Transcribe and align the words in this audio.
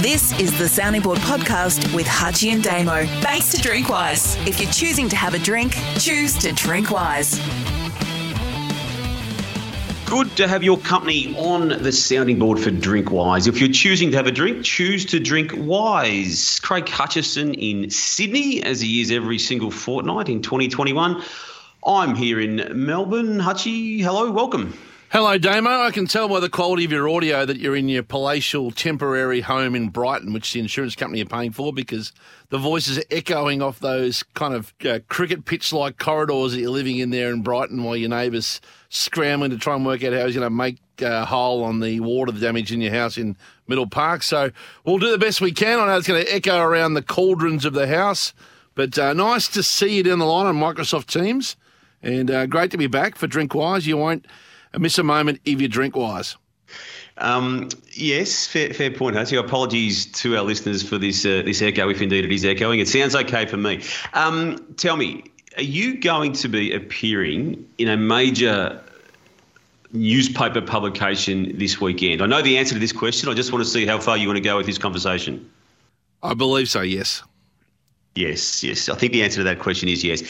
This 0.00 0.38
is 0.38 0.56
the 0.56 0.68
Sounding 0.68 1.02
Board 1.02 1.18
podcast 1.18 1.92
with 1.92 2.06
Hutchy 2.06 2.50
and 2.50 2.62
Damo. 2.62 3.04
Thanks 3.20 3.50
to 3.50 3.56
Drinkwise. 3.56 4.46
If 4.46 4.60
you're 4.60 4.70
choosing 4.70 5.08
to 5.08 5.16
have 5.16 5.34
a 5.34 5.40
drink, 5.40 5.72
choose 5.98 6.38
to 6.38 6.52
drink 6.52 6.92
wise. 6.92 7.40
Good 10.04 10.36
to 10.36 10.46
have 10.46 10.62
your 10.62 10.78
company 10.78 11.36
on 11.36 11.82
the 11.82 11.90
sounding 11.90 12.38
board 12.38 12.60
for 12.60 12.70
Drink 12.70 13.10
Wise. 13.10 13.48
If 13.48 13.58
you're 13.58 13.72
choosing 13.72 14.12
to 14.12 14.16
have 14.16 14.28
a 14.28 14.30
drink, 14.30 14.64
choose 14.64 15.04
to 15.06 15.18
drink 15.18 15.50
wise. 15.56 16.60
Craig 16.60 16.88
Hutchison 16.88 17.54
in 17.54 17.90
Sydney, 17.90 18.62
as 18.62 18.80
he 18.80 19.00
is 19.00 19.10
every 19.10 19.40
single 19.40 19.72
fortnight 19.72 20.28
in 20.28 20.42
2021. 20.42 21.24
I'm 21.86 22.16
here 22.16 22.40
in 22.40 22.68
Melbourne. 22.74 23.38
Hutchy, 23.38 24.02
hello, 24.02 24.28
welcome. 24.32 24.76
Hello, 25.12 25.38
Damo. 25.38 25.70
I 25.82 25.92
can 25.92 26.06
tell 26.06 26.28
by 26.28 26.40
the 26.40 26.48
quality 26.48 26.84
of 26.84 26.90
your 26.90 27.08
audio 27.08 27.46
that 27.46 27.58
you're 27.58 27.76
in 27.76 27.88
your 27.88 28.02
palatial 28.02 28.72
temporary 28.72 29.40
home 29.40 29.76
in 29.76 29.90
Brighton, 29.90 30.32
which 30.32 30.52
the 30.52 30.58
insurance 30.58 30.96
company 30.96 31.22
are 31.22 31.26
paying 31.26 31.52
for, 31.52 31.72
because 31.72 32.12
the 32.48 32.58
voices 32.58 32.98
are 32.98 33.04
echoing 33.12 33.62
off 33.62 33.78
those 33.78 34.24
kind 34.34 34.52
of 34.52 34.74
uh, 34.84 34.98
cricket 35.08 35.44
pitch 35.44 35.72
like 35.72 35.96
corridors 35.96 36.52
that 36.52 36.60
you're 36.60 36.70
living 36.70 36.98
in 36.98 37.10
there 37.10 37.30
in 37.30 37.42
Brighton 37.42 37.84
while 37.84 37.96
your 37.96 38.10
neighbour's 38.10 38.60
scrambling 38.88 39.52
to 39.52 39.56
try 39.56 39.76
and 39.76 39.86
work 39.86 40.02
out 40.02 40.12
how 40.12 40.26
he's 40.26 40.34
going 40.34 40.44
to 40.44 40.50
make 40.50 40.78
a 41.00 41.24
hole 41.24 41.62
on 41.62 41.78
the 41.78 42.00
water 42.00 42.32
damage 42.32 42.72
in 42.72 42.80
your 42.80 42.92
house 42.92 43.16
in 43.16 43.36
Middle 43.68 43.86
Park. 43.86 44.24
So 44.24 44.50
we'll 44.84 44.98
do 44.98 45.12
the 45.12 45.18
best 45.18 45.40
we 45.40 45.52
can. 45.52 45.78
I 45.78 45.86
know 45.86 45.96
it's 45.96 46.08
going 46.08 46.24
to 46.24 46.34
echo 46.34 46.58
around 46.58 46.94
the 46.94 47.02
cauldrons 47.02 47.64
of 47.64 47.74
the 47.74 47.86
house, 47.86 48.34
but 48.74 48.98
uh, 48.98 49.12
nice 49.12 49.46
to 49.50 49.62
see 49.62 49.98
you 49.98 50.02
down 50.02 50.18
the 50.18 50.24
line 50.26 50.46
on 50.46 50.56
Microsoft 50.56 51.06
Teams. 51.06 51.54
And 52.02 52.30
uh, 52.30 52.46
great 52.46 52.70
to 52.70 52.76
be 52.76 52.86
back 52.86 53.16
for 53.16 53.26
Drinkwise. 53.26 53.86
You 53.86 53.96
won't 53.96 54.26
miss 54.78 54.98
a 54.98 55.02
moment 55.02 55.40
if 55.44 55.60
you 55.60 55.68
drink 55.68 55.96
wise. 55.96 56.36
Um, 57.18 57.70
yes, 57.92 58.46
fair, 58.46 58.74
fair 58.74 58.90
point, 58.90 59.16
Hutchy. 59.16 59.36
Apologies 59.36 60.06
to 60.06 60.36
our 60.36 60.42
listeners 60.42 60.82
for 60.82 60.98
this 60.98 61.24
uh, 61.24 61.42
this 61.44 61.62
echo, 61.62 61.88
if 61.88 62.02
indeed 62.02 62.24
it 62.24 62.32
is 62.32 62.44
echoing. 62.44 62.80
It 62.80 62.88
sounds 62.88 63.14
okay 63.14 63.46
for 63.46 63.56
me. 63.56 63.82
Um, 64.12 64.74
tell 64.76 64.96
me, 64.96 65.24
are 65.56 65.62
you 65.62 65.98
going 65.98 66.32
to 66.34 66.48
be 66.48 66.72
appearing 66.74 67.66
in 67.78 67.88
a 67.88 67.96
major 67.96 68.82
newspaper 69.92 70.60
publication 70.60 71.56
this 71.56 71.80
weekend? 71.80 72.20
I 72.20 72.26
know 72.26 72.42
the 72.42 72.58
answer 72.58 72.74
to 72.74 72.80
this 72.80 72.92
question. 72.92 73.30
I 73.30 73.34
just 73.34 73.50
want 73.52 73.64
to 73.64 73.70
see 73.70 73.86
how 73.86 73.98
far 73.98 74.18
you 74.18 74.28
want 74.28 74.36
to 74.36 74.42
go 74.42 74.58
with 74.58 74.66
this 74.66 74.78
conversation. 74.78 75.50
I 76.22 76.34
believe 76.34 76.68
so, 76.68 76.82
yes. 76.82 77.22
Yes, 78.16 78.64
yes. 78.64 78.88
I 78.88 78.94
think 78.94 79.12
the 79.12 79.22
answer 79.22 79.36
to 79.36 79.44
that 79.44 79.58
question 79.58 79.90
is 79.90 80.02
yes. 80.02 80.22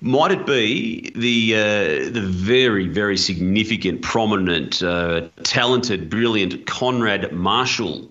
Might 0.00 0.30
it 0.30 0.46
be 0.46 1.10
the 1.16 1.54
uh, 1.56 2.10
the 2.10 2.22
very, 2.24 2.86
very 2.86 3.16
significant, 3.16 4.00
prominent, 4.00 4.80
uh, 4.80 5.28
talented, 5.42 6.08
brilliant 6.08 6.66
Conrad 6.66 7.32
Marshall, 7.32 8.08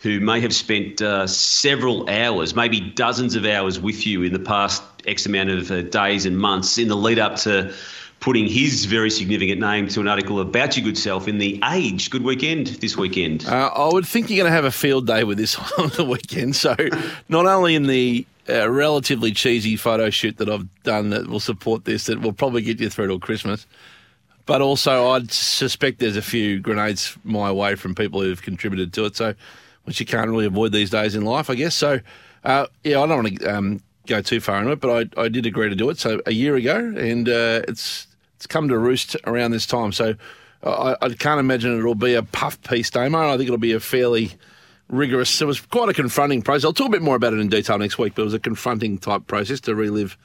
who 0.00 0.20
may 0.20 0.40
have 0.40 0.54
spent 0.54 1.02
uh, 1.02 1.26
several 1.26 2.08
hours, 2.08 2.56
maybe 2.56 2.80
dozens 2.80 3.36
of 3.36 3.44
hours 3.44 3.78
with 3.78 4.06
you 4.06 4.22
in 4.22 4.32
the 4.32 4.38
past 4.38 4.82
X 5.06 5.26
amount 5.26 5.50
of 5.50 5.70
uh, 5.70 5.82
days 5.82 6.24
and 6.24 6.38
months 6.38 6.78
in 6.78 6.88
the 6.88 6.96
lead 6.96 7.18
up 7.18 7.36
to 7.36 7.74
putting 8.20 8.46
his 8.46 8.84
very 8.84 9.10
significant 9.10 9.60
name 9.60 9.88
to 9.88 10.00
an 10.00 10.06
article 10.08 10.40
about 10.40 10.76
your 10.76 10.84
good 10.84 10.96
self 10.96 11.26
in 11.28 11.38
the 11.38 11.60
Age. 11.72 12.08
Good 12.08 12.22
weekend 12.22 12.68
this 12.68 12.96
weekend. 12.96 13.44
Uh, 13.46 13.70
I 13.74 13.92
would 13.92 14.06
think 14.06 14.30
you're 14.30 14.36
going 14.36 14.50
to 14.50 14.54
have 14.54 14.64
a 14.64 14.70
field 14.70 15.08
day 15.08 15.24
with 15.24 15.38
this 15.38 15.56
on 15.78 15.88
the 15.90 16.04
weekend. 16.04 16.56
So, 16.56 16.74
not 17.28 17.46
only 17.46 17.74
in 17.74 17.88
the 17.88 18.24
a 18.48 18.70
relatively 18.70 19.32
cheesy 19.32 19.76
photo 19.76 20.10
shoot 20.10 20.38
that 20.38 20.48
I've 20.48 20.66
done 20.82 21.10
that 21.10 21.28
will 21.28 21.40
support 21.40 21.84
this 21.84 22.06
that 22.06 22.20
will 22.20 22.32
probably 22.32 22.62
get 22.62 22.80
you 22.80 22.90
through 22.90 23.08
till 23.08 23.20
Christmas. 23.20 23.66
But 24.44 24.60
also, 24.60 25.10
I'd 25.10 25.30
suspect 25.30 26.00
there's 26.00 26.16
a 26.16 26.22
few 26.22 26.58
grenades 26.58 27.16
my 27.22 27.52
way 27.52 27.76
from 27.76 27.94
people 27.94 28.20
who've 28.20 28.42
contributed 28.42 28.92
to 28.94 29.04
it. 29.04 29.16
So, 29.16 29.34
which 29.84 30.00
you 30.00 30.06
can't 30.06 30.28
really 30.30 30.46
avoid 30.46 30.72
these 30.72 30.90
days 30.90 31.14
in 31.14 31.24
life, 31.24 31.48
I 31.48 31.54
guess. 31.54 31.74
So, 31.74 32.00
uh, 32.44 32.66
yeah, 32.84 33.00
I 33.00 33.06
don't 33.06 33.22
want 33.22 33.38
to 33.38 33.46
um, 33.46 33.82
go 34.06 34.20
too 34.20 34.40
far 34.40 34.58
into 34.58 34.72
it, 34.72 34.80
but 34.80 35.12
I, 35.16 35.22
I 35.22 35.28
did 35.28 35.46
agree 35.46 35.68
to 35.68 35.74
do 35.74 35.90
it. 35.90 35.98
So 35.98 36.20
a 36.26 36.32
year 36.32 36.56
ago, 36.56 36.76
and 36.76 37.28
uh, 37.28 37.62
it's 37.68 38.08
it's 38.36 38.46
come 38.46 38.68
to 38.68 38.78
roost 38.78 39.16
around 39.24 39.52
this 39.52 39.66
time. 39.66 39.92
So 39.92 40.14
I, 40.64 40.96
I 41.00 41.08
can't 41.10 41.40
imagine 41.40 41.78
it'll 41.78 41.94
be 41.94 42.14
a 42.14 42.22
puff 42.22 42.60
piece 42.62 42.90
Damo. 42.90 43.32
I 43.32 43.36
think 43.36 43.46
it'll 43.46 43.58
be 43.58 43.72
a 43.72 43.80
fairly 43.80 44.32
rigorous. 44.88 45.40
It 45.40 45.46
was 45.46 45.60
quite 45.60 45.88
a 45.88 45.94
confronting 45.94 46.42
process. 46.42 46.64
I'll 46.64 46.72
talk 46.72 46.88
a 46.88 46.90
bit 46.90 47.02
more 47.02 47.16
about 47.16 47.32
it 47.32 47.40
in 47.40 47.48
detail 47.48 47.78
next 47.78 47.98
week, 47.98 48.14
but 48.14 48.22
it 48.22 48.26
was 48.26 48.34
a 48.34 48.38
confronting 48.38 48.98
type 48.98 49.26
process 49.26 49.60
to 49.60 49.74
relive 49.74 50.16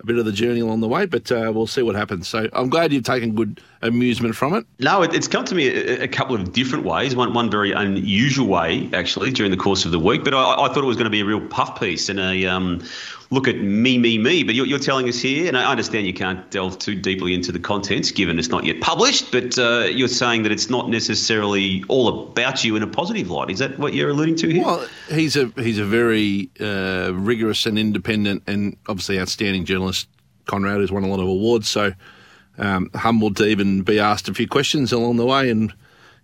a 0.00 0.06
bit 0.06 0.18
of 0.18 0.24
the 0.24 0.32
journey 0.32 0.60
along 0.60 0.80
the 0.80 0.88
way, 0.88 1.06
but 1.06 1.30
uh, 1.32 1.50
we'll 1.54 1.66
see 1.66 1.82
what 1.82 1.94
happens. 1.94 2.28
So 2.28 2.48
I'm 2.52 2.68
glad 2.68 2.92
you've 2.92 3.04
taken 3.04 3.34
good 3.34 3.60
amusement 3.86 4.34
from 4.34 4.54
it. 4.54 4.66
No, 4.80 5.02
it, 5.02 5.14
it's 5.14 5.28
come 5.28 5.44
to 5.44 5.54
me 5.54 5.68
a, 5.68 6.04
a, 6.04 6.08
couple 6.08 6.34
of 6.34 6.52
different 6.52 6.84
ways. 6.84 7.14
One, 7.16 7.32
one 7.32 7.50
very 7.50 7.72
unusual 7.72 8.46
way, 8.46 8.90
actually, 8.92 9.30
during 9.30 9.50
the 9.50 9.56
course 9.56 9.84
of 9.84 9.92
the 9.92 9.98
week. 9.98 10.24
But 10.24 10.34
I, 10.34 10.64
I 10.64 10.68
thought 10.68 10.78
it 10.78 10.86
was 10.86 10.96
going 10.96 11.04
to 11.04 11.10
be 11.10 11.20
a 11.20 11.24
real 11.24 11.46
puff 11.48 11.78
piece 11.80 12.08
and 12.08 12.20
a 12.20 12.46
um, 12.46 12.82
look 13.30 13.48
at 13.48 13.56
me, 13.56 13.98
me, 13.98 14.18
me. 14.18 14.42
But 14.42 14.54
you're, 14.54 14.66
you're, 14.66 14.78
telling 14.78 15.08
us 15.08 15.20
here, 15.20 15.48
and 15.48 15.56
I 15.56 15.68
understand 15.70 16.06
you 16.06 16.14
can't 16.14 16.48
delve 16.50 16.78
too 16.78 16.94
deeply 16.94 17.34
into 17.34 17.50
the 17.50 17.58
contents 17.58 18.10
given 18.10 18.38
it's 18.38 18.48
not 18.48 18.64
yet 18.64 18.80
published, 18.80 19.32
but 19.32 19.58
uh, 19.58 19.86
you're 19.90 20.06
saying 20.06 20.42
that 20.44 20.52
it's 20.52 20.70
not 20.70 20.88
necessarily 20.88 21.82
all 21.88 22.08
about 22.08 22.62
you 22.62 22.76
in 22.76 22.82
a 22.82 22.86
positive 22.86 23.30
light. 23.30 23.50
Is 23.50 23.58
that 23.58 23.78
what 23.78 23.94
you're 23.94 24.10
alluding 24.10 24.36
to 24.36 24.48
here? 24.48 24.64
Well, 24.64 24.86
he's 25.08 25.36
a 25.36 25.46
he's 25.56 25.78
a 25.78 25.84
very 25.84 26.50
uh, 26.60 27.12
rigorous 27.14 27.66
and 27.66 27.78
independent 27.78 28.44
and 28.46 28.76
obviously 28.88 29.18
outstanding 29.18 29.64
journalist. 29.64 30.08
Conrad 30.44 30.80
has 30.80 30.92
won 30.92 31.02
a 31.02 31.08
lot 31.08 31.18
of 31.18 31.26
awards, 31.26 31.68
so 31.68 31.92
um, 32.58 32.90
humbled 32.94 33.36
to 33.36 33.46
even 33.46 33.82
be 33.82 33.98
asked 33.98 34.28
a 34.28 34.34
few 34.34 34.48
questions 34.48 34.92
along 34.92 35.16
the 35.16 35.26
way. 35.26 35.50
And 35.50 35.72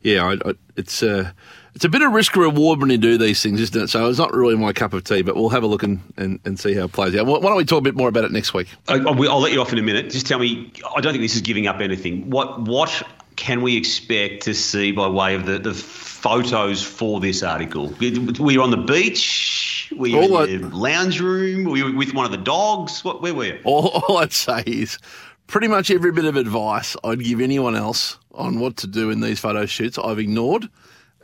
yeah, 0.02 0.24
I, 0.24 0.50
I, 0.50 0.54
it's. 0.76 1.02
Uh, 1.02 1.32
it's 1.74 1.86
a 1.86 1.88
bit 1.88 2.02
of 2.02 2.12
risk 2.12 2.36
reward 2.36 2.80
when 2.80 2.90
you 2.90 2.98
do 2.98 3.16
these 3.16 3.42
things, 3.42 3.58
isn't 3.58 3.84
it? 3.84 3.88
So 3.88 4.06
it's 4.08 4.18
not 4.18 4.34
really 4.34 4.56
my 4.56 4.74
cup 4.74 4.92
of 4.92 5.04
tea, 5.04 5.22
but 5.22 5.36
we'll 5.36 5.48
have 5.48 5.62
a 5.62 5.66
look 5.66 5.82
and, 5.82 6.00
and, 6.18 6.38
and 6.44 6.60
see 6.60 6.74
how 6.74 6.84
it 6.84 6.92
plays 6.92 7.16
out. 7.16 7.24
Why 7.24 7.40
don't 7.40 7.56
we 7.56 7.64
talk 7.64 7.78
a 7.78 7.82
bit 7.82 7.96
more 7.96 8.08
about 8.08 8.24
it 8.24 8.30
next 8.30 8.52
week? 8.52 8.68
I'll, 8.88 9.08
I'll 9.08 9.40
let 9.40 9.52
you 9.52 9.60
off 9.62 9.72
in 9.72 9.78
a 9.78 9.82
minute. 9.82 10.10
Just 10.10 10.26
tell 10.26 10.38
me, 10.38 10.70
I 10.94 11.00
don't 11.00 11.12
think 11.12 11.22
this 11.22 11.34
is 11.34 11.40
giving 11.40 11.66
up 11.66 11.80
anything. 11.80 12.28
What 12.28 12.60
what 12.60 13.02
can 13.36 13.62
we 13.62 13.76
expect 13.78 14.42
to 14.42 14.54
see 14.54 14.92
by 14.92 15.08
way 15.08 15.34
of 15.34 15.46
the, 15.46 15.58
the 15.58 15.72
photos 15.72 16.82
for 16.82 17.20
this 17.20 17.42
article? 17.42 17.88
Were 17.88 18.52
you 18.52 18.62
on 18.62 18.70
the 18.70 18.76
beach? 18.76 19.90
Were 19.96 20.08
you 20.08 20.20
all 20.20 20.42
in 20.42 20.68
the 20.68 20.76
lounge 20.76 21.20
room? 21.20 21.64
Were 21.64 21.78
you 21.78 21.96
with 21.96 22.12
one 22.12 22.26
of 22.26 22.32
the 22.32 22.36
dogs? 22.36 23.02
What, 23.02 23.22
where 23.22 23.32
were 23.32 23.46
you? 23.46 23.60
All, 23.64 24.02
all 24.08 24.18
I'd 24.18 24.32
say 24.32 24.62
is 24.66 24.98
pretty 25.52 25.68
much 25.68 25.90
every 25.90 26.10
bit 26.10 26.24
of 26.24 26.34
advice 26.34 26.96
I'd 27.04 27.22
give 27.22 27.38
anyone 27.40 27.76
else 27.76 28.18
on 28.32 28.58
what 28.58 28.78
to 28.78 28.86
do 28.86 29.10
in 29.10 29.20
these 29.20 29.38
photo 29.38 29.66
shoots, 29.66 29.98
I've 29.98 30.18
ignored 30.18 30.66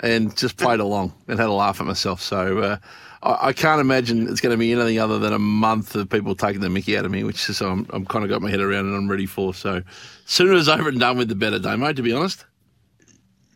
and 0.01 0.37
just 0.37 0.59
played 0.59 0.81
along 0.81 1.15
and 1.27 1.41
had 1.41 1.49
a 1.49 1.53
laugh 1.53 1.81
at 1.81 1.87
myself. 1.87 2.21
So 2.21 2.59
uh, 2.59 2.77
I, 3.23 3.49
I, 3.49 3.53
can't 3.55 3.81
imagine 3.81 4.29
it's 4.29 4.43
going 4.43 4.53
to 4.53 4.59
be 4.59 4.71
anything 4.71 4.99
other 4.99 5.19
than 5.19 5.33
a 5.33 5.39
month 5.39 5.95
of 5.95 6.11
people 6.11 6.35
taking 6.35 6.61
the 6.61 6.69
mickey 6.69 6.97
out 6.99 7.07
of 7.07 7.11
me, 7.11 7.25
which 7.25 7.49
is 7.49 7.63
I'm, 7.63 7.87
I'm 7.89 8.05
kind 8.05 8.23
of 8.23 8.29
got 8.29 8.43
my 8.43 8.51
head 8.51 8.61
around 8.61 8.85
and 8.85 8.95
I'm 8.95 9.11
ready 9.11 9.25
for. 9.25 9.55
So 9.55 9.83
sooner 10.27 10.53
it's 10.53 10.69
over 10.69 10.91
and 10.91 11.01
done 11.01 11.17
with, 11.17 11.29
the 11.29 11.35
better, 11.35 11.59
Damo, 11.59 11.95
to 11.95 12.03
be 12.03 12.13
honest. 12.13 12.45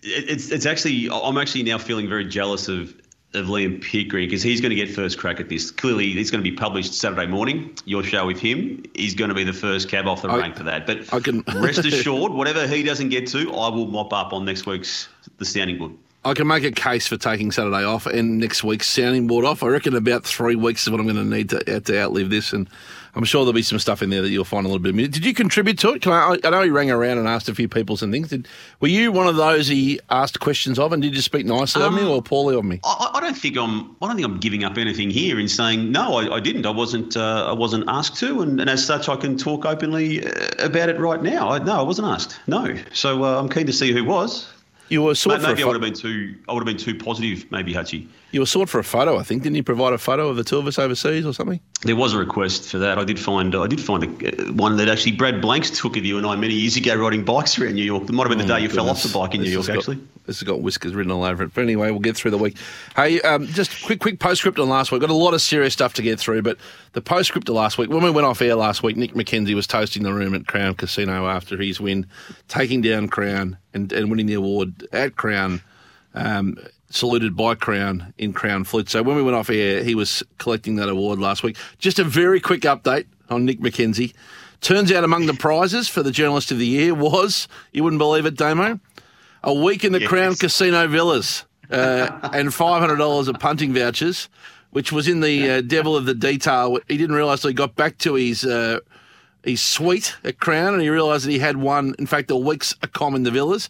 It's, 0.03 0.51
it's 0.51 0.65
actually, 0.65 1.11
I'm 1.11 1.37
actually 1.37 1.65
now 1.65 1.77
feeling 1.77 2.09
very 2.09 2.25
jealous 2.25 2.69
of 2.69 2.99
of 3.35 3.47
Liam 3.47 3.83
Pickering 3.83 4.29
because 4.29 4.43
he's 4.43 4.61
going 4.61 4.71
to 4.71 4.77
get 4.77 4.91
first 4.91 5.19
crack 5.19 5.41
at 5.41 5.49
this. 5.49 5.71
Clearly, 5.71 6.11
it's 6.13 6.31
going 6.31 6.43
to 6.43 6.51
be 6.51 6.57
published 6.57 6.95
Saturday 6.95 7.27
morning. 7.27 7.77
Your 7.85 8.03
show 8.03 8.27
with 8.27 8.39
him, 8.39 8.85
he's 8.95 9.15
going 9.15 9.29
to 9.29 9.35
be 9.35 9.45
the 9.45 9.53
first 9.53 9.89
cab 9.89 10.07
off 10.07 10.23
the 10.23 10.29
I, 10.29 10.39
rank 10.39 10.57
for 10.57 10.65
that. 10.65 10.87
But 10.87 11.13
I 11.13 11.21
can 11.21 11.41
rest 11.57 11.85
assured, 11.85 12.33
whatever 12.33 12.67
he 12.67 12.83
doesn't 12.83 13.09
get 13.09 13.27
to, 13.29 13.53
I 13.55 13.69
will 13.69 13.87
mop 13.87 14.13
up 14.13 14.33
on 14.33 14.45
next 14.45 14.67
week's 14.67 15.09
the 15.39 15.45
sounding 15.45 15.79
board. 15.79 15.93
I 16.25 16.35
can 16.35 16.47
make 16.47 16.63
a 16.63 16.71
case 16.71 17.09
for 17.09 17.17
taking 17.17 17.51
Saturday 17.51 17.83
off 17.83 18.07
and 18.07 18.39
next 18.39 18.63
week's 18.63 18.87
sounding 18.87 19.27
board 19.27 19.45
off. 19.45 19.65
I 19.65 19.67
reckon 19.67 19.97
about 19.97 20.25
three 20.25 20.55
weeks 20.55 20.85
is 20.85 20.91
what 20.91 21.01
I'm 21.01 21.07
going 21.07 21.17
to 21.17 21.25
need 21.25 21.51
to, 21.51 21.81
to 21.81 22.01
outlive 22.01 22.31
this, 22.31 22.53
and 22.53 22.69
I'm 23.17 23.25
sure 23.25 23.45
there'll 23.45 23.53
be 23.53 23.63
some 23.63 23.81
stuff 23.81 24.03
in 24.03 24.11
there 24.11 24.23
that 24.23 24.31
you'll 24.31 24.45
find 24.45 24.65
a 24.65 24.69
little 24.69 24.79
bit. 24.79 24.91
Of 24.91 25.11
Did 25.11 25.25
you 25.25 25.35
contribute 25.35 25.81
to 25.81 25.95
it? 25.95 26.03
Can 26.03 26.13
I, 26.13 26.39
I 26.45 26.51
know 26.51 26.63
he 26.63 26.71
rang 26.71 26.93
around 26.93 27.19
and 27.19 27.27
asked 27.27 27.49
a 27.49 27.55
few 27.57 27.69
people 27.69 27.97
some 27.97 28.13
things. 28.13 28.29
Did, 28.29 28.47
were 28.79 28.89
you 28.89 29.11
one 29.11 29.27
of 29.27 29.35
those 29.35 29.67
he 29.67 29.99
asked 30.11 30.39
questions 30.39 30.79
of, 30.79 30.93
and 30.93 31.03
did 31.03 31.17
you 31.17 31.23
speak 31.23 31.45
nicely 31.45 31.83
um, 31.83 31.93
of 31.93 32.01
me 32.01 32.09
or 32.09 32.23
poorly 32.23 32.55
of 32.55 32.65
me? 32.65 32.79
I, 32.85 33.02
don't 33.23 33.35
think 33.35 33.57
I'm. 33.57 33.97
I 34.03 34.07
don't 34.07 34.17
think 34.17 34.27
I'm 34.27 34.39
giving 34.39 34.65
up 34.65 34.79
anything 34.79 35.11
here 35.11 35.39
in 35.39 35.49
saying 35.49 35.91
no. 35.91 36.15
I, 36.15 36.37
I 36.37 36.41
didn't. 36.41 36.67
I 36.67 36.71
wasn't. 36.71 37.17
Uh, 37.17 37.47
I 37.49 37.53
wasn't 37.53 37.85
asked 37.89 38.17
to, 38.17 38.43
and, 38.43 38.61
and, 38.61 38.69
as 38.69 38.85
such, 38.85 39.09
I 39.09 39.17
can 39.17 39.37
talk 39.37 39.65
openly 39.65 40.25
uh, 40.27 40.31
about 40.59 40.89
it 40.89 40.99
right 40.99 41.23
now. 41.23 41.51
I, 41.51 41.59
no, 41.59 41.81
I 41.81 41.83
wasn't 41.83 42.09
asked. 42.09 42.41
No. 42.47 42.77
So 42.93 43.25
uh, 43.25 43.39
I'm 43.39 43.49
keen 43.49 43.67
to 43.67 43.73
see 43.73 43.93
who 43.93 44.05
was. 44.05 44.49
You 44.89 45.03
were 45.03 45.15
sort 45.15 45.41
maybe 45.41 45.63
for 45.63 45.69
I 45.69 45.73
would 45.73 45.83
have 45.83 45.83
been 45.83 45.95
too. 45.95 46.35
I 46.49 46.53
would 46.53 46.61
have 46.61 46.77
been 46.77 46.85
too 46.85 46.95
positive. 46.95 47.51
Maybe 47.51 47.73
Hutchy. 47.73 48.09
You 48.33 48.41
were 48.41 48.47
sought 48.47 48.69
for 48.71 48.79
a 48.79 48.85
photo, 48.85 49.19
I 49.19 49.23
think. 49.23 49.43
Didn't 49.43 49.57
you 49.57 49.63
provide 49.63 49.93
a 49.93 49.99
photo 49.99 50.29
of 50.29 50.37
the 50.37 50.43
two 50.45 50.57
of 50.57 50.67
us 50.67 50.79
overseas 50.79 51.27
or 51.27 51.35
something? 51.35 51.61
There 51.83 51.95
was 51.97 52.15
a 52.15 52.19
request 52.19 52.71
for 52.71 52.79
that. 52.79 52.99
I 52.99 53.05
did 53.05 53.19
find. 53.19 53.55
I 53.55 53.67
did 53.67 53.81
find 53.81 54.03
a, 54.05 54.53
one 54.53 54.77
that 54.79 54.89
actually 54.89 55.13
Brad 55.13 55.43
Blanks 55.43 55.71
took 55.71 55.97
of 55.99 56.05
you 56.07 56.17
and 56.17 56.27
I 56.27 56.35
many 56.37 56.55
years 56.55 56.77
ago 56.77 56.95
riding 56.97 57.25
bikes 57.25 57.59
around 57.59 57.75
New 57.75 57.85
York. 57.85 58.05
It 58.05 58.13
might 58.13 58.27
have 58.27 58.31
been 58.37 58.39
the 58.47 58.53
Oh, 58.53 58.57
day 58.57 58.63
you 58.63 58.71
fell 58.71 58.89
off 58.89 59.03
the 59.03 59.13
bike 59.13 59.35
in 59.35 59.41
This 59.43 59.49
New 59.49 59.53
York. 59.55 59.67
got- 59.67 59.77
Actually, 59.77 59.99
this 60.27 60.39
has 60.41 60.45
got 60.49 60.63
whiskers 60.63 60.95
written 60.95 61.13
all 61.13 61.25
over 61.25 61.43
it. 61.45 61.53
But 61.53 61.63
anyway, 61.65 61.91
we'll 61.91 62.01
get 62.01 62.17
through 62.17 62.31
the 62.31 62.39
week. 62.39 62.57
Hey, 62.97 63.21
um, 63.21 63.47
just 63.49 63.85
quick, 63.85 64.01
quick 64.01 64.19
postscript 64.19 64.59
on 64.59 64.69
last 64.71 64.93
week. 64.93 65.03
Got 65.03 65.11
a 65.11 65.15
lot 65.15 65.35
of 65.35 65.43
serious 65.43 65.75
stuff 65.75 65.93
to 65.95 66.03
get 66.03 66.19
through, 66.19 66.41
but 66.41 66.57
the 66.95 67.03
postscript 67.03 67.51
of 67.51 67.55
last 67.55 67.77
week, 67.77 67.91
when 67.91 68.03
we 68.03 68.11
went 68.11 68.27
off 68.27 68.41
air 68.41 68.55
last 68.55 68.83
week, 68.83 68.97
Nick 68.97 69.13
McKenzie 69.13 69.55
was 69.55 69.67
toasting 69.67 70.05
the 70.05 70.13
room 70.15 70.35
at 70.35 70.47
Crown 70.47 70.75
Casino 70.75 71.27
after 71.29 71.59
his 71.59 71.81
win, 71.83 72.07
taking 72.49 72.81
down 72.81 73.09
Crown 73.09 73.59
and, 73.75 73.93
and 73.93 74.09
winning 74.11 74.27
the 74.27 74.35
award 74.35 74.87
at 74.93 75.17
Crown. 75.17 75.61
Um, 76.15 76.57
saluted 76.95 77.37
by 77.37 77.55
Crown 77.55 78.13
in 78.19 78.33
Crown 78.33 78.65
Flute. 78.65 78.89
So 78.91 79.03
when 79.03 79.17
we 79.17 79.23
went 79.23 79.37
off 79.37 79.51
air, 79.51 79.83
he 79.83 79.95
was 79.95 80.23
collecting 80.39 80.77
that 80.77 80.89
award 80.89 81.19
last 81.19 81.43
week. 81.43 81.57
Just 81.79 81.99
a 81.99 82.05
very 82.05 82.41
quick 82.41 82.63
update 82.63 83.07
on 83.31 83.45
Nick 83.45 83.61
McKenzie. 83.61 84.13
Turns 84.61 84.93
out 84.93 85.03
among 85.03 85.27
the 85.27 85.35
prizes 85.35 85.89
for 85.89 86.03
the 86.03 86.13
Journalist 86.13 86.53
of 86.53 86.59
the 86.59 86.67
Year 86.67 86.95
was, 86.95 87.49
you 87.73 87.83
wouldn't 87.83 87.99
believe 87.99 88.27
it, 88.27 88.37
Damo, 88.37 88.79
a 89.43 89.53
week 89.55 89.85
in 89.85 89.93
the 89.93 90.01
Yes. 90.01 90.09
Crown 90.09 90.35
Casino 90.37 90.87
Villas 90.87 91.45
uh, 91.71 92.31
and 92.33 92.51
$500 92.51 93.29
of 93.29 93.39
punting 93.41 93.75
vouchers, 93.75 94.29
which 94.71 94.93
was 94.93 95.09
in 95.09 95.21
the 95.21 95.51
uh, 95.51 95.61
devil 95.63 95.97
of 95.97 96.05
the 96.05 96.15
detail. 96.15 96.79
He 96.87 96.97
didn't 96.97 97.17
realise 97.17 97.43
he 97.43 97.53
got 97.53 97.75
back 97.75 97.99
to 97.99 98.15
his 98.15 98.45
uh, 98.45 98.79
his 99.43 99.61
suite 99.61 100.15
at 100.23 100.39
Crown 100.39 100.73
and 100.75 100.83
he 100.83 100.89
realised 100.89 101.27
that 101.27 101.33
he 101.33 101.41
had 101.41 101.57
one, 101.57 101.97
in 101.99 102.07
fact, 102.07 102.31
a 102.31 102.37
week's 102.37 102.77
a 102.83 102.87
com 102.87 103.17
in 103.17 103.25
the 103.25 103.31
Villas. 103.33 103.69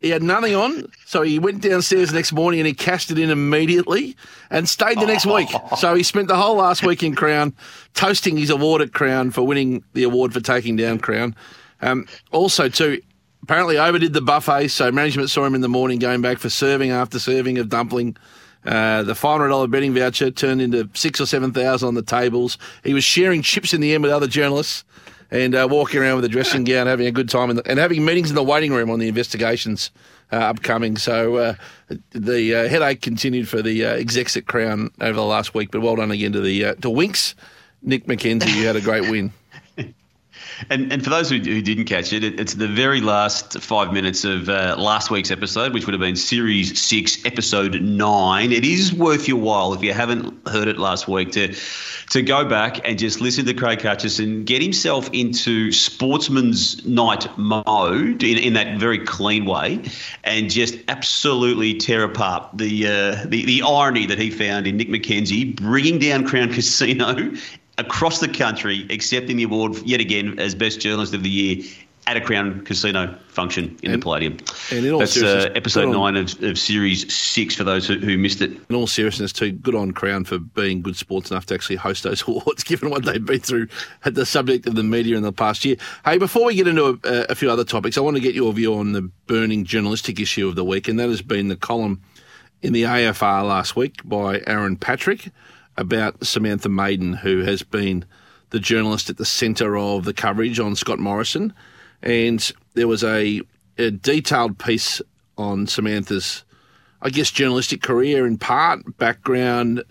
He 0.00 0.10
had 0.10 0.22
nothing 0.22 0.54
on, 0.54 0.92
so 1.06 1.22
he 1.22 1.38
went 1.38 1.62
downstairs 1.62 2.10
the 2.10 2.16
next 2.16 2.32
morning 2.32 2.60
and 2.60 2.66
he 2.66 2.74
cashed 2.74 3.10
it 3.10 3.18
in 3.18 3.30
immediately 3.30 4.16
and 4.50 4.68
stayed 4.68 5.00
the 5.00 5.06
next 5.06 5.24
week. 5.24 5.48
So 5.78 5.94
he 5.94 6.02
spent 6.02 6.28
the 6.28 6.36
whole 6.36 6.56
last 6.56 6.84
week 6.84 7.02
in 7.02 7.14
Crown 7.14 7.54
toasting 7.94 8.36
his 8.36 8.50
award 8.50 8.82
at 8.82 8.92
Crown 8.92 9.30
for 9.30 9.42
winning 9.42 9.84
the 9.94 10.02
award 10.02 10.34
for 10.34 10.40
taking 10.40 10.76
down 10.76 10.98
Crown. 10.98 11.34
Um, 11.80 12.06
also, 12.30 12.68
too, 12.68 13.00
apparently 13.42 13.78
overdid 13.78 14.12
the 14.12 14.20
buffet, 14.20 14.68
so 14.68 14.92
management 14.92 15.30
saw 15.30 15.44
him 15.44 15.54
in 15.54 15.62
the 15.62 15.68
morning 15.68 15.98
going 15.98 16.20
back 16.20 16.38
for 16.38 16.50
serving 16.50 16.90
after 16.90 17.18
serving 17.18 17.58
of 17.58 17.68
dumpling. 17.70 18.16
Uh, 18.66 19.02
the 19.02 19.14
five 19.14 19.38
hundred 19.38 19.48
dollar 19.48 19.68
betting 19.68 19.94
voucher 19.94 20.30
turned 20.30 20.60
into 20.60 20.90
six 20.92 21.20
or 21.20 21.26
seven 21.26 21.52
thousand 21.52 21.88
on 21.88 21.94
the 21.94 22.02
tables. 22.02 22.58
He 22.84 22.92
was 22.92 23.04
sharing 23.04 23.40
chips 23.40 23.72
in 23.72 23.80
the 23.80 23.94
end 23.94 24.02
with 24.02 24.12
other 24.12 24.26
journalists 24.26 24.84
and 25.30 25.54
uh, 25.54 25.66
walking 25.70 26.00
around 26.00 26.16
with 26.16 26.24
a 26.24 26.28
dressing 26.28 26.64
gown, 26.64 26.86
having 26.86 27.06
a 27.06 27.12
good 27.12 27.28
time, 27.28 27.54
the, 27.54 27.62
and 27.68 27.78
having 27.78 28.04
meetings 28.04 28.30
in 28.30 28.36
the 28.36 28.42
waiting 28.42 28.72
room 28.72 28.90
on 28.90 28.98
the 28.98 29.08
investigations 29.08 29.90
uh, 30.32 30.36
upcoming. 30.36 30.96
So 30.96 31.36
uh, 31.36 31.54
the 32.10 32.54
uh, 32.54 32.68
headache 32.68 33.02
continued 33.02 33.48
for 33.48 33.62
the 33.62 33.84
uh, 33.84 33.94
execs 33.94 34.36
at 34.36 34.46
Crown 34.46 34.90
over 35.00 35.14
the 35.14 35.24
last 35.24 35.54
week. 35.54 35.70
But 35.70 35.82
well 35.82 35.96
done 35.96 36.10
again 36.10 36.32
to 36.32 36.40
the 36.40 36.64
uh, 36.64 36.74
to 36.76 36.90
Winks, 36.90 37.34
Nick 37.82 38.06
McKenzie. 38.06 38.54
You 38.54 38.66
had 38.66 38.76
a 38.76 38.80
great 38.80 39.10
win. 39.10 39.32
And 40.70 40.92
and 40.92 41.02
for 41.02 41.10
those 41.10 41.30
who, 41.30 41.36
who 41.36 41.62
didn't 41.62 41.84
catch 41.84 42.12
it, 42.12 42.24
it, 42.24 42.40
it's 42.40 42.54
the 42.54 42.68
very 42.68 43.00
last 43.00 43.60
five 43.60 43.92
minutes 43.92 44.24
of 44.24 44.48
uh, 44.48 44.76
last 44.78 45.10
week's 45.10 45.30
episode, 45.30 45.72
which 45.74 45.86
would 45.86 45.92
have 45.92 46.00
been 46.00 46.16
Series 46.16 46.80
Six, 46.80 47.24
Episode 47.24 47.80
Nine. 47.82 48.52
It 48.52 48.64
is 48.64 48.92
worth 48.92 49.28
your 49.28 49.38
while 49.38 49.74
if 49.74 49.82
you 49.82 49.92
haven't 49.92 50.48
heard 50.48 50.68
it 50.68 50.78
last 50.78 51.08
week 51.08 51.32
to 51.32 51.54
to 52.10 52.22
go 52.22 52.44
back 52.44 52.86
and 52.88 52.98
just 52.98 53.20
listen 53.20 53.44
to 53.46 53.54
Craig 53.54 53.82
Hutchison 53.82 54.44
get 54.44 54.62
himself 54.62 55.10
into 55.12 55.72
sportsman's 55.72 56.84
night 56.86 57.26
mode 57.36 58.22
in, 58.22 58.38
in 58.38 58.52
that 58.54 58.78
very 58.78 58.98
clean 58.98 59.44
way, 59.44 59.82
and 60.24 60.50
just 60.50 60.78
absolutely 60.88 61.74
tear 61.74 62.04
apart 62.04 62.48
the 62.54 62.86
uh, 62.86 63.24
the 63.26 63.44
the 63.44 63.62
irony 63.62 64.06
that 64.06 64.18
he 64.18 64.30
found 64.30 64.66
in 64.66 64.76
Nick 64.76 64.88
McKenzie 64.88 65.54
bringing 65.56 65.98
down 65.98 66.26
Crown 66.26 66.52
Casino 66.52 67.32
across 67.78 68.20
the 68.20 68.28
country 68.28 68.86
accepting 68.90 69.36
the 69.36 69.42
award 69.44 69.76
yet 69.84 70.00
again 70.00 70.38
as 70.38 70.54
best 70.54 70.80
journalist 70.80 71.14
of 71.14 71.22
the 71.22 71.28
year 71.30 71.64
at 72.08 72.16
a 72.16 72.20
Crown 72.20 72.64
Casino 72.64 73.12
function 73.28 73.76
in 73.82 73.90
And- 73.90 74.00
the 74.00 74.04
Palladium. 74.04 74.36
and 74.70 74.86
in 74.86 74.92
all 74.92 75.00
That's 75.00 75.20
uh, 75.20 75.50
episode 75.56 75.90
nine 75.90 76.16
of, 76.16 76.40
of 76.40 76.56
series 76.56 77.12
six 77.12 77.56
for 77.56 77.64
those 77.64 77.88
who, 77.88 77.98
who 77.98 78.16
missed 78.16 78.40
it. 78.42 78.52
in 78.70 78.76
all 78.76 78.86
seriousness, 78.86 79.32
too, 79.32 79.50
good 79.50 79.74
on 79.74 79.90
Crown 79.90 80.24
for 80.24 80.38
being 80.38 80.82
good 80.82 80.94
sports 80.96 81.32
enough 81.32 81.46
to 81.46 81.54
actually 81.54 81.74
host 81.74 82.04
those 82.04 82.22
awards, 82.28 82.62
given 82.62 82.90
what 82.90 83.04
they've 83.04 83.24
been 83.26 83.40
through 83.40 83.66
at 84.04 84.14
the 84.14 84.24
subject 84.24 84.68
of 84.68 84.76
the 84.76 84.84
media 84.84 85.16
in 85.16 85.24
the 85.24 85.32
past 85.32 85.64
year. 85.64 85.74
Hey, 86.04 86.16
before 86.16 86.44
we 86.44 86.54
get 86.54 86.68
into 86.68 87.00
a, 87.02 87.26
a 87.30 87.34
few 87.34 87.50
other 87.50 87.64
topics, 87.64 87.98
I 87.98 88.02
want 88.02 88.16
to 88.16 88.22
get 88.22 88.36
your 88.36 88.52
view 88.52 88.74
on 88.74 88.92
the 88.92 89.02
burning 89.26 89.64
journalistic 89.64 90.20
issue 90.20 90.46
of 90.46 90.54
the 90.54 90.64
week, 90.64 90.86
and 90.86 91.00
that 91.00 91.08
has 91.08 91.22
been 91.22 91.48
the 91.48 91.56
column 91.56 92.00
in 92.62 92.72
the 92.72 92.84
AFR 92.84 93.44
last 93.44 93.74
week 93.74 94.00
by 94.04 94.40
Aaron 94.46 94.76
Patrick 94.76 95.30
about 95.76 96.24
Samantha 96.24 96.68
Maiden, 96.68 97.12
who 97.12 97.40
has 97.40 97.62
been 97.62 98.04
the 98.50 98.60
journalist 98.60 99.10
at 99.10 99.16
the 99.16 99.24
centre 99.24 99.76
of 99.76 100.04
the 100.04 100.14
coverage 100.14 100.60
on 100.60 100.76
Scott 100.76 100.98
Morrison. 100.98 101.52
And 102.02 102.52
there 102.74 102.88
was 102.88 103.02
a, 103.02 103.42
a 103.78 103.90
detailed 103.90 104.58
piece 104.58 105.02
on 105.36 105.66
Samantha's 105.66 106.44
I 107.02 107.10
guess, 107.10 107.30
journalistic 107.30 107.82
career 107.82 108.26
in 108.26 108.38
part, 108.38 108.96
background, 108.98 109.84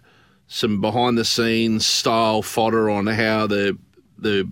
some 0.47 0.81
behind 0.81 1.17
the 1.17 1.25
scenes 1.25 1.85
style 1.85 2.41
fodder 2.41 2.89
on 2.89 3.07
how 3.07 3.47
the 3.47 3.77
the 4.17 4.49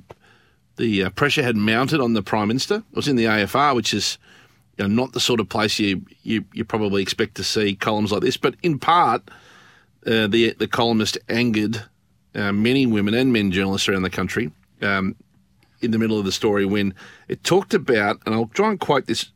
the 0.75 1.03
uh, 1.03 1.09
pressure 1.11 1.43
had 1.43 1.55
mounted 1.55 1.99
on 1.99 2.13
the 2.13 2.23
prime 2.23 2.47
minister. 2.47 2.75
It 2.75 2.95
was 2.95 3.07
in 3.07 3.15
the 3.15 3.25
AFR, 3.25 3.75
which 3.75 3.93
is 3.93 4.17
you 4.77 4.87
know, 4.87 5.03
not 5.03 5.13
the 5.13 5.19
sort 5.19 5.39
of 5.39 5.49
place 5.49 5.77
you, 5.77 6.05
you 6.23 6.45
you 6.53 6.63
probably 6.63 7.01
expect 7.01 7.35
to 7.35 7.43
see 7.43 7.75
columns 7.75 8.11
like 8.11 8.21
this. 8.21 8.37
But 8.37 8.55
in 8.63 8.79
part, 8.79 9.29
uh, 10.05 10.27
the 10.27 10.53
the 10.57 10.67
columnist 10.67 11.17
angered 11.29 11.83
uh, 12.35 12.51
many 12.51 12.85
women 12.85 13.13
and 13.13 13.31
men 13.31 13.51
journalists 13.51 13.87
around 13.87 14.03
the 14.03 14.09
country. 14.09 14.51
Um, 14.81 15.15
in 15.81 15.91
the 15.91 15.99
middle 15.99 16.17
of 16.17 16.23
the 16.23 16.31
story, 16.31 16.65
when 16.65 16.93
it 17.27 17.43
talked 17.43 17.73
about, 17.73 18.21
and 18.25 18.33
I'll 18.33 18.47
try 18.47 18.69
and 18.69 18.79
quote 18.79 19.05
this 19.05 19.31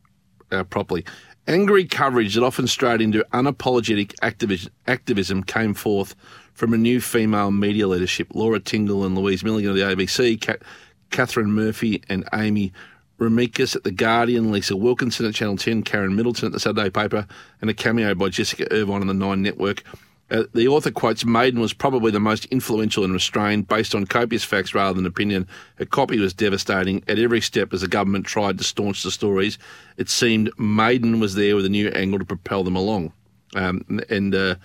uh, 0.50 0.64
properly. 0.64 1.04
Angry 1.46 1.84
coverage 1.84 2.34
that 2.34 2.42
often 2.42 2.66
strayed 2.66 3.00
into 3.00 3.24
unapologetic 3.32 4.14
activism, 4.22 4.72
activism 4.86 5.42
came 5.42 5.74
forth 5.74 6.14
from 6.52 6.74
a 6.74 6.76
new 6.76 7.00
female 7.00 7.50
media 7.50 7.86
leadership 7.86 8.28
Laura 8.34 8.60
Tingle 8.60 9.04
and 9.04 9.16
Louise 9.16 9.44
Milligan 9.44 9.70
of 9.70 9.76
the 9.76 9.82
ABC, 9.82 10.40
Ca- 10.40 10.64
Katharine 11.10 11.52
Murphy 11.52 12.02
and 12.08 12.28
Amy 12.34 12.72
Remeikis 13.18 13.74
at 13.74 13.84
The 13.84 13.90
Guardian, 13.90 14.52
Lisa 14.52 14.76
Wilkinson 14.76 15.26
at 15.26 15.34
Channel 15.34 15.56
10, 15.56 15.82
Karen 15.82 16.14
Middleton 16.14 16.46
at 16.46 16.52
the 16.52 16.60
Saturday 16.60 16.90
Paper, 16.90 17.26
and 17.60 17.70
a 17.70 17.74
cameo 17.74 18.14
by 18.14 18.28
Jessica 18.28 18.66
Irvine 18.72 19.00
on 19.00 19.06
the 19.06 19.14
Nine 19.14 19.42
Network. 19.42 19.82
Uh, 20.30 20.44
the 20.52 20.68
author 20.68 20.90
quotes 20.90 21.24
Maiden 21.24 21.60
was 21.60 21.72
probably 21.72 22.10
the 22.10 22.20
most 22.20 22.44
influential 22.46 23.02
and 23.02 23.12
restrained 23.12 23.66
based 23.66 23.94
on 23.94 24.04
copious 24.04 24.44
facts 24.44 24.74
rather 24.74 24.94
than 24.94 25.06
opinion. 25.06 25.46
Her 25.76 25.86
copy 25.86 26.18
was 26.18 26.34
devastating. 26.34 27.02
At 27.08 27.18
every 27.18 27.40
step, 27.40 27.72
as 27.72 27.80
the 27.80 27.88
government 27.88 28.26
tried 28.26 28.58
to 28.58 28.64
staunch 28.64 29.02
the 29.02 29.10
stories, 29.10 29.58
it 29.96 30.10
seemed 30.10 30.50
Maiden 30.58 31.18
was 31.18 31.34
there 31.34 31.56
with 31.56 31.64
a 31.64 31.70
new 31.70 31.88
angle 31.88 32.18
to 32.18 32.24
propel 32.26 32.62
them 32.62 32.76
along. 32.76 33.12
Um, 33.54 34.00
and 34.10 34.34
uh, 34.34 34.56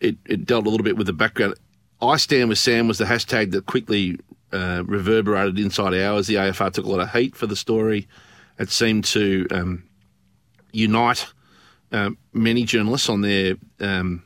it, 0.00 0.16
it 0.26 0.46
dealt 0.46 0.66
a 0.66 0.70
little 0.70 0.84
bit 0.84 0.96
with 0.96 1.08
the 1.08 1.12
background. 1.12 1.54
I 2.00 2.16
stand 2.16 2.48
with 2.48 2.58
Sam 2.58 2.86
was 2.86 2.98
the 2.98 3.04
hashtag 3.04 3.50
that 3.52 3.66
quickly 3.66 4.18
uh, 4.52 4.84
reverberated 4.86 5.58
inside 5.58 5.94
hours. 5.94 6.28
The 6.28 6.34
AFR 6.34 6.72
took 6.72 6.84
a 6.84 6.88
lot 6.88 7.00
of 7.00 7.10
heat 7.10 7.34
for 7.34 7.46
the 7.46 7.56
story. 7.56 8.06
It 8.58 8.70
seemed 8.70 9.04
to 9.06 9.46
um, 9.50 9.84
unite 10.72 11.26
um, 11.90 12.18
many 12.32 12.64
journalists 12.64 13.08
on 13.08 13.22
their 13.22 13.56
um, 13.80 14.22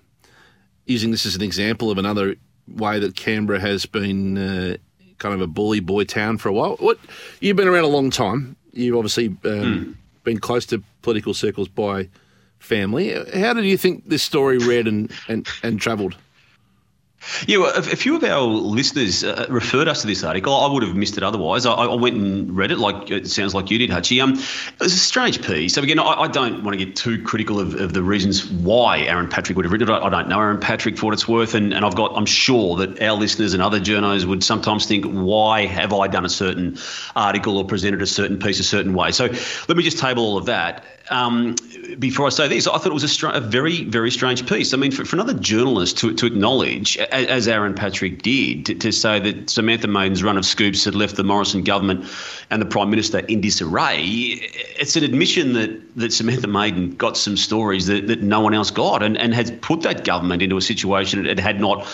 using 0.87 1.11
this 1.11 1.26
as 1.26 1.35
an 1.37 1.43
example 1.43 1.90
of 1.90 1.99
another 1.99 2.37
way 2.69 2.99
that 2.99 3.16
Canberra 3.16 3.61
has 3.61 3.87
been 3.87 4.38
uh, 4.38 4.76
kind 5.19 5.35
of 5.35 5.40
a 5.40 5.47
bully 5.47 5.81
boy 5.81 6.05
town 6.05 6.38
for 6.38 6.49
a 6.49 6.52
while. 6.52 6.76
What 6.76 6.99
you've 7.40 7.57
been 7.57 7.69
around 7.69 7.85
a 7.85 7.88
long 7.88 8.11
time. 8.11 8.57
You've 8.73 8.97
obviously 8.97 9.35
um, 9.45 9.97
been 10.25 10.38
close 10.38 10.66
to 10.66 10.83
political 11.02 11.33
circles 11.33 11.69
by 11.69 12.09
family. 12.59 13.12
How 13.35 13.55
did 13.55 13.64
you 13.64 13.76
think 13.76 14.09
this 14.09 14.23
story 14.23 14.59
read 14.59 14.87
and 14.87 15.11
and, 15.28 15.47
and 15.62 15.81
travelled? 15.81 16.16
Yeah, 17.46 17.58
well, 17.58 17.73
a, 17.75 17.82
few 17.82 18.16
of 18.16 18.25
our 18.25 18.40
listeners 18.40 19.25
uh, 19.25 19.46
referred 19.49 19.88
us 19.88 20.02
to 20.02 20.06
this 20.06 20.23
article. 20.23 20.54
I 20.54 20.73
would 20.73 20.82
have 20.82 20.94
missed 20.94 21.16
it 21.16 21.23
otherwise. 21.23 21.66
I, 21.66 21.73
I 21.73 21.94
went 21.94 22.14
and 22.14 22.56
read 22.56 22.70
it, 22.70 22.78
like 22.78 23.11
it 23.11 23.26
sounds 23.28 23.54
like 23.54 23.70
you 23.70 23.78
did, 23.78 23.90
Hutchy. 23.90 24.20
Um, 24.20 24.35
it 24.35 24.80
was 24.80 24.92
a 24.92 24.99
strange 24.99 25.44
piece. 25.44 25.75
So 25.75 25.82
again, 25.82 25.99
I, 25.99 26.12
I 26.12 26.28
don't 26.28 26.62
want 26.62 26.78
to 26.78 26.85
get 26.85 26.94
too 26.94 27.23
critical 27.23 27.58
of, 27.58 27.75
of 27.75 27.92
the 27.92 28.02
reasons 28.02 28.46
why 28.46 29.00
Aaron 29.00 29.28
Patrick 29.28 29.56
would 29.56 29.64
have 29.64 29.73
written 29.73 29.88
it. 29.88 29.92
I, 29.92 30.06
I 30.06 30.08
don't 30.08 30.28
know 30.28 30.40
Aaron 30.40 30.61
Patrick 30.61 30.99
for 30.99 31.06
what 31.06 31.14
it's 31.14 31.26
worth, 31.26 31.54
and, 31.54 31.75
and 31.75 31.85
I've 31.85 31.96
got. 31.96 32.16
I'm 32.16 32.26
sure 32.26 32.76
that 32.76 33.02
our 33.02 33.16
listeners 33.16 33.54
and 33.54 33.62
other 33.62 33.80
journos 33.80 34.25
would 34.25 34.44
sometimes 34.44 34.87
think, 34.87 35.04
why 35.06 35.66
have 35.66 35.92
I 35.92 36.06
done 36.08 36.25
a 36.25 36.30
certain 36.30 36.78
article 37.16 37.58
or 37.58 37.64
presented 37.64 38.02
a 38.02 38.06
certain 38.06 38.38
piece 38.38 38.61
a 38.61 38.64
certain 38.64 38.94
way? 38.94 39.11
So 39.11 39.26
let 39.68 39.76
me 39.76 39.82
just 39.82 39.99
table 39.99 40.23
all 40.23 40.37
of 40.37 40.46
that. 40.46 40.85
Um, 41.10 41.54
before 41.98 42.26
I 42.26 42.30
say 42.30 42.48
this, 42.48 42.66
I 42.66 42.78
thought 42.78 42.86
it 42.86 42.92
was 42.92 43.04
a, 43.04 43.08
str- 43.08 43.28
a 43.28 43.40
very, 43.40 43.84
very 43.84 44.10
strange 44.10 44.46
piece. 44.46 44.75
I 44.75 44.76
mean, 44.76 44.90
for, 44.90 45.04
for 45.04 45.16
another 45.16 45.34
journalist 45.34 45.98
to, 45.98 46.12
to 46.14 46.26
acknowledge, 46.26 46.96
as 46.96 47.46
Aaron 47.46 47.75
Patrick 47.75 48.22
did, 48.22 48.66
to, 48.66 48.75
to, 48.75 48.92
say 48.92 49.20
that 49.20 49.48
Samantha 49.48 49.86
Maiden's 49.86 50.22
run 50.22 50.36
of 50.36 50.44
scoops 50.44 50.84
had 50.84 50.94
left 50.94 51.16
the 51.16 51.25
Morrison 51.25 51.62
government 51.62 52.06
and 52.50 52.60
the 52.60 52.66
Prime 52.66 52.90
Minister 52.90 53.20
in 53.20 53.40
disarray. 53.40 54.00
It's 54.00 54.96
an 54.96 55.04
admission 55.04 55.52
that, 55.52 55.96
that 55.96 56.12
Samantha 56.12 56.48
Maiden 56.48 56.96
got 56.96 57.16
some 57.16 57.36
stories 57.36 57.86
that, 57.86 58.08
that 58.08 58.22
no 58.22 58.40
one 58.40 58.54
else 58.54 58.70
got 58.70 59.02
and, 59.02 59.16
and 59.16 59.34
has 59.34 59.50
put 59.60 59.82
that 59.82 60.04
government 60.04 60.42
into 60.42 60.56
a 60.56 60.62
situation 60.62 61.26
it 61.26 61.38
had 61.38 61.60
not 61.60 61.86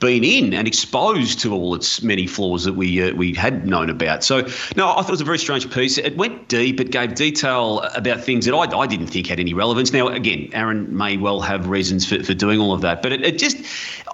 been 0.00 0.24
in 0.24 0.54
and 0.54 0.68
exposed 0.68 1.40
to 1.40 1.52
all 1.52 1.74
its 1.74 2.02
many 2.02 2.26
flaws 2.26 2.64
that 2.64 2.74
we 2.74 3.02
uh, 3.02 3.14
we 3.14 3.34
had 3.34 3.66
known 3.66 3.90
about. 3.90 4.22
So, 4.24 4.42
no, 4.76 4.90
I 4.90 5.02
thought 5.02 5.08
it 5.08 5.10
was 5.10 5.20
a 5.20 5.24
very 5.24 5.38
strange 5.38 5.70
piece. 5.70 5.98
It 5.98 6.16
went 6.16 6.48
deep. 6.48 6.80
It 6.80 6.90
gave 6.90 7.14
detail 7.14 7.80
about 7.94 8.20
things 8.20 8.46
that 8.46 8.54
I, 8.54 8.78
I 8.78 8.86
didn't 8.86 9.08
think 9.08 9.26
had 9.26 9.40
any 9.40 9.54
relevance. 9.54 9.92
Now, 9.92 10.08
again, 10.08 10.50
Aaron 10.52 10.96
may 10.96 11.16
well 11.16 11.40
have 11.40 11.68
reasons 11.68 12.06
for, 12.06 12.22
for 12.22 12.34
doing 12.34 12.60
all 12.60 12.72
of 12.72 12.82
that, 12.82 13.02
but 13.02 13.12
it, 13.12 13.22
it 13.22 13.38
just, 13.38 13.56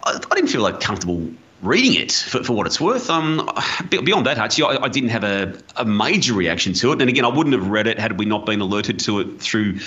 I, 0.04 0.18
I 0.30 0.34
didn't 0.34 0.50
feel 0.50 0.62
like 0.62 0.80
comfortable 0.80 1.30
reading 1.62 1.94
it 1.94 2.12
for, 2.12 2.44
for 2.44 2.52
what 2.52 2.66
it's 2.66 2.80
worth. 2.80 3.08
Um, 3.08 3.50
beyond 3.88 4.26
that, 4.26 4.36
Hutchy, 4.36 4.62
I, 4.62 4.84
I 4.84 4.88
didn't 4.88 5.10
have 5.10 5.24
a, 5.24 5.58
a 5.76 5.84
major 5.84 6.34
reaction 6.34 6.74
to 6.74 6.92
it. 6.92 7.00
And 7.00 7.08
again, 7.08 7.24
I 7.24 7.28
wouldn't 7.28 7.54
have 7.54 7.68
read 7.68 7.86
it 7.86 7.98
had 7.98 8.18
we 8.18 8.26
not 8.26 8.46
been 8.46 8.60
alerted 8.60 8.98
to 9.00 9.20
it 9.20 9.40
through 9.40 9.80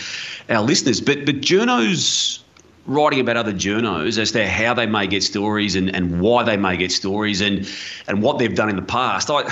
our 0.50 0.62
listeners. 0.62 1.02
But 1.02 1.26
but 1.26 1.42
journos 1.42 2.40
writing 2.88 3.20
about 3.20 3.36
other 3.36 3.52
journos 3.52 4.18
as 4.18 4.32
to 4.32 4.48
how 4.48 4.74
they 4.74 4.86
may 4.86 5.06
get 5.06 5.22
stories 5.22 5.76
and, 5.76 5.94
and 5.94 6.22
why 6.22 6.44
they 6.44 6.56
may 6.56 6.78
get 6.78 6.92
stories 6.92 7.42
and 7.42 7.70
and 8.08 8.24
what 8.24 8.40
they've 8.40 8.56
done 8.56 8.70
in 8.70 8.78
the 8.78 8.82
past. 8.82 9.30
I 9.30 9.44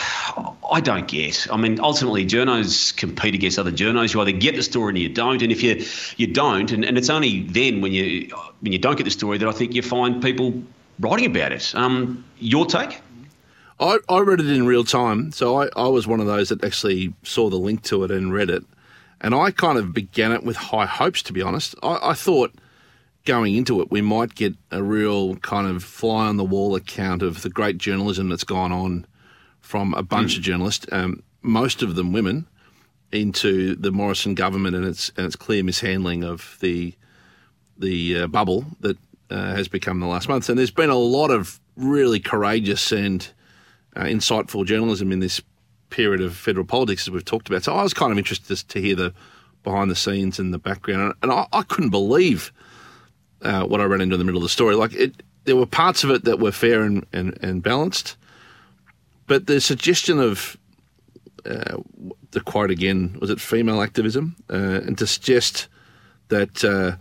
I 0.72 0.80
don't 0.80 1.08
get. 1.08 1.46
I 1.52 1.58
mean, 1.58 1.80
ultimately, 1.80 2.26
journos 2.26 2.96
compete 2.96 3.36
against 3.36 3.60
other 3.60 3.72
journos. 3.72 4.14
You 4.14 4.22
either 4.22 4.32
get 4.32 4.56
the 4.56 4.64
story 4.64 4.94
or 4.94 4.98
you 4.98 5.10
don't, 5.10 5.42
and 5.42 5.52
if 5.52 5.62
you 5.62 5.86
you 6.18 6.34
don't, 6.34 6.72
and, 6.72 6.86
and 6.86 6.98
it's 6.98 7.10
only 7.10 7.44
then 7.44 7.82
when 7.82 7.92
you 7.92 8.34
when 8.62 8.72
you 8.72 8.80
don't 8.80 8.96
get 8.96 9.04
the 9.04 9.12
story 9.12 9.38
that 9.38 9.48
I 9.48 9.52
think 9.52 9.76
you 9.76 9.82
find 9.82 10.24
people 10.24 10.64
writing 11.00 11.26
about 11.26 11.52
it. 11.52 11.76
Um, 11.76 12.24
your 12.40 12.66
take? 12.66 13.02
I, 13.78 13.98
I 14.08 14.20
read 14.20 14.40
it 14.40 14.50
in 14.50 14.66
real 14.66 14.86
time, 14.86 15.34
so 15.34 15.62
I, 15.62 15.68
I 15.76 15.90
was 15.90 16.08
one 16.08 16.22
of 16.22 16.28
those 16.28 16.48
that 16.48 16.64
actually 16.64 17.14
saw 17.24 17.50
the 17.50 17.58
link 17.58 17.84
to 17.84 18.06
it 18.06 18.12
and 18.12 18.32
read 18.32 18.50
it. 18.50 18.64
And 19.20 19.36
I 19.36 19.52
kind 19.52 19.78
of 19.78 19.94
began 19.94 20.32
it 20.32 20.44
with 20.44 20.56
high 20.56 20.86
hopes, 20.86 21.22
to 21.24 21.34
be 21.34 21.42
honest. 21.42 21.76
I, 21.84 22.00
I 22.02 22.14
thought– 22.14 22.54
going 23.26 23.56
into 23.56 23.82
it, 23.82 23.92
we 23.92 24.02
might 24.02 24.36
get 24.36 24.56
a 24.72 24.82
real 24.82 25.36
kind 25.38 25.68
of 25.68 25.84
fly 25.84 26.28
on 26.28 26.38
the 26.38 26.44
wall 26.44 26.76
account 26.76 27.22
of 27.22 27.42
the 27.42 27.50
great 27.50 27.78
journalism 27.78 28.30
that's 28.30 28.44
gone 28.44 28.72
on 28.72 29.06
from 29.60 29.94
a 29.96 30.04
bunch 30.04 30.36
mm. 30.36 30.38
of 30.38 30.44
journalists, 30.44 30.86
um, 30.92 31.24
most 31.42 31.82
of 31.82 31.96
them 31.96 32.14
women, 32.14 32.48
into 33.12 33.76
the 33.76 33.92
Morrison 33.92 34.36
government 34.36 34.76
and 34.76 34.86
its 34.86 35.12
and 35.18 35.26
its 35.26 35.36
clear 35.36 35.64
mishandling 35.64 36.24
of 36.24 36.58
the 36.62 36.94
the 37.78 38.22
uh, 38.22 38.28
bubble 38.28 38.66
that 38.82 38.98
uh, 39.30 39.56
has 39.56 39.68
become 39.68 40.00
the 40.00 40.08
last 40.08 40.30
month. 40.30 40.50
And 40.50 40.58
there's 40.58 40.72
been 40.72 40.90
a 40.90 40.96
lot 40.96 41.32
of 41.32 41.60
really 41.76 42.20
courageous 42.20 42.92
and 42.92 43.28
uh, 43.96 44.04
insightful 44.04 44.66
journalism 44.66 45.12
in 45.12 45.20
this 45.20 45.42
period 45.90 46.22
of 46.22 46.36
federal 46.36 46.66
politics, 46.66 47.08
as 47.08 47.12
we've 47.12 47.26
talked 47.26 47.48
about. 47.48 47.64
So 47.64 47.74
I 47.74 47.84
was 47.84 47.94
kind 47.94 48.12
of 48.12 48.18
interested 48.18 48.58
to 48.58 48.82
hear 48.82 48.96
the 48.96 49.14
behind 49.64 49.90
the 49.90 49.96
scenes 49.96 50.38
and 50.38 50.54
the 50.54 50.60
background, 50.60 51.16
and 51.24 51.32
I, 51.32 51.48
I 51.52 51.64
couldn't 51.64 51.90
believe 51.90 52.52
uh, 53.46 53.64
what 53.64 53.80
I 53.80 53.86
ran 53.86 54.02
into 54.02 54.16
in 54.16 54.20
the 54.20 54.26
middle 54.26 54.40
of 54.40 54.44
the 54.44 54.50
story. 54.50 54.76
Like 54.76 54.94
it, 54.94 55.24
there 55.46 55.56
were 55.56 55.66
parts 55.66 56.04
of 56.04 56.10
it 56.10 56.26
that 56.26 56.40
were 56.40 56.52
fair 56.52 56.82
and, 56.82 57.06
and, 57.14 57.38
and 57.42 57.62
balanced, 57.62 58.18
but 59.28 59.48
the 59.48 59.62
suggestion 59.62 60.20
of 60.20 60.58
uh, 61.46 61.78
the 62.32 62.42
quote 62.42 62.72
again 62.72 63.18
was 63.22 63.30
it 63.30 63.40
female 63.40 63.82
activism, 63.82 64.36
uh, 64.50 64.82
and 64.86 64.98
to 64.98 65.06
suggest 65.06 65.68
that 66.30 66.64
uh, 66.64 66.98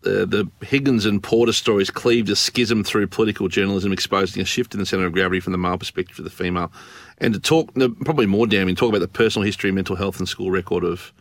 the, 0.00 0.24
the 0.24 0.50
Higgins 0.64 1.04
and 1.04 1.22
Porter 1.22 1.52
stories 1.52 1.90
cleaved 1.90 2.30
a 2.30 2.36
schism 2.36 2.82
through 2.82 3.06
political 3.08 3.48
journalism, 3.48 3.92
exposing 3.92 4.40
a 4.40 4.46
shift 4.46 4.72
in 4.72 4.80
the 4.80 4.86
centre 4.86 5.04
of 5.04 5.12
gravity 5.12 5.40
from 5.40 5.52
the 5.52 5.58
male 5.58 5.76
perspective 5.76 6.16
to 6.16 6.22
the 6.22 6.30
female, 6.30 6.72
and 7.18 7.34
to 7.34 7.40
talk 7.40 7.74
probably 8.04 8.26
more 8.26 8.46
damning, 8.46 8.74
talk 8.74 8.88
about 8.88 9.00
the 9.00 9.08
personal 9.08 9.44
history, 9.44 9.70
mental 9.70 9.96
health, 9.96 10.18
and 10.18 10.28
school 10.28 10.50
record 10.50 10.82
of 10.82 11.12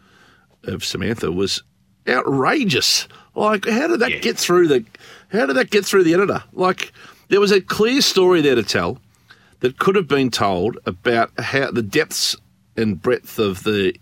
of 0.65 0.83
Samantha 0.83 1.31
was 1.31 1.63
outrageous. 2.09 3.07
Like, 3.35 3.67
how 3.67 3.87
did 3.87 3.99
that 3.99 4.11
yeah. 4.11 4.19
get 4.19 4.37
through 4.37 4.67
the? 4.67 4.85
How 5.31 5.45
did 5.45 5.55
that 5.55 5.69
get 5.69 5.85
through 5.85 6.03
the 6.03 6.13
editor? 6.13 6.43
Like, 6.53 6.91
there 7.29 7.39
was 7.39 7.51
a 7.51 7.61
clear 7.61 8.01
story 8.01 8.41
there 8.41 8.55
to 8.55 8.63
tell 8.63 8.99
that 9.59 9.77
could 9.77 9.95
have 9.95 10.07
been 10.07 10.31
told 10.31 10.77
about 10.85 11.31
how 11.39 11.71
the 11.71 11.81
depths 11.81 12.35
and 12.75 13.01
breadth 13.01 13.39
of 13.39 13.63
the 13.63 13.93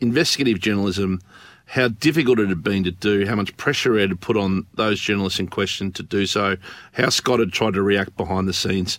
investigative 0.00 0.60
journalism, 0.60 1.20
how 1.66 1.88
difficult 1.88 2.38
it 2.38 2.48
had 2.48 2.62
been 2.62 2.84
to 2.84 2.90
do, 2.90 3.26
how 3.26 3.34
much 3.34 3.56
pressure 3.56 3.98
it 3.98 4.10
had 4.10 4.20
put 4.20 4.36
on 4.36 4.66
those 4.74 5.00
journalists 5.00 5.40
in 5.40 5.48
question 5.48 5.92
to 5.92 6.02
do 6.02 6.26
so, 6.26 6.56
how 6.92 7.08
Scott 7.08 7.40
had 7.40 7.52
tried 7.52 7.74
to 7.74 7.82
react 7.82 8.16
behind 8.16 8.46
the 8.46 8.52
scenes. 8.52 8.98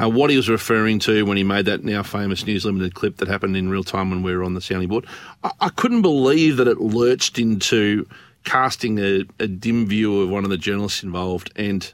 Uh, 0.00 0.08
what 0.08 0.30
he 0.30 0.36
was 0.36 0.48
referring 0.48 0.98
to 1.00 1.24
when 1.24 1.36
he 1.36 1.42
made 1.42 1.64
that 1.64 1.82
now 1.82 2.02
famous 2.02 2.46
News 2.46 2.64
Limited 2.64 2.94
clip 2.94 3.16
that 3.16 3.28
happened 3.28 3.56
in 3.56 3.68
real 3.68 3.82
time 3.82 4.10
when 4.10 4.22
we 4.22 4.34
were 4.34 4.44
on 4.44 4.54
the 4.54 4.60
sounding 4.60 4.88
board. 4.88 5.06
I, 5.42 5.50
I 5.60 5.68
couldn't 5.70 6.02
believe 6.02 6.56
that 6.58 6.68
it 6.68 6.78
lurched 6.78 7.38
into 7.38 8.08
casting 8.44 8.98
a, 8.98 9.24
a 9.40 9.48
dim 9.48 9.86
view 9.86 10.20
of 10.20 10.30
one 10.30 10.44
of 10.44 10.50
the 10.50 10.56
journalists 10.56 11.02
involved 11.02 11.50
and 11.56 11.92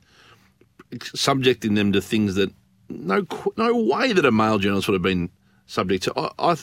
subjecting 1.03 1.75
them 1.75 1.93
to 1.93 2.01
things 2.01 2.35
that 2.35 2.53
no 2.89 3.27
no 3.57 3.75
way 3.75 4.13
that 4.13 4.25
a 4.25 4.31
male 4.31 4.59
journalist 4.59 4.89
would 4.89 4.95
have 4.95 5.03
been 5.03 5.31
subject 5.67 6.05
to. 6.05 6.13
I, 6.17 6.31
I, 6.39 6.57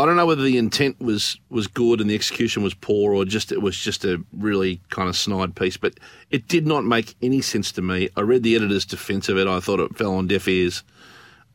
I 0.00 0.06
don't 0.06 0.16
know 0.16 0.26
whether 0.26 0.42
the 0.42 0.58
intent 0.58 1.00
was 1.00 1.38
was 1.50 1.66
good 1.66 2.00
and 2.00 2.08
the 2.08 2.14
execution 2.14 2.62
was 2.62 2.74
poor, 2.74 3.14
or 3.14 3.24
just 3.24 3.52
it 3.52 3.62
was 3.62 3.76
just 3.76 4.04
a 4.04 4.22
really 4.32 4.80
kind 4.90 5.08
of 5.08 5.16
snide 5.16 5.54
piece. 5.54 5.76
But 5.76 6.00
it 6.30 6.48
did 6.48 6.66
not 6.66 6.84
make 6.84 7.14
any 7.22 7.40
sense 7.40 7.70
to 7.72 7.82
me. 7.82 8.08
I 8.16 8.22
read 8.22 8.42
the 8.42 8.56
editor's 8.56 8.84
defence 8.84 9.28
of 9.28 9.36
it. 9.38 9.46
I 9.46 9.60
thought 9.60 9.80
it 9.80 9.96
fell 9.96 10.14
on 10.14 10.26
deaf 10.26 10.48
ears. 10.48 10.82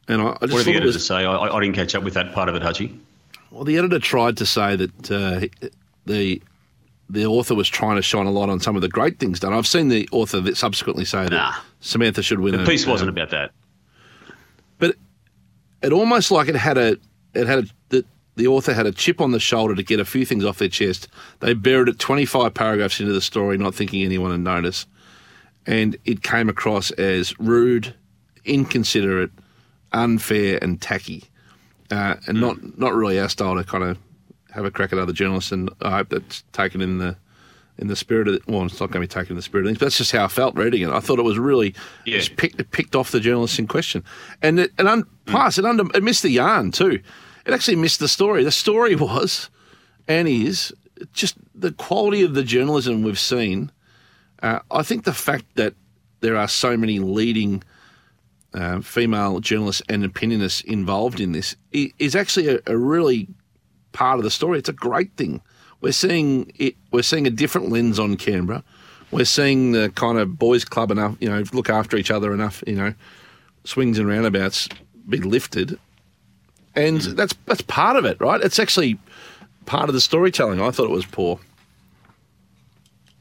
And 0.07 0.21
I, 0.21 0.25
I 0.25 0.31
just 0.41 0.53
what 0.53 0.65
did 0.65 0.65
the 0.65 0.71
editor 0.71 0.85
was, 0.85 1.05
say? 1.05 1.25
I, 1.25 1.35
I, 1.35 1.59
didn't 1.59 1.75
catch 1.75 1.95
up 1.95 2.03
with 2.03 2.13
that 2.13 2.33
part 2.33 2.47
of 2.47 2.55
it, 2.55 2.61
Hutchy. 2.61 2.99
Well, 3.49 3.63
the 3.63 3.77
editor 3.77 3.99
tried 3.99 4.37
to 4.37 4.45
say 4.45 4.75
that 4.75 5.11
uh, 5.11 5.69
the 6.05 6.41
the 7.09 7.25
author 7.25 7.55
was 7.55 7.69
trying 7.69 7.95
to 7.95 8.01
shine 8.01 8.25
a 8.25 8.31
light 8.31 8.49
on 8.49 8.59
some 8.59 8.75
of 8.75 8.81
the 8.81 8.89
great 8.89 9.19
things 9.19 9.39
done. 9.39 9.53
I've 9.53 9.67
seen 9.67 9.89
the 9.89 10.07
author 10.11 10.41
that 10.41 10.57
subsequently 10.57 11.05
say 11.05 11.23
that 11.23 11.31
nah, 11.31 11.53
Samantha 11.79 12.21
should 12.21 12.39
win. 12.39 12.55
The 12.55 12.63
a, 12.63 12.65
piece 12.65 12.85
wasn't 12.85 13.09
about 13.09 13.29
that. 13.29 13.51
But 14.77 14.95
it 15.81 15.91
almost 15.91 16.31
like 16.31 16.47
it 16.47 16.55
had 16.55 16.77
a 16.77 16.97
it 17.33 17.47
had 17.47 17.59
a, 17.59 17.67
the, 17.89 18.05
the 18.35 18.47
author 18.47 18.73
had 18.73 18.85
a 18.85 18.91
chip 18.91 19.21
on 19.21 19.31
the 19.31 19.39
shoulder 19.39 19.75
to 19.75 19.83
get 19.83 19.99
a 19.99 20.05
few 20.05 20.25
things 20.25 20.43
off 20.43 20.59
their 20.59 20.67
chest. 20.67 21.07
They 21.39 21.53
buried 21.53 21.87
it 21.87 21.99
25 21.99 22.53
paragraphs 22.53 22.99
into 22.99 23.13
the 23.13 23.21
story, 23.21 23.57
not 23.57 23.75
thinking 23.75 24.03
anyone 24.03 24.31
would 24.31 24.41
notice. 24.41 24.85
And 25.65 25.97
it 26.05 26.21
came 26.21 26.49
across 26.49 26.91
as 26.91 27.37
rude, 27.39 27.93
inconsiderate, 28.43 29.31
unfair, 29.93 30.59
and 30.61 30.81
tacky. 30.81 31.23
Uh, 31.89 32.15
and 32.27 32.37
mm. 32.37 32.41
not, 32.41 32.77
not 32.77 32.93
really 32.93 33.19
our 33.19 33.29
style 33.29 33.55
to 33.55 33.63
kind 33.63 33.83
of 33.83 33.97
have 34.55 34.65
a 34.65 34.71
crack 34.71 34.93
at 34.93 34.99
other 34.99 35.13
journalists, 35.13 35.51
and 35.51 35.69
I 35.81 35.97
hope 35.97 36.09
that's 36.09 36.43
taken 36.53 36.81
in 36.81 36.97
the 36.97 37.15
in 37.77 37.87
the 37.87 37.95
spirit 37.95 38.29
of 38.29 38.39
well, 38.47 38.63
it's 38.63 38.79
not 38.79 38.89
going 38.89 39.05
to 39.05 39.07
be 39.07 39.07
taken 39.07 39.33
in 39.33 39.35
the 39.35 39.41
spirit 39.41 39.65
of 39.65 39.69
things, 39.69 39.79
but 39.79 39.87
that's 39.87 39.97
just 39.97 40.13
how 40.13 40.23
I 40.23 40.27
felt 40.29 40.55
reading 40.55 40.81
it. 40.81 40.89
I 40.89 41.01
thought 41.01 41.19
it 41.19 41.25
was 41.25 41.37
really 41.37 41.75
yeah. 42.05 42.17
just 42.17 42.37
picked 42.37 42.59
it 42.59 42.71
picked 42.71 42.95
off 42.95 43.11
the 43.11 43.19
journalists 43.19 43.59
in 43.59 43.67
question, 43.67 44.03
and 44.41 44.61
it, 44.61 44.71
and 44.77 44.87
un, 44.87 45.03
mm. 45.03 45.07
plus 45.25 45.57
it 45.57 45.65
under 45.65 45.83
it 45.93 46.03
missed 46.03 46.23
the 46.23 46.29
yarn 46.29 46.71
too. 46.71 47.01
It 47.45 47.53
actually 47.53 47.77
missed 47.77 47.99
the 47.99 48.07
story. 48.07 48.43
The 48.43 48.51
story 48.51 48.95
was 48.95 49.49
and 50.07 50.27
is 50.27 50.73
just 51.13 51.35
the 51.53 51.71
quality 51.71 52.23
of 52.23 52.33
the 52.33 52.43
journalism 52.43 53.03
we've 53.03 53.19
seen. 53.19 53.71
Uh, 54.41 54.59
I 54.71 54.83
think 54.83 55.03
the 55.03 55.13
fact 55.13 55.45
that 55.55 55.73
there 56.21 56.37
are 56.37 56.47
so 56.47 56.77
many 56.77 56.99
leading 56.99 57.63
uh, 58.53 58.79
female 58.81 59.39
journalists 59.39 59.81
and 59.89 60.03
opinionists 60.03 60.63
involved 60.63 61.19
in 61.19 61.33
this 61.33 61.55
is 61.71 62.15
actually 62.15 62.47
a, 62.47 62.59
a 62.67 62.77
really 62.77 63.27
part 63.91 64.17
of 64.17 64.23
the 64.23 64.31
story. 64.31 64.59
It's 64.59 64.69
a 64.69 64.73
great 64.73 65.15
thing. 65.17 65.41
We're 65.81 65.91
seeing 65.91 66.51
it. 66.55 66.75
We're 66.91 67.03
seeing 67.03 67.27
a 67.27 67.29
different 67.29 67.69
lens 67.69 67.99
on 67.99 68.15
Canberra. 68.15 68.63
We're 69.11 69.25
seeing 69.25 69.71
the 69.71 69.91
kind 69.95 70.17
of 70.17 70.39
boys' 70.39 70.65
club 70.65 70.91
enough, 70.91 71.15
you 71.19 71.29
know, 71.29 71.43
look 71.53 71.69
after 71.69 71.95
each 71.95 72.11
other 72.11 72.33
enough, 72.33 72.63
you 72.65 72.75
know, 72.75 72.93
swings 73.63 73.99
and 73.99 74.07
roundabouts 74.07 74.67
be 75.07 75.19
lifted, 75.19 75.77
and 76.75 77.00
mm. 77.00 77.15
that's 77.15 77.34
that's 77.46 77.62
part 77.62 77.96
of 77.96 78.05
it, 78.05 78.20
right? 78.20 78.41
It's 78.41 78.60
actually 78.60 78.98
part 79.65 79.89
of 79.89 79.96
the 79.96 80.01
storytelling. 80.01 80.62
I 80.62 80.72
thought 80.72 80.86
it 80.86 80.91
was 80.91 81.05
poor. 81.05 81.39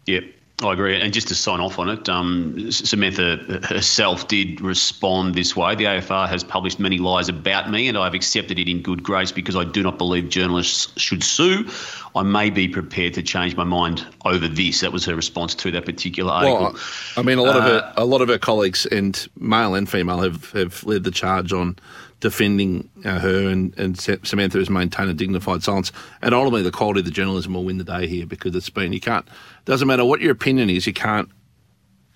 Yep. 0.07 0.25
I 0.63 0.73
agree. 0.73 1.01
And 1.01 1.13
just 1.13 1.27
to 1.29 1.35
sign 1.35 1.59
off 1.59 1.81
on 1.81 1.89
it, 1.89 2.09
um, 2.09 2.71
Samantha 2.71 3.61
herself 3.65 4.29
did 4.29 4.61
respond 4.61 5.35
this 5.35 5.57
way. 5.57 5.75
The 5.75 5.85
AFR 5.85 6.29
has 6.29 6.45
published 6.45 6.79
many 6.79 6.99
lies 6.99 7.29
about 7.29 7.71
me, 7.71 7.89
and 7.89 7.99
I've 7.99 8.15
accepted 8.15 8.59
it 8.61 8.69
in 8.69 8.81
good 8.81 9.03
grace 9.03 9.33
because 9.33 9.57
I 9.57 9.65
do 9.65 9.83
not 9.83 9.99
believe 9.99 10.29
journalists 10.29 10.99
should 11.01 11.25
sue. 11.25 11.69
I 12.15 12.23
may 12.23 12.51
be 12.51 12.69
prepared 12.69 13.15
to 13.15 13.23
change 13.23 13.57
my 13.57 13.65
mind 13.65 14.07
over 14.25 14.47
this. 14.47 14.81
That 14.81 14.93
was 14.93 15.05
her 15.07 15.17
response 15.17 15.57
to 15.57 15.73
that 15.73 15.87
particular 15.87 16.33
article. 16.33 16.61
Well, 16.61 16.77
I 17.17 17.23
mean, 17.23 17.39
a 17.39 17.43
lot 17.43 17.57
uh, 17.57 17.59
of 17.59 17.65
her, 17.65 17.93
a 17.97 18.05
lot 18.05 18.21
of 18.21 18.29
her 18.29 18.39
colleagues, 18.39 18.87
and 18.87 19.29
male 19.37 19.75
and 19.75 19.89
female, 19.89 20.21
have, 20.21 20.53
have 20.53 20.85
led 20.85 21.03
the 21.03 21.11
charge 21.11 21.53
on 21.53 21.77
defending 22.25 22.89
uh, 23.05 23.19
her, 23.21 23.49
and, 23.51 23.79
and 23.79 24.01
Samantha 24.01 24.57
has 24.59 24.71
maintained 24.71 25.11
a 25.11 25.15
dignified 25.15 25.63
silence. 25.63 25.93
And 26.23 26.35
ultimately, 26.35 26.63
the 26.63 26.71
quality 26.71 27.01
of 27.01 27.05
the 27.05 27.11
journalism 27.13 27.53
will 27.53 27.65
win 27.65 27.77
the 27.77 27.85
day 27.85 28.07
here 28.07 28.25
because 28.27 28.57
it's 28.57 28.71
been 28.71 28.95
you 28.95 29.01
can't 29.01 29.29
doesn't 29.67 29.87
matter 29.87 30.07
what 30.07 30.21
your 30.23 30.33
opinion 30.33 30.71
is, 30.71 30.87
you 30.87 30.95
can't 30.95 31.29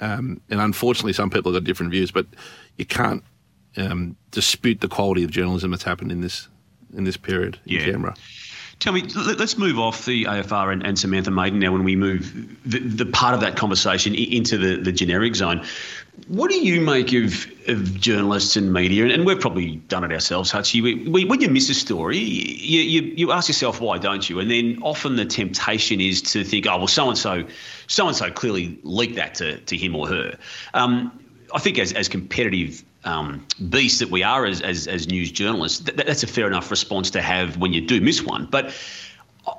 Um, 0.01 0.41
and 0.51 0.61
unfortunately, 0.61 1.13
some 1.13 1.29
people 1.31 1.53
have 1.53 1.63
got 1.63 1.67
different 1.67 1.93
views, 1.93 2.11
but 2.11 2.27
you 2.79 2.87
can't 2.87 3.23
um, 3.77 4.17
dispute 4.31 4.81
the 4.81 4.89
quality 4.89 5.25
of 5.25 5.31
journalism 5.31 5.71
that's 5.73 5.85
happened 5.85 6.11
in 6.13 6.21
this 6.23 6.49
in 6.97 7.05
this 7.05 7.17
period 7.19 7.59
in 7.67 7.73
Yeah. 7.75 7.85
Canberra. 7.91 8.15
Tell 8.81 8.93
me, 8.93 9.03
let- 9.03 9.39
let's 9.39 9.59
move 9.59 9.79
off 9.79 10.05
the 10.05 10.25
AFR 10.25 10.73
and, 10.73 10.87
and 10.87 10.97
Samantha 10.97 11.33
Maiden 11.33 11.59
now 11.59 11.73
when 11.73 11.83
we 11.83 11.97
move 11.97 12.57
the, 12.65 12.79
the 12.79 13.07
part 13.07 13.35
of 13.35 13.41
that 13.41 13.57
conversation 13.57 14.15
into 14.15 14.57
the, 14.57 14.77
the 14.81 14.93
generic 14.93 15.35
zone. 15.35 15.65
What 16.29 16.51
do 16.51 16.57
you 16.57 16.81
make 16.81 17.13
of, 17.13 17.47
of 17.69 17.99
journalists 18.01 18.57
and 18.57 18.73
media? 18.73 19.05
And, 19.05 19.13
and 19.13 19.27
we've 19.27 19.41
probably 19.41 19.77
done 19.89 20.05
it 20.05 20.13
ourselves, 20.13 20.51
Hutchy. 20.51 20.81
We, 20.81 21.09
we, 21.09 21.25
when 21.25 21.41
you 21.41 21.49
miss 21.49 21.69
a 21.71 21.75
story, 21.75 22.19
you, 22.19 22.83
you, 22.83 23.03
you 23.17 23.33
ask 23.33 23.49
yourself 23.49 23.81
why, 23.81 23.99
don't 23.99 24.29
you? 24.29 24.39
And 24.39 24.51
then 24.51 24.79
often 24.83 25.17
the 25.17 25.27
temptation 25.27 26.01
is 26.01 26.23
to 26.23 26.45
think, 26.45 26.67
oh, 26.67 26.79
well, 26.79 26.87
so 26.87 27.09
and 27.09 27.19
so, 27.19 27.45
so 27.89 28.07
and 28.07 28.17
so 28.17 28.31
clearly 28.31 28.79
leaked 28.83 29.17
that 29.17 29.35
to, 29.37 29.59
to 29.59 29.77
him 29.77 29.95
or 29.97 30.07
her. 30.09 30.39
Um, 30.75 31.19
I 31.53 31.59
think 31.59 31.79
as, 31.79 31.93
as 31.93 32.09
competitive 32.09 32.85
um, 33.05 33.47
beasts 33.69 33.99
that 34.01 34.11
we 34.11 34.23
are 34.23 34.45
as, 34.45 34.61
as, 34.61 34.87
as 34.87 35.09
news 35.09 35.31
journalists, 35.31 35.81
th- 35.81 35.97
that's 35.97 36.23
a 36.23 36.27
fair 36.27 36.47
enough 36.47 36.71
response 36.71 37.11
to 37.11 37.23
have 37.23 37.57
when 37.57 37.73
you 37.73 37.81
do 37.81 38.01
miss 38.01 38.23
one. 38.23 38.47
But 38.51 38.75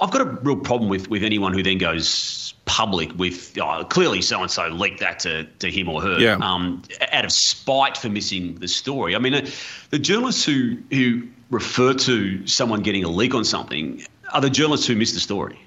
I've 0.02 0.12
got 0.12 0.22
a 0.22 0.26
real 0.26 0.58
problem 0.58 0.90
with, 0.90 1.10
with 1.10 1.24
anyone 1.24 1.54
who 1.54 1.64
then 1.64 1.78
goes 1.78 2.54
public 2.66 3.10
with 3.18 3.58
oh, 3.60 3.84
clearly 3.86 4.22
so 4.22 4.42
and 4.42 4.52
so 4.52 4.68
leaked 4.68 5.00
that 5.00 5.20
to, 5.22 5.46
to 5.60 5.72
him 5.72 5.90
or 5.90 6.02
her 6.02 6.20
Yeah. 6.20 6.38
um, 6.42 6.84
out 7.12 7.26
of 7.26 7.32
spite 7.32 7.98
for 7.98 8.10
missing 8.10 8.56
the 8.56 8.68
story. 8.68 9.16
I 9.16 9.20
mean, 9.20 9.34
uh, 9.34 9.48
the 9.90 9.98
journalists 10.00 10.46
who, 10.46 10.78
who 10.92 11.24
refer 11.50 11.94
to 11.94 12.46
someone 12.46 12.82
getting 12.84 13.04
a 13.04 13.10
leak 13.10 13.34
on 13.34 13.44
something 13.44 14.04
are 14.34 14.42
the 14.42 14.50
journalists 14.52 14.86
who 14.86 14.96
miss 14.96 15.14
the 15.14 15.20
story. 15.20 15.60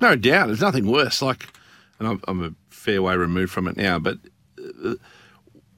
No 0.00 0.16
doubt, 0.16 0.48
there's 0.48 0.60
nothing 0.60 0.86
worse. 0.86 1.22
Like, 1.22 1.48
and 1.98 2.08
I'm, 2.08 2.20
I'm 2.28 2.42
a 2.44 2.54
fair 2.68 3.00
way 3.00 3.16
removed 3.16 3.52
from 3.52 3.68
it 3.68 3.76
now, 3.76 3.98
but 3.98 4.18
uh, 4.84 4.94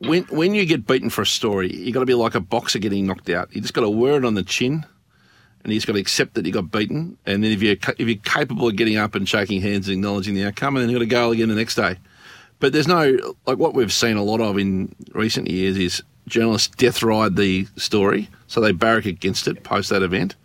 when 0.07 0.25
when 0.25 0.55
you 0.55 0.65
get 0.67 0.87
beaten 0.87 1.11
for 1.11 1.23
a 1.23 1.27
story, 1.27 1.75
you 1.75 1.93
got 1.93 2.01
to 2.01 2.07
be 2.07 2.15
like 2.15 2.35
a 2.35 2.41
boxer 2.41 2.79
getting 2.79 3.07
knocked 3.07 3.31
out. 3.31 3.55
You 3.55 3.61
just 3.61 3.75
got 3.75 3.83
to 3.83 3.91
wear 3.91 4.17
it 4.17 4.25
on 4.25 4.35
the 4.35 4.43
chin, 4.43 4.85
and 5.63 5.73
you 5.73 5.79
just 5.79 5.87
got 5.87 5.95
to 5.95 6.01
accept 6.01 6.35
that 6.35 6.47
you 6.47 6.53
got 6.53 6.71
beaten. 6.71 7.17
And 7.27 7.43
then 7.43 7.53
if 7.53 7.63
you're 7.63 7.77
if 7.99 8.01
you're 8.09 8.17
capable 8.17 8.69
of 8.69 8.77
getting 8.77 8.97
up 8.97 9.15
and 9.15 9.29
shaking 9.29 9.61
hands 9.61 9.89
and 9.89 9.95
acknowledging 9.95 10.35
the 10.35 10.45
outcome, 10.47 10.77
and 10.77 10.83
then 10.83 10.91
you've 10.91 10.99
got 10.99 11.05
to 11.05 11.11
go 11.11 11.33
again 11.33 11.49
the 11.49 11.55
next 11.55 11.75
day. 11.75 11.97
But 12.61 12.73
there's 12.73 12.89
no 12.89 13.35
like 13.47 13.59
what 13.59 13.75
we've 13.75 13.93
seen 13.93 14.17
a 14.17 14.23
lot 14.23 14.41
of 14.41 14.59
in 14.59 14.95
recent 15.13 15.49
years 15.51 15.77
is 15.77 16.03
journalists 16.27 16.75
death 16.77 17.03
ride 17.03 17.37
the 17.37 17.67
story, 17.77 18.29
so 18.47 18.61
they 18.61 18.73
barrack 18.73 19.07
against 19.07 19.47
it 19.49 19.63
post 19.65 19.91
that 19.91 20.03
event. 20.03 20.37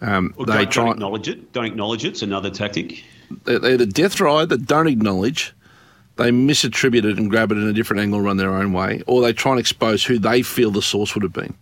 Um, 0.00 0.34
Or 0.36 0.46
they 0.46 0.52
don't, 0.64 0.72
try 0.72 0.84
don't 0.84 0.92
acknowledge 0.94 1.28
it. 1.28 1.52
Don't 1.52 1.64
acknowledge 1.64 2.04
it. 2.04 2.08
it's 2.08 2.22
another 2.22 2.50
tactic. 2.50 3.04
they're 3.44 3.76
the 3.76 3.86
death 3.86 4.20
ride 4.20 4.48
that 4.48 4.66
don't 4.66 4.88
acknowledge, 4.88 5.52
they 6.16 6.30
misattribute 6.30 7.04
it 7.04 7.18
and 7.18 7.30
grab 7.30 7.52
it 7.52 7.58
in 7.58 7.66
a 7.66 7.72
different 7.72 8.02
angle, 8.02 8.20
run 8.20 8.36
their 8.36 8.54
own 8.54 8.72
way, 8.72 9.02
or 9.06 9.22
they 9.22 9.32
try 9.32 9.52
and 9.52 9.60
expose 9.60 10.04
who 10.04 10.18
they 10.18 10.42
feel 10.42 10.70
the 10.70 10.82
source 10.82 11.14
would 11.14 11.22
have 11.22 11.32
been. 11.32 11.54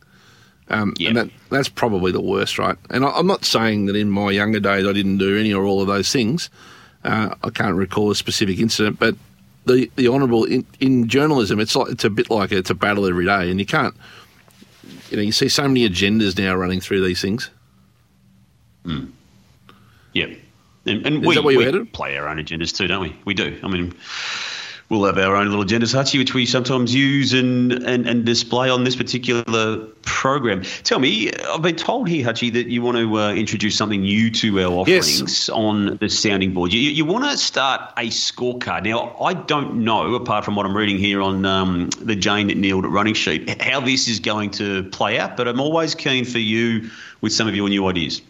Um, 0.68 0.94
Yeah. 0.98 1.08
And 1.08 1.16
that, 1.16 1.30
that's 1.50 1.68
probably 1.68 2.12
the 2.12 2.20
worst, 2.20 2.58
right? 2.58 2.76
And 2.90 3.04
I, 3.04 3.10
I'm 3.10 3.26
not 3.26 3.44
saying 3.44 3.86
that 3.86 3.96
in 3.96 4.10
my 4.10 4.30
younger 4.30 4.60
days 4.60 4.86
I 4.86 4.92
didn't 4.92 5.18
do 5.18 5.38
any 5.38 5.52
or 5.52 5.64
all 5.64 5.80
of 5.80 5.86
those 5.88 6.10
things. 6.12 6.50
Uh, 7.04 7.34
I 7.42 7.50
can't 7.50 7.74
recall 7.76 8.10
a 8.10 8.14
specific 8.14 8.58
incident, 8.58 8.98
but 8.98 9.16
the 9.66 9.90
the 9.96 10.08
honourable 10.08 10.44
in, 10.44 10.66
in 10.80 11.08
journalism, 11.08 11.60
it's 11.60 11.74
like 11.74 11.90
it's 11.90 12.04
a 12.04 12.10
bit 12.10 12.30
like 12.30 12.52
it's 12.52 12.70
a 12.70 12.74
battle 12.74 13.06
every 13.06 13.24
day, 13.24 13.50
and 13.50 13.58
you 13.58 13.66
can't. 13.66 13.94
You 15.10 15.16
know, 15.16 15.22
you 15.22 15.32
see 15.32 15.48
so 15.48 15.66
many 15.66 15.88
agendas 15.88 16.38
now 16.38 16.54
running 16.54 16.80
through 16.80 17.04
these 17.04 17.20
things. 17.20 17.50
Yeah. 20.12 20.26
And, 20.86 21.06
and 21.06 21.22
Is 21.22 21.28
we, 21.28 21.34
that 21.34 21.42
where 21.42 21.54
you 21.72 21.80
we 21.80 21.84
play 21.86 22.16
our 22.16 22.28
own 22.28 22.38
agendas 22.38 22.74
too, 22.74 22.86
don't 22.86 23.02
we? 23.02 23.14
We 23.24 23.34
do. 23.34 23.58
I 23.62 23.68
mean, 23.68 23.92
we'll 24.88 25.04
have 25.04 25.18
our 25.18 25.36
own 25.36 25.48
little 25.48 25.64
agendas, 25.64 25.92
Hutchy, 25.92 26.18
which 26.18 26.32
we 26.32 26.46
sometimes 26.46 26.94
use 26.94 27.34
and, 27.34 27.72
and, 27.72 28.08
and 28.08 28.24
display 28.24 28.70
on 28.70 28.84
this 28.84 28.96
particular 28.96 29.76
program. 30.02 30.62
Tell 30.82 30.98
me, 30.98 31.32
I've 31.32 31.60
been 31.60 31.76
told 31.76 32.08
here, 32.08 32.24
Hutchy, 32.24 32.48
that 32.50 32.68
you 32.68 32.80
want 32.80 32.96
to 32.96 33.18
uh, 33.18 33.32
introduce 33.34 33.76
something 33.76 34.00
new 34.00 34.30
to 34.30 34.60
our 34.60 34.88
Yes. 34.88 35.20
offerings 35.20 35.48
on 35.50 35.96
the 35.98 36.08
sounding 36.08 36.54
board. 36.54 36.72
You, 36.72 36.80
you 36.80 37.04
want 37.04 37.24
to 37.30 37.36
start 37.36 37.92
a 37.98 38.08
scorecard. 38.08 38.84
Now, 38.84 39.16
I 39.20 39.34
don't 39.34 39.84
know, 39.84 40.14
apart 40.14 40.46
from 40.46 40.56
what 40.56 40.64
I'm 40.64 40.76
reading 40.76 40.98
here 40.98 41.20
on 41.20 41.44
um, 41.44 41.90
the 42.00 42.16
Jane 42.16 42.46
Neal 42.48 42.80
running 42.80 43.14
sheet, 43.14 43.62
how 43.62 43.80
this 43.80 44.08
is 44.08 44.18
going 44.18 44.50
to 44.52 44.84
play 44.84 45.18
out, 45.18 45.36
but 45.36 45.46
I'm 45.46 45.60
always 45.60 45.94
keen 45.94 46.24
for 46.24 46.38
you 46.38 46.88
with 47.20 47.32
some 47.34 47.46
of 47.46 47.54
your 47.54 47.68
new 47.68 47.86
ideas. 47.86 48.22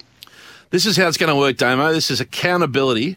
This 0.70 0.86
is 0.86 0.96
how 0.96 1.08
it's 1.08 1.16
going 1.16 1.30
to 1.32 1.36
work, 1.38 1.56
Damo. 1.56 1.92
This 1.92 2.10
is 2.10 2.20
accountability 2.20 3.16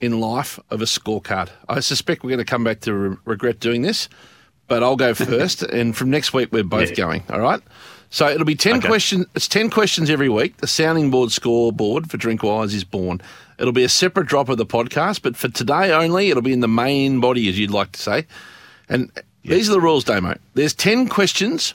in 0.00 0.20
life 0.20 0.58
of 0.70 0.80
a 0.80 0.86
scorecard. 0.86 1.50
I 1.68 1.80
suspect 1.80 2.24
we're 2.24 2.30
going 2.30 2.38
to 2.38 2.44
come 2.44 2.64
back 2.64 2.80
to 2.80 2.94
re- 2.94 3.16
regret 3.26 3.60
doing 3.60 3.82
this, 3.82 4.08
but 4.68 4.82
I'll 4.82 4.96
go 4.96 5.12
first. 5.14 5.62
and 5.78 5.94
from 5.96 6.10
next 6.10 6.32
week, 6.32 6.50
we're 6.50 6.64
both 6.64 6.90
Yeah. 6.90 6.94
going. 6.96 7.22
All 7.30 7.40
right. 7.40 7.60
So 8.10 8.28
it'll 8.28 8.46
be 8.46 8.54
ten 8.54 8.76
Okay. 8.78 8.86
questions. 8.88 9.26
It's 9.34 9.48
ten 9.48 9.68
questions 9.70 10.08
every 10.08 10.28
week. 10.28 10.58
The 10.58 10.66
sounding 10.66 11.10
board 11.10 11.30
scoreboard 11.32 12.10
for 12.10 12.16
Drinkwise 12.16 12.72
is 12.72 12.84
born. 12.84 13.20
It'll 13.58 13.72
be 13.72 13.84
a 13.84 13.88
separate 13.88 14.26
drop 14.26 14.48
of 14.48 14.56
the 14.56 14.66
podcast, 14.66 15.20
but 15.22 15.36
for 15.36 15.48
today 15.48 15.92
only, 15.92 16.30
it'll 16.30 16.42
be 16.42 16.52
in 16.52 16.60
the 16.60 16.68
main 16.68 17.20
body, 17.20 17.48
as 17.48 17.58
you'd 17.58 17.70
like 17.70 17.92
to 17.92 18.00
say. 18.00 18.26
And 18.88 19.10
these 19.44 19.68
are 19.68 19.72
the 19.72 19.80
rules, 19.80 20.04
Damo. 20.04 20.36
There's 20.54 20.74
ten 20.74 21.08
questions. 21.08 21.74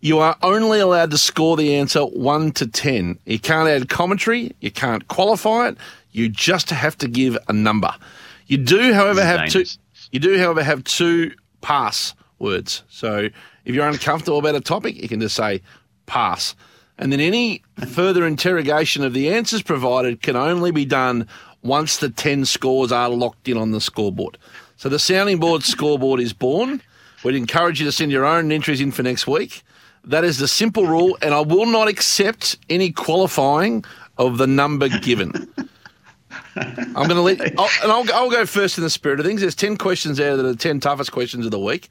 You 0.00 0.18
are 0.18 0.36
only 0.42 0.80
allowed 0.80 1.10
to 1.10 1.18
score 1.18 1.56
the 1.56 1.74
answer 1.76 2.02
1 2.02 2.52
to 2.52 2.66
10. 2.66 3.18
You 3.24 3.38
can't 3.38 3.68
add 3.68 3.88
commentary, 3.88 4.52
you 4.60 4.70
can't 4.70 5.08
qualify 5.08 5.68
it, 5.68 5.78
you 6.12 6.28
just 6.28 6.70
have 6.70 6.96
to 6.98 7.08
give 7.08 7.36
a 7.48 7.52
number. 7.52 7.94
You 8.46 8.58
do, 8.58 8.92
however, 8.92 9.24
have 9.24 9.48
two 9.50 9.64
you 10.12 10.20
do, 10.20 10.38
however, 10.38 10.62
have 10.62 10.84
two 10.84 11.32
pass 11.60 12.14
words. 12.38 12.84
So 12.88 13.28
if 13.64 13.74
you're 13.74 13.88
uncomfortable 13.88 14.38
about 14.38 14.54
a 14.54 14.60
topic, 14.60 15.00
you 15.00 15.08
can 15.08 15.20
just 15.20 15.34
say 15.34 15.62
pass. 16.06 16.54
And 16.98 17.12
then 17.12 17.20
any 17.20 17.62
further 17.88 18.26
interrogation 18.26 19.04
of 19.04 19.12
the 19.12 19.30
answers 19.30 19.62
provided 19.62 20.22
can 20.22 20.36
only 20.36 20.70
be 20.70 20.84
done 20.84 21.26
once 21.62 21.98
the 21.98 22.08
10 22.08 22.44
scores 22.44 22.92
are 22.92 23.08
locked 23.08 23.48
in 23.48 23.56
on 23.56 23.72
the 23.72 23.80
scoreboard. 23.80 24.38
So 24.76 24.88
the 24.88 24.98
sounding 24.98 25.38
board 25.38 25.62
scoreboard 25.62 26.20
is 26.20 26.32
born. 26.32 26.80
We'd 27.24 27.34
encourage 27.34 27.80
you 27.80 27.86
to 27.86 27.92
send 27.92 28.12
your 28.12 28.24
own 28.24 28.52
entries 28.52 28.80
in 28.80 28.92
for 28.92 29.02
next 29.02 29.26
week. 29.26 29.62
That 30.06 30.24
is 30.24 30.38
the 30.38 30.48
simple 30.48 30.86
rule, 30.86 31.18
and 31.20 31.34
I 31.34 31.40
will 31.40 31.66
not 31.66 31.88
accept 31.88 32.56
any 32.70 32.92
qualifying 32.92 33.84
of 34.18 34.38
the 34.38 34.46
number 34.46 34.88
given. 34.88 35.32
I'm 36.56 36.92
going 36.94 37.08
to 37.08 37.20
let, 37.20 37.40
I'll, 37.58 37.68
and 37.82 37.92
I'll, 37.92 38.14
I'll 38.14 38.30
go 38.30 38.46
first 38.46 38.78
in 38.78 38.84
the 38.84 38.90
spirit 38.90 39.20
of 39.20 39.26
things. 39.26 39.40
There's 39.40 39.54
10 39.54 39.76
questions 39.76 40.16
there 40.18 40.36
that 40.36 40.44
are 40.46 40.52
the 40.52 40.56
10 40.56 40.80
toughest 40.80 41.12
questions 41.12 41.44
of 41.44 41.50
the 41.50 41.58
week. 41.58 41.88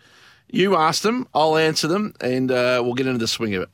You 0.50 0.76
ask 0.76 1.02
them, 1.02 1.28
I'll 1.34 1.58
answer 1.58 1.88
them, 1.88 2.14
and 2.22 2.52
uh, 2.52 2.82
we'll 2.84 2.94
get 2.94 3.06
into 3.08 3.20
the 3.20 3.28
swing 3.28 3.54
of 3.56 3.64
it. 3.64 3.70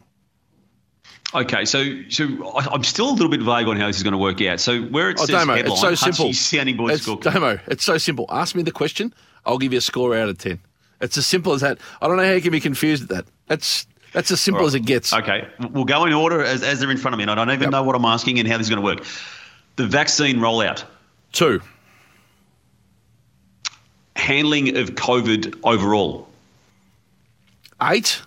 Okay, 1.34 1.64
so 1.64 1.86
so 2.10 2.26
I'm 2.58 2.84
still 2.84 3.10
a 3.10 3.14
little 3.14 3.30
bit 3.30 3.40
vague 3.42 3.68
on 3.68 3.78
how 3.78 3.88
this 3.88 3.96
is 3.96 4.04
going 4.04 4.12
to 4.12 4.18
work 4.18 4.42
out. 4.42 4.60
So 4.60 4.82
where 4.82 5.10
it 5.12 5.18
Oh, 5.18 5.26
says 5.26 5.30
Damo, 5.30 5.56
headline, 5.56 5.72
it's 5.72 5.82
so 5.82 5.96
simple. 5.96 6.34
Sounding 6.34 6.76
board 6.76 6.92
It's. 6.92 7.06
Damo, 7.06 7.58
it's 7.68 7.86
so 7.86 7.98
simple. 7.98 8.26
Ask 8.30 8.54
me 8.54 8.64
the 8.64 8.72
question, 8.72 9.14
I'll 9.46 9.58
give 9.58 9.72
you 9.72 9.78
a 9.78 9.82
score 9.82 10.14
out 10.16 10.28
of 10.28 10.38
10. 10.40 10.60
It's 11.00 11.18
as 11.18 11.26
simple 11.26 11.54
as 11.54 11.62
that. 11.62 11.78
I 12.02 12.08
don't 12.08 12.18
know 12.18 12.26
how 12.26 12.34
you 12.34 12.42
can 12.42 12.52
be 12.52 12.60
confused 12.60 13.04
at 13.04 13.10
that. 13.10 13.26
That's 13.48 13.88
that's 14.14 14.32
as 14.32 14.42
simple 14.42 14.66
as 14.66 14.76
it 14.76 14.82
gets. 14.82 15.14
Okay, 15.14 15.48
we'll 15.72 15.86
go 15.86 16.06
in 16.06 16.14
order 16.14 16.44
as, 16.44 16.64
as 16.64 16.80
they're 16.80 16.92
in 16.92 16.98
front 16.98 17.14
of 17.14 17.18
me, 17.18 17.24
and 17.24 17.32
I 17.32 17.36
don't 17.36 17.52
even 17.52 17.70
know 17.70 17.84
what 17.84 17.96
I'm 17.96 18.06
asking 18.06 18.40
and 18.40 18.48
how 18.48 18.58
this 18.58 18.68
is 18.68 18.70
going 18.70 18.82
to 18.82 18.86
work. 18.86 19.06
The 19.78 19.88
vaccine 19.88 20.38
rollout, 20.38 20.84
Two, 21.32 21.62
handling 24.16 24.78
of 24.78 24.92
COVID 24.92 25.60
overall, 25.64 26.28
eight, 27.82 28.22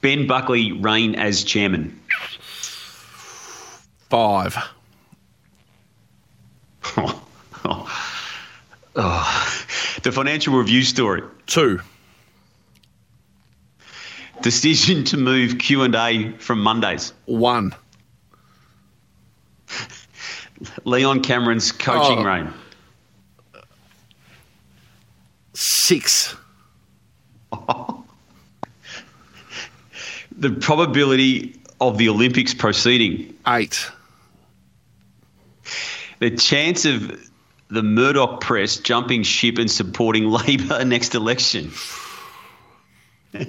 Ben 0.00 0.26
Buckley 0.26 0.72
reign 0.72 1.14
as 1.14 1.44
chairman. 1.44 1.98
five, 4.08 4.56
Oh. 8.96 9.56
The 10.02 10.10
financial 10.10 10.56
review 10.58 10.82
story, 10.82 11.22
two, 11.46 11.80
decision 14.42 15.04
to 15.04 15.16
move 15.16 15.58
Q 15.58 15.82
and 15.82 15.94
A 15.94 16.32
from 16.38 16.60
Mondays. 16.60 17.12
one, 17.26 17.74
Leon 20.84 21.20
Cameron's 21.22 21.72
coaching 21.72 22.18
Oh. 22.18 22.24
reign. 22.24 22.52
six, 25.54 26.34
The 30.32 30.50
probability 30.60 31.54
of 31.80 31.98
the 31.98 32.08
Olympics 32.08 32.54
proceeding. 32.54 33.34
eight, 33.46 33.90
The 36.20 36.30
chance 36.30 36.84
of 36.86 37.28
the 37.68 37.82
Murdoch 37.82 38.40
press 38.40 38.76
jumping 38.78 39.22
ship 39.22 39.58
and 39.58 39.70
supporting 39.70 40.28
Labor 40.30 40.84
next 40.84 41.14
election. 41.14 41.70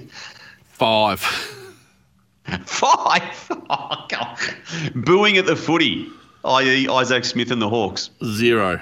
five, 0.81 1.19
Five. 2.65 3.51
Oh, 3.69 4.05
God. 4.09 4.37
Booing 4.95 5.37
at 5.37 5.45
the 5.45 5.55
footy, 5.55 6.07
i.e., 6.43 6.87
Isaac 6.89 7.23
Smith 7.23 7.51
and 7.51 7.61
the 7.61 7.69
Hawks. 7.69 8.09
zero, 8.25 8.81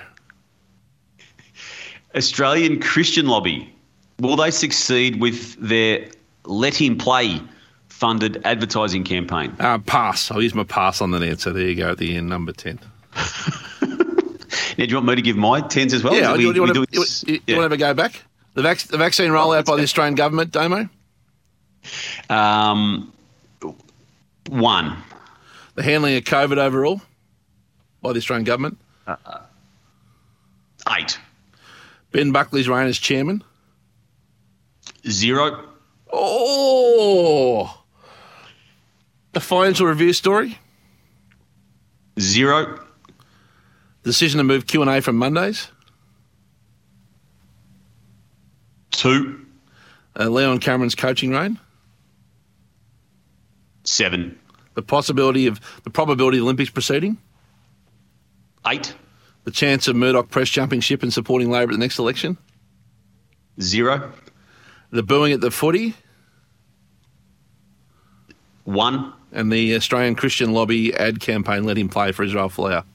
Australian 2.15 2.79
Christian 2.79 3.27
Lobby. 3.27 3.71
Will 4.19 4.35
they 4.37 4.49
succeed 4.49 5.19
with 5.21 5.55
their 5.59 6.07
Let 6.45 6.73
Him 6.73 6.97
Play 6.97 7.41
funded 7.89 8.41
advertising 8.45 9.03
campaign? 9.03 9.53
Uh, 9.59 9.77
pass. 9.79 10.31
I'll 10.31 10.41
use 10.41 10.55
my 10.55 10.63
pass 10.63 11.01
on 11.01 11.11
that 11.11 11.21
answer. 11.21 11.51
There 11.51 11.67
you 11.67 11.75
go 11.75 11.91
at 11.91 11.97
the 11.97 12.15
end, 12.15 12.29
number 12.29 12.51
10. 12.53 12.79
Now, 14.77 14.85
do 14.85 14.91
you 14.91 14.95
want 14.95 15.07
me 15.07 15.15
to 15.15 15.21
give 15.21 15.35
my 15.35 15.59
tens 15.59 15.93
as 15.93 16.03
well? 16.03 16.15
Yeah, 16.15 16.33
do 16.37 16.41
you, 16.41 16.47
you 16.53 16.53
we 16.53 16.71
want, 16.71 16.73
to, 16.73 16.85
you, 16.91 17.05
you 17.27 17.39
Yeah. 17.47 17.57
want 17.57 17.59
to 17.59 17.61
have 17.63 17.71
a 17.73 17.77
go 17.77 17.93
back? 17.93 18.23
The, 18.53 18.61
vac- 18.61 18.79
the 18.87 18.97
vaccine 18.97 19.31
rollout 19.31 19.65
by 19.65 19.75
the 19.75 19.83
Australian 19.83 20.15
government, 20.15 20.51
Damo? 20.51 20.87
Um, 22.29 23.11
one. 24.49 24.97
The 25.75 25.83
handling 25.83 26.15
of 26.17 26.23
COVID 26.23 26.57
overall 26.57 27.01
by 28.01 28.13
the 28.13 28.17
Australian 28.17 28.45
government? 28.45 28.77
Eight. 30.97 31.19
Ben 32.11 32.31
Buckley's 32.31 32.67
reign 32.67 32.87
as 32.87 32.97
chairman? 32.97 33.43
Zero. 35.07 35.65
Oh! 36.11 37.83
The 39.33 39.39
financial 39.39 39.87
review 39.87 40.13
story? 40.13 40.57
Zero. 42.19 42.83
Decision 44.03 44.39
to 44.39 44.43
move 44.43 44.65
Q&A 44.65 45.01
from 45.01 45.17
Mondays? 45.17 45.69
Two. 48.91 49.45
Uh, 50.19 50.27
Leon 50.29 50.59
Cameron's 50.59 50.95
coaching 50.95 51.31
reign? 51.31 51.59
Seven. 53.89 54.37
The 54.75 54.83
possibility 54.83 55.47
of 55.47 55.59
the 55.83 55.89
probability 55.89 56.37
of 56.37 56.43
Olympics 56.43 56.69
proceeding? 56.69 57.17
Eight. 58.67 58.93
The 59.45 59.51
chance 59.51 59.87
of 59.87 59.95
Murdoch 59.95 60.29
press 60.29 60.47
jumping 60.47 60.79
ship 60.79 61.01
and 61.01 61.11
supporting 61.11 61.49
Labor 61.49 61.71
at 61.71 61.73
the 61.73 61.79
next 61.79 61.97
election? 61.97 62.37
Zero. 63.59 64.11
The 64.91 65.01
booing 65.01 65.33
at 65.33 65.41
the 65.41 65.49
footy? 65.49 65.95
One. 68.63 69.11
And 69.31 69.51
the 69.51 69.75
Australian 69.75 70.13
Christian 70.13 70.53
Lobby 70.53 70.93
ad 70.93 71.19
campaign 71.19 71.63
let 71.63 71.77
him 71.77 71.89
play 71.89 72.11
for 72.11 72.21
Israel 72.21 72.49
Folau? 72.49 72.85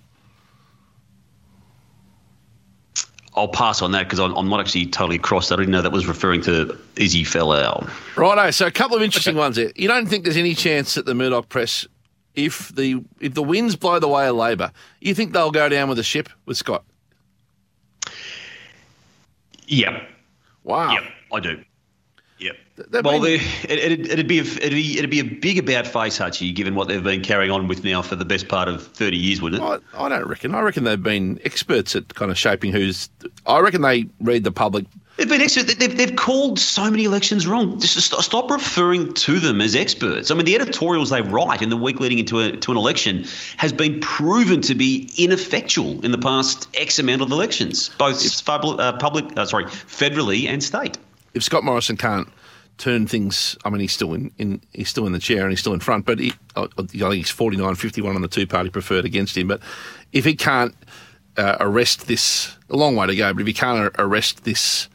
I'll 3.37 3.49
pass 3.49 3.83
on 3.83 3.93
that 3.93 4.05
because 4.05 4.21
I'm, 4.21 4.33
I'm 4.37 4.49
not 4.49 4.61
actually 4.61 4.87
totally 4.87 5.17
across. 5.17 5.51
I 5.51 5.57
didn't 5.57 5.73
know 5.73 5.83
that 5.83 5.91
was 5.93 6.07
referring 6.07 6.41
to 6.43 6.79
Izzy 6.97 7.25
Folau. 7.25 7.91
Righto, 8.17 8.51
so 8.53 8.67
a 8.67 8.71
couple 8.71 8.97
of 8.97 9.03
interesting 9.03 9.37
ones 9.37 9.57
there. 9.57 9.73
You 9.75 9.89
don't 9.89 10.07
think 10.07 10.25
there's 10.25 10.37
any 10.37 10.55
chance 10.55 10.95
that 10.95 11.05
the 11.05 11.15
Murdoch 11.15 11.49
press, 11.49 11.87
if 12.35 12.69
the 12.75 13.03
if 13.21 13.35
the 13.35 13.43
winds 13.43 13.75
blow 13.77 13.99
the 13.99 14.09
way 14.09 14.29
of 14.29 14.37
Labor, 14.37 14.71
you 15.01 15.15
think 15.15 15.33
they'll 15.33 15.51
go 15.51 15.69
down 15.69 15.89
with 15.89 15.97
the 15.97 16.05
ship 16.05 16.29
with 16.47 16.57
Scott? 16.57 16.85
Yep. 19.67 20.09
Wow. 20.63 20.93
Yep. 20.93 21.03
I 21.33 21.41
do. 21.41 21.65
Yep. 22.45 22.57
that 22.91 23.05
well, 23.05 23.21
mean- 23.21 23.41
it, 23.63 23.79
it'd, 23.79 24.07
it'd 24.07 24.29
be 24.29 24.39
a, 24.39 24.43
it'd 24.43 24.73
be 24.73 24.99
it'd 24.99 25.11
be 25.11 25.21
a 25.21 25.25
big 25.25 25.59
about 25.59 25.87
face, 25.87 26.19
Hutchy, 26.19 26.53
given 26.53 26.75
what 26.75 26.89
they've 26.89 27.03
been 27.03 27.23
carrying 27.23 27.51
on 27.51 27.69
with 27.69 27.85
now 27.85 28.03
for 28.03 28.17
the 28.17 28.27
best 28.27 28.49
part 28.49 28.69
of 28.69 28.87
thirty 28.87 29.17
years, 29.17 29.41
wouldn't 29.41 29.63
it? 29.63 29.83
I, 29.95 30.05
I 30.05 30.09
don't 30.11 30.29
reckon. 30.29 30.55
I 30.55 30.61
reckon 30.61 30.85
they've 30.85 31.03
been 31.03 31.41
experts 31.45 31.97
at 31.97 32.15
kind 32.15 32.31
of 32.31 32.37
shaping 32.37 32.71
who's. 32.71 33.09
I 33.47 33.61
reckon 33.61 33.81
they 33.81 34.07
read 34.21 34.45
the 34.45 34.53
public. 34.53 34.85
They've 35.17 35.29
been 35.29 35.41
experts. 35.41 35.75
They've, 35.77 35.97
they've 35.97 36.17
called 36.17 36.59
so 36.59 36.91
many 36.91 37.05
elections 37.05 37.47
wrong. 37.47 37.81
Just 37.81 37.95
st- 38.11 38.21
stop 38.21 38.51
referring 38.51 39.15
to 39.15 39.39
them 39.39 39.61
as 39.61 39.75
experts. 39.75 40.31
I 40.31 40.35
mean, 40.35 40.45
the 40.45 40.57
editorials 40.57 41.11
they 41.11 41.23
write 41.23 41.63
in 41.63 41.71
the 41.71 41.77
week 41.77 42.01
leading 42.01 42.19
into 42.19 42.41
a, 42.41 42.53
to 42.57 42.73
an 42.73 42.77
election 42.77 43.25
has 43.57 43.73
been 43.73 44.01
proven 44.01 44.61
to 44.63 44.75
be 44.75 45.09
ineffectual 45.17 46.05
in 46.05 46.11
the 46.11 46.19
past 46.19 46.69
X 46.75 46.99
amount 46.99 47.23
of 47.23 47.31
elections, 47.31 47.91
both 47.97 48.45
public, 48.45 48.81
uh, 48.81 48.93
public 48.99 49.39
uh, 49.39 49.47
sorry, 49.47 49.65
federally 49.65 50.49
and 50.49 50.63
state. 50.63 50.99
If 51.35 51.43
Scott 51.43 51.65
Morrison 51.65 51.97
can't 51.97 52.29
turn 52.79 53.07
things, 53.07 53.57
I 53.65 53.71
mean, 53.71 53.81
he's 53.81 53.93
still 53.93 54.15
in, 54.15 54.31
in 54.39 54.61
he's 54.73 54.89
still 54.89 55.07
in 55.07 55.13
the 55.13 55.19
chair 55.19 55.43
and 55.43 55.51
he's 55.51 55.61
still 55.61 55.75
in 55.75 55.81
front, 55.81 56.07
but 56.07 56.19
he, 56.19 56.33
I 56.57 56.67
think 56.87 57.13
he's 57.15 57.31
49 57.31 57.75
51 57.75 58.17
on 58.17 58.23
the 58.23 58.29
two 58.29 58.47
party 58.47 58.71
preferred 58.71 59.05
against 59.05 59.37
him. 59.37 59.49
But 59.49 59.61
if 60.13 60.25
he 60.25 60.35
can't 60.35 60.75
uh, 61.37 61.57
arrest 61.61 62.07
this, 62.07 62.57
a 62.71 62.77
long 62.77 62.97
way 62.97 63.07
to 63.07 63.17
go, 63.17 63.33
but 63.33 63.41
if 63.43 63.47
he 63.47 63.53
can't 63.53 63.93
arrest 63.99 64.45
this 64.45 64.89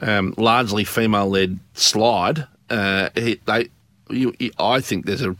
um, 0.00 0.34
largely 0.36 0.84
female 0.84 1.28
led 1.28 1.58
slide, 1.74 2.46
uh, 2.70 3.10
he, 3.14 3.40
they, 3.46 3.68
you, 4.08 4.34
you- 4.38 4.52
I 4.58 4.80
think 4.80 5.06
there's 5.06 5.22
a 5.22 5.36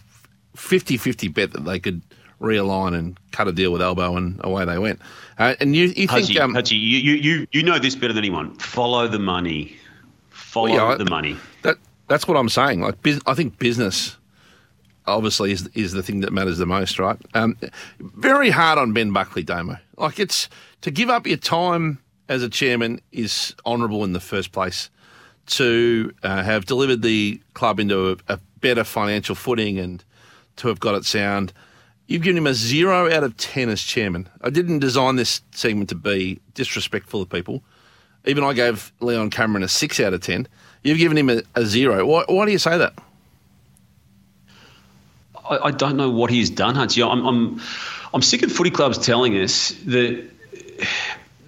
50 0.57 0.97
50 0.97 1.29
bet 1.29 1.53
that 1.53 1.65
they 1.65 1.79
could 1.79 2.03
realign 2.41 2.95
and 2.99 3.19
cut 3.33 3.49
a 3.49 3.53
deal 3.53 3.71
with 3.73 3.83
Albo 3.83 4.17
and 4.17 4.41
away 4.45 4.65
they 4.65 4.79
went. 4.79 5.01
Uh, 5.39 5.55
and 5.61 5.75
you, 5.77 5.87
you 5.97 6.07
think. 6.09 6.39
Um, 6.41 6.55
you, 6.77 7.13
you, 7.15 7.47
you 7.53 7.63
know 7.63 7.79
this 7.79 7.95
better 7.95 8.13
than 8.13 8.25
anyone. 8.25 8.55
Follow 8.57 9.07
the 9.09 9.19
money. 9.19 9.77
Follow 10.51 10.71
Well, 10.71 10.91
yeah, 10.91 10.97
the 10.97 11.09
money. 11.09 11.37
That 11.63 11.79
that's 12.09 12.27
what 12.27 12.37
I'm 12.37 12.49
saying. 12.49 12.81
Like, 12.81 13.01
bus- 13.05 13.21
I 13.25 13.35
think 13.35 13.61
business 13.61 14.17
obviously 15.07 15.53
is 15.53 15.69
is 15.75 15.93
the 15.93 16.03
thing 16.03 16.23
that 16.23 16.33
matters 16.33 16.59
the 16.59 16.67
most, 16.67 16.99
right? 16.99 17.17
Um, 17.35 17.57
very 18.01 18.51
hard 18.51 18.77
on 18.77 18.93
Ben 18.93 19.13
Buckley, 19.13 19.45
Damo. 19.45 19.77
Like, 19.97 20.19
it's 20.19 20.49
to 20.81 20.91
give 20.91 21.09
up 21.09 21.25
your 21.25 21.37
time 21.37 22.01
as 22.29 22.43
a 22.43 22.49
chairman 22.49 23.01
is 23.13 23.55
honourable 23.65 24.03
in 24.03 24.13
the 24.13 24.19
first 24.19 24.51
place. 24.51 24.91
To 25.47 26.13
uh, 26.25 26.43
have 26.43 26.67
delivered 26.67 27.03
the 27.03 27.41
club 27.55 27.79
into 27.79 28.11
a, 28.11 28.17
a 28.35 28.41
better 28.61 28.83
financial 28.83 29.37
footing 29.37 29.79
and 29.79 30.03
to 30.57 30.67
have 30.67 30.81
got 30.81 30.97
it 30.97 31.05
sound. 31.05 31.53
You've 32.09 32.23
given 32.23 32.39
him 32.39 32.49
a 32.49 32.55
zero 32.55 33.09
out 33.09 33.23
of 33.23 33.37
10 33.37 33.69
as 33.69 33.83
chairman. 33.83 34.29
I 34.43 34.51
didn't 34.51 34.81
design 34.81 35.15
this 35.15 35.43
segment 35.53 35.89
to 35.91 35.95
be 35.95 36.41
disrespectful 36.55 37.23
of 37.23 37.31
people. 37.31 37.63
Even 38.27 38.45
I 38.45 38.53
gave 38.53 38.93
Leon 39.01 39.31
Cameron 39.31 39.63
a 39.63 39.69
six 39.69 39.99
out 40.01 40.13
of 40.13 40.21
10. 40.21 40.47
You've 40.83 40.99
given 40.99 41.17
him 41.17 41.31
a, 41.31 41.43
a 41.55 41.65
zero. 41.65 42.05
Why, 42.07 42.25
why 42.29 42.47
do 42.47 42.53
you 42.53 42.59
say 42.59 42.79
that? 42.79 42.95
I, 45.49 45.59
I 45.65 45.71
don't 45.71 45.97
know 45.97 46.11
what 46.11 46.31
he's 46.31 46.51
done, 46.51 46.75
Hutchy. 46.75 47.03
I'm, 47.03 47.27
I'm, 47.27 47.61
I'm 48.13 48.23
sick 48.23 48.43
of 48.43 48.53
footy 48.53 48.71
clubs 48.71 48.99
telling 48.99 49.37
us 49.37 49.71
that 49.87 50.29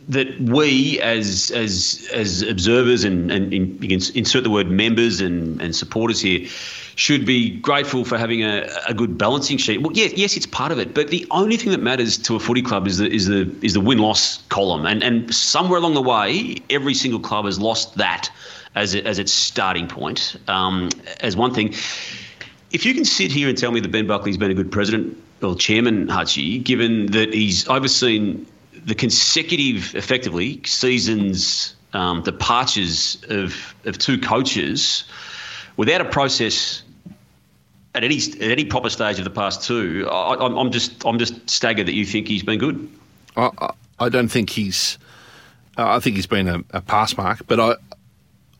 that 0.08 0.40
we 0.40 1.00
as 1.00 1.52
as 1.52 2.08
as 2.12 2.42
observers 2.42 3.04
and, 3.04 3.30
and 3.30 3.54
in, 3.54 3.80
you 3.80 3.88
can 3.88 4.16
insert 4.16 4.42
the 4.42 4.50
word 4.50 4.68
members 4.68 5.20
and, 5.20 5.62
and 5.62 5.74
supporters 5.76 6.20
here 6.20 6.48
should 6.96 7.24
be 7.24 7.50
grateful 7.61 8.05
for 8.05 8.18
having 8.18 8.42
a, 8.42 8.68
a 8.88 8.94
good 8.94 9.16
balancing 9.16 9.59
sheet. 9.59 9.83
Well, 9.83 9.92
yes, 9.92 10.12
yes, 10.14 10.37
it's 10.37 10.46
part 10.46 10.72
of 10.72 10.78
it, 10.78 10.94
but 10.94 11.09
the 11.09 11.26
only 11.31 11.57
thing 11.57 11.72
that 11.72 11.83
matters 11.83 12.18
to 12.18 12.37
a 12.37 12.40
footy 12.40 12.62
club 12.62 12.87
is 12.87 12.98
the 12.98 13.11
is 13.11 13.26
the 13.26 13.55
is 13.62 13.74
the 13.74 13.81
win 13.81 13.98
loss 13.98 14.42
column, 14.48 14.87
and 14.87 15.02
and 15.02 15.35
somewhere 15.35 15.78
along 15.78 15.94
the 15.94 16.02
way, 16.02 16.57
every 16.70 16.94
single 16.94 17.20
club 17.20 17.44
has 17.46 17.59
lost 17.59 17.96
that 17.96 18.31
as 18.74 18.94
as 18.94 19.18
its 19.18 19.33
starting 19.33 19.88
point. 19.88 20.37
Um, 20.48 20.90
as 21.20 21.37
one 21.37 21.55
thing, 21.55 21.74
if 22.70 22.85
you 22.85 22.94
can 22.94 23.05
sit 23.05 23.31
here 23.33 23.48
and 23.48 23.57
tell 23.57 23.72
me 23.72 23.81
that 23.81 23.90
Ben 23.90 24.07
Buckley's 24.07 24.38
been 24.38 24.50
a 24.50 24.55
good 24.55 24.72
president 24.72 25.16
or 25.42 25.57
chairman, 25.57 26.09
Hutchy, 26.09 26.59
given 26.59 27.07
that 27.07 27.35
he's 27.35 27.68
overseen 27.68 28.46
the 28.85 28.94
consecutive, 28.94 29.94
effectively, 29.94 30.61
seasons 30.64 31.74
um, 31.92 32.22
departures 32.22 33.18
of, 33.28 33.74
of 33.85 33.98
two 33.98 34.18
coaches 34.18 35.05
without 35.76 36.00
a 36.00 36.04
process 36.04 36.82
at 37.94 38.04
any 38.04 38.16
at 38.16 38.50
any 38.50 38.64
proper 38.64 38.90
stage 38.90 39.18
of 39.18 39.24
the 39.24 39.30
past 39.30 39.62
two, 39.62 40.08
I, 40.11 40.35
I'm, 40.44 40.56
I'm 40.56 40.70
just 40.70 41.04
I'm 41.04 41.18
just 41.18 41.48
staggered 41.48 41.87
that 41.87 41.94
you 41.94 42.04
think 42.04 42.28
he's 42.28 42.42
been 42.42 42.58
good. 42.58 42.88
I, 43.37 43.72
I, 43.98 44.08
don't 44.08 44.28
think 44.28 44.50
he's. 44.50 44.98
Uh, 45.78 45.96
I 45.96 46.00
think 46.00 46.16
he's 46.16 46.26
been 46.26 46.48
a, 46.48 46.61
a 46.70 46.80
pass 46.80 47.16
mark, 47.16 47.46
but 47.46 47.61
I. 47.61 47.74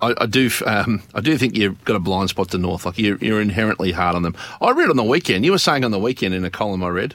I, 0.01 0.15
I 0.23 0.27
do. 0.27 0.51
Um, 0.67 1.01
I 1.15 1.21
do 1.21 1.39
think 1.39 1.57
you've 1.57 1.85
got 1.85 1.95
a 1.95 2.01
blind 2.01 2.31
spot 2.31 2.51
to 2.51 2.59
North. 2.59 2.85
Like 2.85 2.99
you're, 2.99 3.19
you're 3.19 3.41
inherently 3.41 3.93
hard 3.93 4.17
on 4.17 4.23
them. 4.23 4.35
I 4.61 4.73
read 4.73 4.91
on 4.91 4.97
the 4.97 5.05
weekend. 5.05 5.45
You 5.45 5.53
were 5.53 5.59
saying 5.59 5.85
on 5.85 5.93
the 5.93 5.99
weekend 6.01 6.35
in 6.35 6.45
a 6.45 6.51
column 6.51 6.83
I 6.83 6.89
read. 6.89 7.15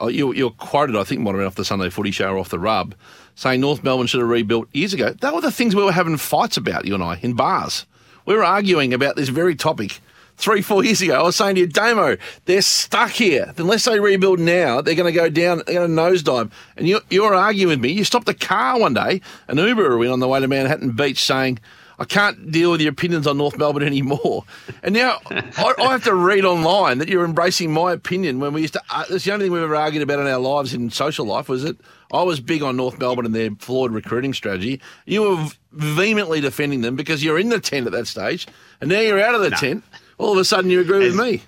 oh, 0.00 0.08
You, 0.08 0.32
you 0.32 0.44
were 0.44 0.52
quoted. 0.52 0.96
I 0.96 1.04
think 1.04 1.20
might 1.20 1.32
have 1.32 1.40
been 1.40 1.46
off 1.46 1.56
the 1.56 1.66
Sunday 1.66 1.90
Footy 1.90 2.10
Show 2.10 2.32
or 2.32 2.38
off 2.38 2.48
the 2.48 2.58
Rub, 2.58 2.94
saying 3.34 3.60
North 3.60 3.84
Melbourne 3.84 4.06
should 4.06 4.20
have 4.20 4.28
rebuilt 4.30 4.68
years 4.72 4.94
ago. 4.94 5.12
That 5.20 5.34
were 5.34 5.42
the 5.42 5.50
things 5.50 5.76
we 5.76 5.84
were 5.84 5.92
having 5.92 6.16
fights 6.16 6.56
about. 6.56 6.86
You 6.86 6.94
and 6.94 7.04
I 7.04 7.18
in 7.20 7.34
bars. 7.34 7.84
We 8.28 8.34
were 8.34 8.44
arguing 8.44 8.92
about 8.92 9.16
this 9.16 9.30
very 9.30 9.54
topic 9.54 10.02
three, 10.36 10.60
four 10.60 10.84
years 10.84 11.00
ago. 11.00 11.18
I 11.18 11.22
was 11.22 11.34
saying 11.34 11.54
to 11.54 11.62
you, 11.62 11.66
Damo, 11.66 12.18
they're 12.44 12.60
stuck 12.60 13.12
here. 13.12 13.54
Unless 13.56 13.86
they 13.86 13.98
rebuild 13.98 14.38
now, 14.38 14.82
they're 14.82 14.94
going 14.94 15.10
to 15.10 15.18
go 15.18 15.30
down, 15.30 15.62
they're 15.64 15.76
going 15.76 15.96
to 15.96 16.02
nosedive. 16.02 16.50
And 16.76 16.86
you, 16.86 17.00
you 17.08 17.22
were 17.22 17.34
arguing 17.34 17.68
with 17.68 17.80
me. 17.80 17.90
You 17.90 18.04
stopped 18.04 18.28
a 18.28 18.34
car 18.34 18.78
one 18.78 18.92
day, 18.92 19.22
an 19.48 19.56
Uber 19.56 19.96
went 19.96 20.12
on 20.12 20.20
the 20.20 20.28
way 20.28 20.40
to 20.40 20.46
Manhattan 20.46 20.90
Beach 20.90 21.24
saying, 21.24 21.58
I 21.98 22.04
can't 22.04 22.50
deal 22.50 22.70
with 22.70 22.80
your 22.80 22.92
opinions 22.92 23.26
on 23.26 23.38
North 23.38 23.58
Melbourne 23.58 23.82
anymore. 23.86 24.44
And 24.82 24.94
now 24.94 25.18
I, 25.28 25.74
I 25.78 25.92
have 25.92 26.04
to 26.04 26.14
read 26.14 26.44
online 26.44 26.98
that 26.98 27.08
you're 27.08 27.24
embracing 27.24 27.72
my 27.72 27.92
opinion 27.92 28.40
when 28.40 28.52
we 28.52 28.62
used 28.62 28.74
to. 28.74 28.82
Uh, 28.90 29.04
that's 29.10 29.24
the 29.24 29.32
only 29.32 29.46
thing 29.46 29.52
we've 29.52 29.62
ever 29.62 29.76
argued 29.76 30.02
about 30.02 30.20
in 30.20 30.26
our 30.26 30.38
lives 30.38 30.74
in 30.74 30.90
social 30.90 31.26
life 31.26 31.48
was 31.48 31.62
that 31.64 31.76
I 32.12 32.22
was 32.22 32.40
big 32.40 32.62
on 32.62 32.76
North 32.76 32.98
Melbourne 32.98 33.26
and 33.26 33.34
their 33.34 33.50
flawed 33.58 33.92
recruiting 33.92 34.32
strategy. 34.32 34.80
You 35.06 35.22
were 35.22 35.48
vehemently 35.72 36.40
defending 36.40 36.80
them 36.80 36.96
because 36.96 37.22
you're 37.22 37.38
in 37.38 37.48
the 37.48 37.60
tent 37.60 37.86
at 37.86 37.92
that 37.92 38.06
stage, 38.06 38.46
and 38.80 38.88
now 38.90 39.00
you're 39.00 39.20
out 39.20 39.34
of 39.34 39.42
the 39.42 39.50
tent. 39.50 39.84
All 40.16 40.32
of 40.32 40.38
a 40.38 40.44
sudden, 40.44 40.70
you 40.70 40.80
agree 40.80 41.00
with 41.00 41.16
me. 41.16 41.42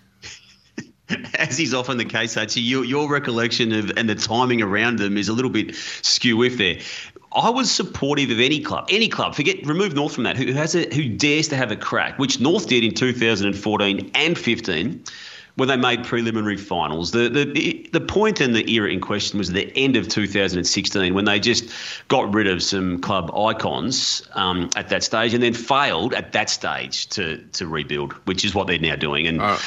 As 1.35 1.59
is 1.59 1.75
often 1.75 1.99
the 1.99 2.05
case, 2.05 2.37
actually, 2.37 2.63
your, 2.63 2.85
your 2.85 3.11
recollection 3.11 3.73
of 3.73 3.91
and 3.97 4.09
the 4.09 4.15
timing 4.15 4.63
around 4.63 4.99
them 4.99 5.17
is 5.17 5.29
a 5.29 5.33
little 5.33 5.51
bit 5.51 5.75
skew 5.75 6.43
if 6.43 6.57
there. 6.57 6.79
I 7.33 7.51
was 7.51 7.71
supportive 7.71 8.31
of 8.31 8.41
any 8.41 8.61
club, 8.61 8.89
any 8.91 9.09
club. 9.09 9.35
Forget 9.35 9.65
remove 9.65 9.95
North 9.95 10.15
from 10.15 10.25
that. 10.25 10.37
Who 10.37 10.53
has 10.53 10.75
a 10.75 10.93
who 10.93 11.09
dares 11.09 11.49
to 11.49 11.57
have 11.57 11.71
a 11.71 11.77
crack, 11.77 12.19
which 12.19 12.41
North 12.41 12.67
did 12.67 12.83
in 12.83 12.95
2014 12.95 14.11
and 14.15 14.39
15 14.39 15.05
when 15.57 15.69
they 15.69 15.77
made 15.77 16.05
preliminary 16.05 16.57
finals. 16.57 17.11
The, 17.11 17.29
the 17.29 17.89
the 17.93 18.01
point 18.01 18.41
and 18.41 18.55
the 18.55 18.69
era 18.71 18.91
in 18.91 19.01
question 19.01 19.39
was 19.39 19.53
the 19.53 19.71
end 19.77 19.95
of 19.97 20.09
2016 20.09 21.15
when 21.15 21.25
they 21.25 21.39
just 21.39 21.71
got 22.09 22.33
rid 22.33 22.47
of 22.47 22.63
some 22.63 23.01
club 23.01 23.31
icons 23.37 24.27
um, 24.33 24.71
at 24.75 24.89
that 24.89 25.05
stage 25.05 25.35
and 25.35 25.43
then 25.43 25.55
failed 25.55 26.15
at 26.15 26.33
that 26.33 26.51
stage 26.51 27.09
to 27.11 27.37
to 27.53 27.67
rebuild, 27.67 28.13
which 28.25 28.45
is 28.45 28.55
what 28.55 28.67
they're 28.67 28.79
now 28.79 28.97
doing. 28.97 29.27
And 29.27 29.41
uh, 29.41 29.59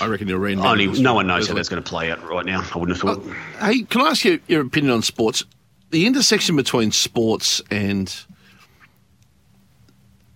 I 0.00 0.06
reckon 0.06 0.28
you're. 0.28 0.38
Only 0.48 0.86
no 0.86 1.14
one 1.14 1.26
knows 1.26 1.48
how 1.48 1.54
that's 1.54 1.68
going 1.68 1.82
to 1.82 1.88
play 1.88 2.12
out 2.12 2.22
right 2.22 2.46
now. 2.46 2.64
I 2.74 2.78
wouldn't 2.78 2.96
have 2.96 3.16
thought. 3.16 3.26
Uh, 3.60 3.66
hey, 3.66 3.82
can 3.82 4.02
I 4.02 4.10
ask 4.10 4.24
you 4.24 4.40
your 4.46 4.60
opinion 4.60 4.92
on 4.92 5.02
sports? 5.02 5.44
The 5.90 6.06
intersection 6.06 6.56
between 6.56 6.92
sports 6.92 7.62
and 7.70 8.14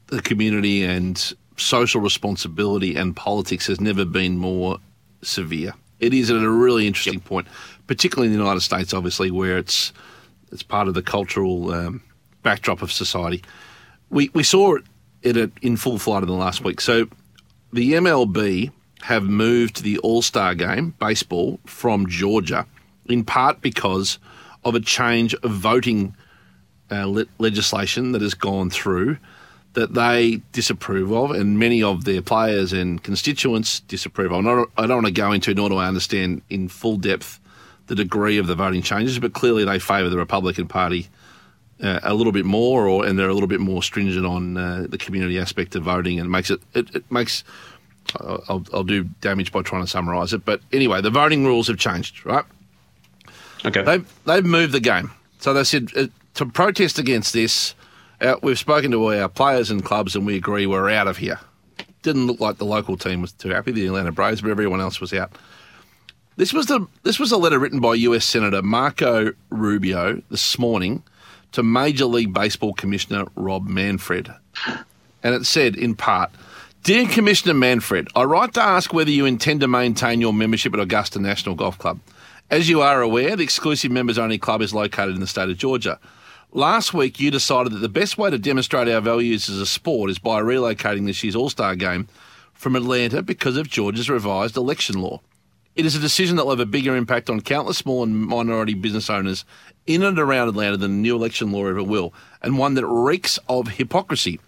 the 0.07 0.23
community 0.23 0.85
and 0.85 1.33
social 1.57 2.01
responsibility 2.01 2.97
and 2.97 3.15
politics 3.15 3.67
has 3.67 3.81
never 3.81 4.05
been 4.05 4.37
more 4.37 4.79
severe. 5.23 5.75
It 6.01 6.15
is 6.15 6.31
at 6.31 6.43
a 6.43 6.51
really 6.51 6.87
interesting 6.87 7.15
yep. 7.15 7.25
point, 7.25 7.47
particularly 7.87 8.27
in 8.27 8.33
the 8.33 8.43
United 8.43 8.61
States, 8.61 8.93
obviously, 8.93 9.31
where 9.31 9.59
it's 9.59 9.93
it's 10.51 10.63
part 10.63 10.89
of 10.89 10.95
the 10.95 11.03
cultural 11.03 11.73
um, 11.73 12.03
backdrop 12.43 12.83
of 12.83 12.91
society. 12.91 13.43
We 14.11 14.31
we 14.35 14.43
saw 14.43 14.77
it 15.23 15.37
at, 15.37 15.51
in 15.63 15.77
full 15.77 15.99
flight 15.99 16.23
in 16.23 16.29
the 16.29 16.35
last 16.35 16.65
week. 16.65 16.81
So 16.81 17.09
the 17.73 17.93
MLB 17.93 18.71
have 19.03 19.25
moved 19.25 19.83
the 19.83 19.99
All 19.99 20.23
Star 20.23 20.55
game 20.55 20.95
baseball 20.99 21.61
from 21.67 22.07
Georgia, 22.07 22.67
in 23.07 23.25
part 23.25 23.61
because 23.61 24.19
of 24.65 24.75
a 24.75 24.81
change 24.81 25.35
of 25.35 25.51
voting 25.51 26.15
uh, 26.91 27.07
le- 27.07 27.27
legislation 27.39 28.13
that 28.13 28.23
has 28.23 28.35
gone 28.35 28.71
through 28.71 29.19
that 29.75 29.95
they 29.95 30.43
disapprove 30.53 31.13
of, 31.13 31.31
and 31.31 31.59
many 31.59 31.83
of 31.83 32.05
their 32.05 32.21
players 32.21 32.73
and 32.73 33.03
constituents 33.03 33.81
disapprove 33.81 34.33
of. 34.33 34.45
Not, 34.45 34.69
I 34.77 34.87
don't 34.87 35.03
want 35.03 35.07
to 35.07 35.13
go 35.13 35.33
into, 35.33 35.55
nor 35.55 35.71
do 35.71 35.77
I 35.77 35.89
understand 35.89 36.43
in 36.51 36.69
full 36.69 36.99
depth 36.99 37.41
the 37.87 37.95
degree 37.95 38.39
of 38.39 38.47
the 38.47 38.55
voting 38.55 38.83
changes, 38.83 39.19
but 39.19 39.33
clearly 39.33 39.65
they 39.65 39.79
favour 39.79 40.09
the 40.09 40.19
Republican 40.19 40.69
Party 40.69 41.09
uh, 41.83 42.01
a 42.03 42.15
little 42.15 42.33
bit 42.33 42.45
more, 42.45 42.87
or 42.87 43.05
and 43.07 43.19
they're 43.19 43.29
a 43.29 43.35
little 43.35 43.49
bit 43.49 43.61
more 43.61 43.83
stringent 43.83 44.27
on 44.27 44.57
uh, 44.57 44.87
the 44.89 44.99
community 44.99 45.39
aspect 45.39 45.75
of 45.75 45.85
voting, 45.85 46.19
and 46.19 46.27
it 46.27 46.31
makes 46.31 46.51
it 46.51 46.61
it, 46.75 46.95
it 46.95 47.11
makes. 47.11 47.45
I'll, 48.21 48.65
I'll 48.75 48.85
do 48.85 49.05
damage 49.21 49.53
by 49.53 49.63
trying 49.63 49.85
to 49.85 49.87
summarise 49.89 50.33
it, 50.33 50.45
but 50.45 50.61
anyway, 50.73 51.01
the 51.01 51.11
voting 51.11 51.47
rules 51.47 51.69
have 51.69 51.79
changed, 51.79 52.27
right? 52.27 52.45
Okay. 53.65 53.83
They've 53.83 54.25
they've 54.25 54.45
moved 54.45 54.73
the 54.73 54.81
game, 54.81 55.11
so 55.39 55.55
they 55.55 55.65
said 55.65 55.91
uh, 55.97 56.07
to 56.35 56.47
protest 56.47 56.99
against 56.99 57.33
this 57.33 57.75
uh, 58.23 58.37
we've 58.43 58.59
spoken 58.59 58.93
to 58.93 59.03
all 59.03 59.21
our 59.21 59.29
players 59.29 59.71
and 59.71 59.85
clubs, 59.85 60.15
and 60.15 60.25
we 60.25 60.37
agree 60.37 60.65
we're 60.67 60.91
out 60.91 61.09
of 61.09 61.19
here. 61.19 61.41
Didn't 62.03 62.27
look 62.27 62.41
like 62.41 62.59
the 62.59 62.65
local 62.65 62.97
team 62.97 63.21
was 63.21 63.33
too 63.33 63.51
happy, 63.51 63.73
the 63.73 63.87
Atlanta 63.87 64.13
Braves, 64.13 64.41
but 64.41 64.51
everyone 64.51 64.81
else 64.81 65.01
was 65.01 65.13
out. 65.13 65.33
This 66.37 66.53
was 66.53 66.67
the 66.67 66.87
this 67.03 67.19
was 67.19 67.33
a 67.33 67.37
letter 67.37 67.59
written 67.59 67.81
by 67.81 67.95
U.S. 67.95 68.25
Senator 68.25 68.63
Marco 68.63 69.33
Rubio 69.51 70.23
this 70.31 70.59
morning 70.59 71.03
to 71.53 71.63
Major 71.63 72.07
League 72.07 72.33
Baseball 72.33 72.73
Commissioner 72.73 73.27
Rob 73.37 73.67
Manfred, 73.67 74.33
and 75.23 75.35
it 75.35 75.45
said 75.45 75.77
in 75.77 75.95
part. 75.95 76.31
Dear 76.85 77.07
Commissioner 77.07 77.55
Manfred, 77.55 78.09
I 78.17 78.25
write 78.25 78.55
to 78.55 78.63
ask 78.63 78.93
whether 78.93 79.11
you 79.11 79.25
intend 79.25 79.61
to 79.61 79.69
maintain 79.69 80.21
your 80.21 80.33
membership 80.33 80.75
at 80.75 80.81
Augusta 80.81 81.21
National 81.21 81.55
Golf 81.55 81.79
Club. 81.79 82.01
As 82.53 82.69
you 82.69 82.83
are 82.83 83.01
aware, 83.01 83.35
the 83.35 83.43
exclusive 83.43 83.91
members 83.91 84.19
only 84.19 84.37
club 84.37 84.61
is 84.61 84.75
located 84.75 85.15
in 85.15 85.23
the 85.23 85.27
state 85.27 85.49
of 85.49 85.57
Georgia. 85.57 85.99
Last 86.53 86.93
week, 86.93 87.19
you 87.19 87.31
decided 87.31 87.73
that 87.73 87.79
the 87.79 87.89
best 87.89 88.19
way 88.19 88.29
to 88.29 88.39
demonstrate 88.39 88.89
our 88.89 89.01
values 89.01 89.49
as 89.49 89.57
a 89.57 89.65
sport 89.65 90.11
is 90.11 90.19
by 90.19 90.39
relocating 90.43 91.07
this 91.07 91.25
year's 91.25 91.35
All 91.35 91.49
Star 91.49 91.75
game 91.75 92.09
from 92.53 92.77
Atlanta 92.77 93.23
because 93.23 93.57
of 93.57 93.71
Georgia's 93.71 94.11
revised 94.11 94.59
election 94.59 95.01
law. 95.01 95.23
It 95.77 95.87
is 95.87 95.97
a 95.97 95.99
decision 95.99 96.37
that 96.37 96.45
will 96.45 96.51
have 96.51 96.61
a 96.61 96.67
bigger 96.67 96.95
impact 96.95 97.31
on 97.31 97.41
countless 97.41 97.79
small 97.79 98.03
and 98.03 98.15
minority 98.15 98.75
business 98.75 99.09
owners 99.09 99.47
in 99.87 100.03
and 100.03 100.19
around 100.19 100.51
Atlanta 100.51 100.77
than 100.77 100.91
the 100.91 100.99
new 100.99 101.17
election 101.17 101.53
law 101.53 101.65
ever 101.65 101.83
will, 101.83 102.13
and 102.43 102.59
one 102.59 102.75
that 102.75 102.87
reeks 102.87 103.39
of 103.49 103.67
hypocrisy. 103.67 104.39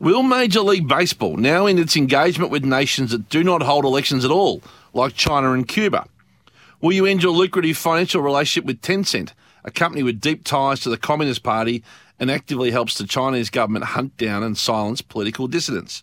Will 0.00 0.24
Major 0.24 0.62
League 0.62 0.88
Baseball, 0.88 1.36
now 1.36 1.66
in 1.66 1.78
its 1.78 1.96
engagement 1.96 2.50
with 2.50 2.64
nations 2.64 3.12
that 3.12 3.28
do 3.28 3.44
not 3.44 3.62
hold 3.62 3.84
elections 3.84 4.24
at 4.24 4.32
all, 4.32 4.64
like 4.92 5.14
China 5.14 5.52
and 5.52 5.68
Cuba, 5.68 6.08
will 6.80 6.92
you 6.92 7.06
end 7.06 7.22
your 7.22 7.32
lucrative 7.32 7.76
financial 7.76 8.22
relationship 8.22 8.64
with 8.64 8.80
Tencent? 8.80 9.32
a 9.66 9.70
company 9.70 10.02
with 10.02 10.20
deep 10.20 10.44
ties 10.44 10.80
to 10.80 10.88
the 10.88 10.96
Communist 10.96 11.42
Party 11.42 11.82
and 12.18 12.30
actively 12.30 12.70
helps 12.70 12.96
the 12.96 13.06
Chinese 13.06 13.50
government 13.50 13.84
hunt 13.84 14.16
down 14.16 14.42
and 14.42 14.56
silence 14.56 15.02
political 15.02 15.48
dissidents. 15.48 16.02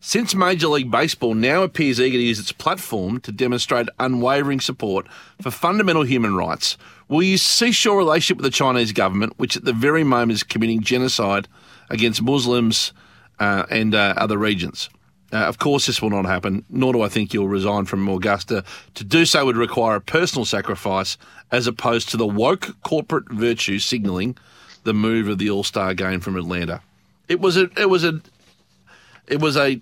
Since 0.00 0.34
Major 0.34 0.68
League 0.68 0.90
Baseball 0.90 1.34
now 1.34 1.62
appears 1.62 1.98
eager 1.98 2.18
to 2.18 2.22
use 2.22 2.38
its 2.38 2.52
platform 2.52 3.20
to 3.20 3.32
demonstrate 3.32 3.88
unwavering 3.98 4.60
support 4.60 5.06
for 5.40 5.50
fundamental 5.50 6.02
human 6.02 6.34
rights, 6.34 6.76
will 7.08 7.22
you 7.22 7.38
cease 7.38 7.84
your 7.84 7.96
relationship 7.96 8.36
with 8.36 8.44
the 8.44 8.50
Chinese 8.50 8.92
government, 8.92 9.32
which 9.38 9.56
at 9.56 9.64
the 9.64 9.72
very 9.72 10.04
moment 10.04 10.32
is 10.32 10.42
committing 10.42 10.82
genocide 10.82 11.48
against 11.88 12.20
Muslims 12.20 12.92
uh, 13.38 13.64
and 13.70 13.94
uh, 13.94 14.14
other 14.16 14.36
regions? 14.36 14.90
Uh, 15.32 15.38
of 15.38 15.58
course, 15.58 15.86
this 15.86 16.00
will 16.00 16.10
not 16.10 16.24
happen, 16.24 16.64
nor 16.70 16.92
do 16.92 17.02
I 17.02 17.08
think 17.08 17.34
you'll 17.34 17.48
resign 17.48 17.84
from 17.84 18.08
Augusta. 18.08 18.64
To 18.94 19.04
do 19.04 19.24
so 19.24 19.44
would 19.44 19.56
require 19.56 19.96
a 19.96 20.00
personal 20.00 20.44
sacrifice 20.44 21.18
as 21.50 21.66
opposed 21.66 22.08
to 22.10 22.16
the 22.16 22.26
woke 22.26 22.76
corporate 22.82 23.28
virtue 23.30 23.78
signalling 23.78 24.36
the 24.84 24.94
move 24.94 25.28
of 25.28 25.38
the 25.38 25.50
All 25.50 25.64
Star 25.64 25.94
game 25.94 26.20
from 26.20 26.36
Atlanta. 26.36 26.80
It 27.28 27.40
was 27.40 27.56
a 27.56 27.68
it 27.76 27.90
was 27.90 28.04
a 28.04 28.20
it 29.26 29.40
was 29.40 29.56
a 29.56 29.80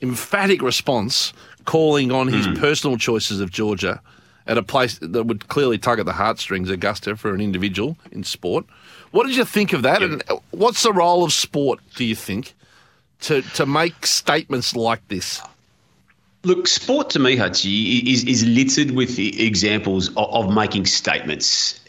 emphatic 0.00 0.62
response 0.62 1.32
calling 1.66 2.10
on 2.10 2.28
his 2.28 2.46
mm. 2.46 2.58
personal 2.58 2.96
choices 2.96 3.40
of 3.40 3.50
Georgia 3.50 4.00
at 4.46 4.56
a 4.56 4.62
place 4.62 4.98
that 5.00 5.24
would 5.24 5.48
clearly 5.48 5.78
tug 5.78 6.00
at 6.00 6.06
the 6.06 6.14
heartstrings, 6.14 6.70
Augusta, 6.70 7.16
for 7.16 7.34
an 7.34 7.40
individual 7.40 7.98
in 8.10 8.24
sport. 8.24 8.64
What 9.10 9.26
did 9.26 9.36
you 9.36 9.44
think 9.44 9.72
of 9.72 9.82
that? 9.82 10.00
Yep. 10.00 10.10
And 10.10 10.40
what's 10.50 10.82
the 10.82 10.92
role 10.92 11.24
of 11.24 11.32
sport, 11.32 11.80
do 11.94 12.04
you 12.04 12.14
think, 12.14 12.54
to, 13.22 13.42
to 13.42 13.66
make 13.66 14.06
statements 14.06 14.74
like 14.74 15.06
this? 15.08 15.42
Look, 16.42 16.66
sport 16.66 17.10
to 17.10 17.18
me, 17.18 17.36
Hutchy, 17.36 17.98
is, 18.10 18.24
is 18.24 18.46
littered 18.46 18.96
with 18.96 19.18
examples 19.18 20.08
of, 20.16 20.30
of 20.32 20.54
making 20.54 20.86
statements 20.86 21.80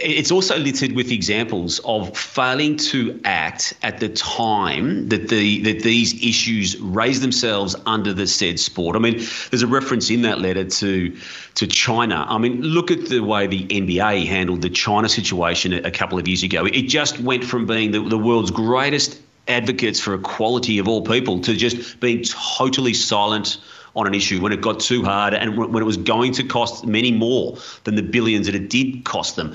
it's 0.00 0.30
also 0.30 0.58
littered 0.58 0.92
with 0.92 1.10
examples 1.10 1.80
of 1.84 2.16
failing 2.16 2.76
to 2.76 3.20
act 3.24 3.74
at 3.82 4.00
the 4.00 4.08
time 4.08 5.08
that 5.08 5.28
the 5.28 5.62
that 5.62 5.82
these 5.82 6.14
issues 6.22 6.78
raise 6.80 7.20
themselves 7.20 7.76
under 7.86 8.12
the 8.12 8.26
said 8.26 8.58
sport. 8.58 8.96
I 8.96 8.98
mean, 8.98 9.18
there's 9.50 9.62
a 9.62 9.66
reference 9.66 10.10
in 10.10 10.22
that 10.22 10.40
letter 10.40 10.64
to 10.64 11.16
to 11.54 11.66
China. 11.66 12.24
I 12.28 12.38
mean, 12.38 12.62
look 12.62 12.90
at 12.90 13.06
the 13.06 13.20
way 13.20 13.46
the 13.46 13.66
NBA 13.66 14.26
handled 14.26 14.62
the 14.62 14.70
China 14.70 15.08
situation 15.08 15.72
a, 15.72 15.90
couple 15.90 16.18
of 16.18 16.26
years 16.26 16.42
ago. 16.42 16.64
It 16.64 16.82
just 16.82 17.20
went 17.20 17.44
from 17.44 17.66
being 17.66 17.90
the, 17.90 18.00
the 18.00 18.18
world's 18.18 18.50
greatest 18.50 19.20
advocates 19.48 19.98
for 20.00 20.14
equality 20.14 20.78
of 20.78 20.88
all 20.88 21.02
people 21.02 21.40
to 21.40 21.56
just 21.56 21.98
being 22.00 22.22
totally 22.22 22.94
silent 22.94 23.58
on 23.94 24.06
an 24.06 24.14
issue 24.14 24.40
when 24.40 24.52
it 24.52 24.60
got 24.60 24.80
too 24.80 25.02
hard 25.02 25.34
and 25.34 25.56
when 25.56 25.82
it 25.82 25.86
was 25.86 25.96
going 25.96 26.32
to 26.32 26.44
cost 26.44 26.86
many 26.86 27.12
more 27.12 27.58
than 27.84 27.94
the 27.94 28.02
billions 28.02 28.46
that 28.46 28.54
it 28.54 28.70
did 28.70 29.04
cost 29.04 29.36
them. 29.36 29.54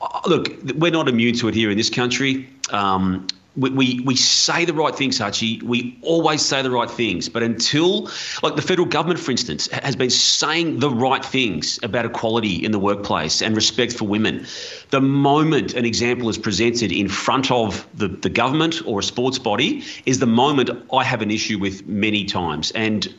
Uh, 0.00 0.20
look, 0.26 0.48
we're 0.76 0.90
not 0.90 1.08
immune 1.08 1.34
to 1.34 1.48
it 1.48 1.54
here 1.54 1.70
in 1.70 1.76
this 1.76 1.90
country. 1.90 2.48
Um, 2.70 3.26
we, 3.56 3.70
we, 3.70 4.00
we 4.00 4.16
say 4.16 4.64
the 4.64 4.74
right 4.74 4.94
things, 4.94 5.18
Hutchy. 5.18 5.60
We 5.62 5.96
always 6.02 6.42
say 6.42 6.62
the 6.62 6.70
right 6.70 6.90
things. 6.90 7.28
But 7.28 7.42
until, 7.42 8.10
like 8.42 8.56
the 8.56 8.62
federal 8.62 8.86
government, 8.86 9.20
for 9.20 9.30
instance, 9.30 9.68
has 9.68 9.94
been 9.94 10.10
saying 10.10 10.80
the 10.80 10.90
right 10.90 11.24
things 11.24 11.78
about 11.82 12.04
equality 12.04 12.64
in 12.64 12.72
the 12.72 12.78
workplace 12.78 13.42
and 13.42 13.54
respect 13.54 13.92
for 13.92 14.06
women, 14.06 14.46
the 14.90 15.00
moment 15.00 15.74
an 15.74 15.84
example 15.84 16.28
is 16.28 16.38
presented 16.38 16.90
in 16.90 17.08
front 17.08 17.50
of 17.50 17.86
the, 17.94 18.08
the 18.08 18.30
government 18.30 18.82
or 18.86 19.00
a 19.00 19.02
sports 19.02 19.38
body 19.38 19.84
is 20.06 20.18
the 20.18 20.26
moment 20.26 20.70
I 20.92 21.04
have 21.04 21.22
an 21.22 21.30
issue 21.30 21.58
with 21.58 21.86
many 21.86 22.24
times. 22.24 22.72
And 22.72 23.12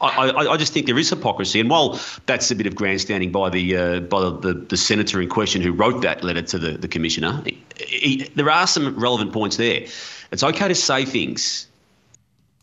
I, 0.00 0.52
I, 0.52 0.56
just 0.56 0.72
think 0.72 0.86
there 0.86 0.98
is 0.98 1.10
hypocrisy. 1.10 1.60
And 1.60 1.68
while 1.68 2.00
that's 2.26 2.50
a 2.50 2.54
bit 2.54 2.66
of 2.66 2.74
grandstanding 2.74 3.32
by 3.32 3.50
the 3.50 3.76
uh, 3.76 4.00
by 4.00 4.20
the, 4.20 4.66
the, 4.68 4.76
senator 4.76 5.20
in 5.20 5.28
question 5.28 5.60
who 5.62 5.72
wrote 5.72 6.02
that 6.02 6.24
letter 6.24 6.42
to 6.42 6.58
the, 6.58 6.70
the 6.72 6.88
commissioner, 6.88 7.42
he, 7.44 7.62
he, 7.76 8.30
there 8.34 8.50
are 8.50 8.66
some 8.66 8.98
relevant 8.98 9.32
points 9.32 9.56
there 9.56 9.70
there. 9.70 9.86
It's 10.32 10.42
okay 10.42 10.68
to 10.68 10.74
say 10.74 11.04
things. 11.04 11.66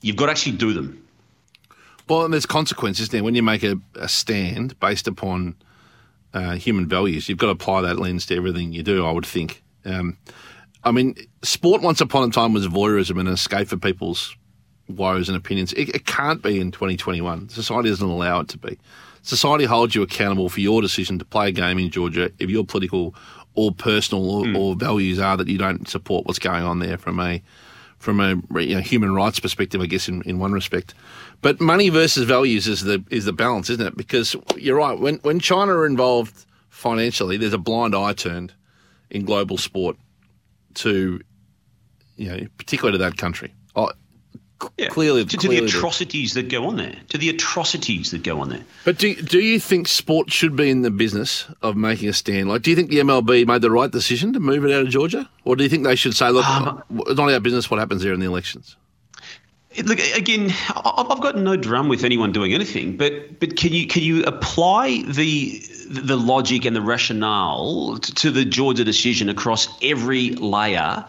You've 0.02 0.16
got 0.16 0.28
to 0.28 0.32
actually 0.32 0.58
do 0.58 0.74
them. 0.74 1.04
Well, 2.08 2.24
and 2.24 2.34
there's 2.34 2.46
consequences 2.46 3.10
there. 3.10 3.24
When 3.24 3.36
you 3.36 3.44
make 3.44 3.64
a, 3.64 3.76
a 3.96 4.08
stand 4.08 4.80
based 4.80 5.08
upon 5.08 5.56
uh, 6.34 6.56
human 6.56 6.88
values, 6.88 7.28
you've 7.28 7.38
got 7.38 7.48
to 7.48 7.54
apply 7.54 7.82
that 7.82 8.00
lens 8.00 8.26
to 8.28 8.36
everything 8.36 8.72
you 8.72 8.84
do, 8.84 9.06
I 9.06 9.12
would 9.12 9.26
think. 9.26 9.64
Um, 9.84 10.18
I 10.84 10.92
mean, 10.92 11.16
sport 11.42 11.82
once 11.82 12.00
upon 12.00 12.30
a 12.30 12.32
time 12.32 12.54
was 12.54 12.68
voyeurism 12.68 13.20
and 13.20 13.28
an 13.28 13.34
escape 13.34 13.68
for 13.68 13.78
people's 13.78 14.36
woes 14.88 15.30
and 15.30 15.38
opinions. 15.38 15.74
It, 15.74 15.90
it 15.90 16.06
can't 16.06 16.42
be 16.42 16.60
in 16.60 16.72
2021. 16.72 17.50
Society 17.50 17.90
doesn't 17.90 18.08
allow 18.08 18.42
it 18.42 18.48
to 18.50 18.58
be. 18.58 18.78
Society 19.22 19.66
holds 19.66 19.94
you 19.94 20.02
accountable 20.02 20.50
for 20.50 20.62
your 20.62 20.82
decision 20.82 21.20
to 21.20 21.26
play 21.26 21.50
a 21.50 21.52
game 21.52 21.80
in 21.80 21.90
Georgia 21.90 22.32
if 22.40 22.50
your 22.50 22.64
political 22.64 23.14
or 23.56 23.72
personal 23.72 24.30
or, 24.30 24.46
mm. 24.46 24.58
or, 24.58 24.76
values 24.76 25.20
are 25.20 25.36
that 25.36 25.48
you 25.48 25.58
don't 25.58 25.90
support 25.90 26.26
what's 26.26 26.40
going 26.40 26.64
on 26.64 26.80
there 26.80 26.98
from 26.98 27.20
a 27.20 27.42
from 27.98 28.20
a 28.20 28.62
you 28.62 28.76
know, 28.76 28.82
human 28.82 29.14
rights 29.14 29.40
perspective, 29.40 29.82
I 29.82 29.88
guess 29.88 30.08
in, 30.08 30.22
in 30.22 30.38
one 30.38 30.52
respect. 30.52 30.94
But 31.42 31.60
money 31.60 31.90
versus 31.90 32.26
values 32.26 32.68
is 32.68 32.84
the 32.84 33.04
is 33.10 33.26
the 33.26 33.34
balance, 33.34 33.70
isn't 33.72 33.86
it? 33.86 33.98
Because 33.98 34.36
you're 34.56 34.78
right. 34.78 34.98
When 34.98 35.16
when 35.18 35.40
China 35.40 35.74
are 35.74 35.86
involved 35.86 36.46
financially, 36.70 37.38
there's 37.38 37.54
a 37.54 37.58
blind 37.58 37.96
eye 37.96 38.14
turned 38.14 38.54
in 39.10 39.26
global 39.26 39.58
sport 39.58 39.98
to 40.76 41.20
you 42.16 42.30
know 42.30 42.48
particularly 42.58 42.98
to 42.98 43.04
that 43.04 43.18
country. 43.18 43.54
Yeah. 44.78 44.88
clearly, 44.88 45.24
to, 45.24 45.38
to 45.38 45.48
the 45.48 45.60
atrocities 45.60 46.34
that 46.34 46.50
go 46.50 46.66
on 46.66 46.78
there, 46.78 46.96
to 47.10 47.18
the 47.18 47.30
atrocities 47.30 48.12
that 48.12 48.24
go 48.24 48.42
on 48.42 48.50
there. 48.50 48.64
But 48.86 48.98
do 48.98 49.14
do 49.16 49.40
you 49.40 49.60
think 49.60 49.88
sport 49.88 50.32
should 50.32 50.56
be 50.56 50.70
in 50.70 50.82
the 50.82 50.90
business 50.90 51.46
of 51.62 51.76
making 51.76 52.10
a 52.10 52.14
stand? 52.14 52.50
Like, 52.50 52.64
do 52.64 52.72
you 52.72 52.76
think 52.76 52.90
the 52.90 52.98
MLB 52.98 53.46
made 53.46 53.62
the 53.62 53.70
right 53.70 53.92
decision 53.92 54.34
to 54.34 54.40
move 54.40 54.66
it 54.66 54.72
out 54.72 54.82
of 54.82 54.90
Georgia, 54.90 55.30
or 55.46 55.56
do 55.56 55.64
you 55.64 55.70
think 55.70 55.84
they 55.84 55.96
should 55.96 56.16
say, 56.16 56.30
look, 56.30 56.48
um, 56.48 56.84
it's 56.90 57.18
not 57.18 57.32
our 57.32 57.40
business 57.40 57.70
what 57.70 57.80
happens 57.80 58.02
there 58.02 58.14
in 58.14 58.20
the 58.20 58.26
elections? 58.26 58.76
Look 59.84 60.00
again. 60.00 60.52
I've 60.76 61.22
got 61.22 61.38
no 61.38 61.56
drum 61.56 61.88
with 61.88 62.04
anyone 62.04 62.32
doing 62.32 62.54
anything, 62.54 62.98
but 62.98 63.40
but 63.40 63.58
can 63.58 63.74
you 63.74 63.86
can 63.86 64.02
you 64.02 64.24
apply 64.24 65.04
the 65.04 65.62
the 65.88 66.18
logic 66.18 66.66
and 66.66 66.76
the 66.76 66.82
rationale 66.82 68.00
to 68.00 68.32
the 68.32 68.44
Georgia 68.44 68.84
decision 68.84 69.30
across 69.30 69.68
every 69.84 70.32
layer? 70.32 71.06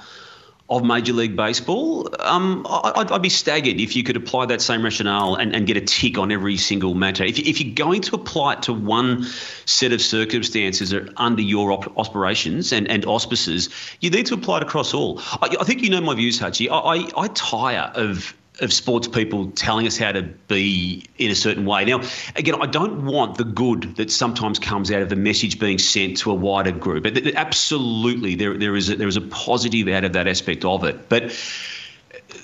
Of 0.71 0.85
Major 0.85 1.15
League 1.15 1.35
Baseball, 1.35 2.15
um, 2.21 2.67
I'd, 2.69 3.11
I'd, 3.11 3.23
be 3.23 3.31
staggered 3.31 3.81
if 3.81 3.97
you 3.97 4.03
could 4.03 4.17
apply 4.17 4.45
that 4.47 4.61
same 4.61 4.85
rationale 4.85 5.35
and, 5.35 5.55
and 5.55 5.67
get 5.67 5.79
a 5.79 5.81
tick 5.81 6.19
on 6.19 6.31
every 6.31 6.59
single 6.59 6.93
matter. 6.93 7.25
If, 7.25 7.39
if, 7.39 7.59
you're 7.59 7.75
going 7.75 8.03
to 8.03 8.15
apply 8.15 8.55
it 8.55 8.63
to 8.65 8.75
one 8.75 9.25
set 9.65 9.93
of 9.93 10.03
circumstances 10.03 10.95
under 11.17 11.41
your 11.41 11.83
aspirations 11.99 12.71
and, 12.73 12.87
and 12.87 13.07
auspices, 13.07 13.71
you 14.01 14.11
need 14.11 14.27
to 14.27 14.35
apply 14.35 14.59
it 14.59 14.63
across 14.65 14.93
all. 14.93 15.21
I, 15.41 15.57
I 15.59 15.65
think 15.65 15.83
you 15.83 15.89
know 15.89 16.03
my 16.03 16.15
views, 16.15 16.39
Hutchy. 16.39 16.69
I, 16.69 16.79
I, 16.79 17.09
I 17.17 17.29
tire 17.29 17.91
of 17.95 18.35
of 18.61 18.73
sports 18.73 19.07
people 19.07 19.51
telling 19.53 19.87
us 19.87 19.97
how 19.97 20.13
to 20.13 20.23
be 20.23 21.05
in 21.19 21.31
a 21.31 21.35
certain 21.35 21.65
way. 21.65 21.85
Now, 21.85 22.03
again, 22.37 22.57
I 22.61 22.67
don't 22.67 23.07
want 23.07 23.39
the 23.39 23.45
good 23.45 23.97
that 23.97 24.11
sometimes 24.11 24.59
comes 24.59 24.91
out 24.91 25.03
of 25.03 25.09
the 25.09 25.17
message 25.17 25.59
being 25.59 25.79
sent 25.79 26.17
to 26.19 26.31
a 26.31 26.35
wider 26.35 26.73
group. 26.73 27.07
Absolutely, 27.07 28.35
there 28.35 28.57
there 28.57 28.77
is 28.77 28.91
a, 28.91 28.97
there 28.97 29.09
is 29.09 29.17
a 29.17 29.21
positive 29.21 29.89
out 29.89 30.05
of 30.05 30.13
that 30.13 30.27
aspect 30.27 30.65
of 30.65 30.85
it, 30.85 31.09
but. 31.09 31.25
Uh, 31.25 31.35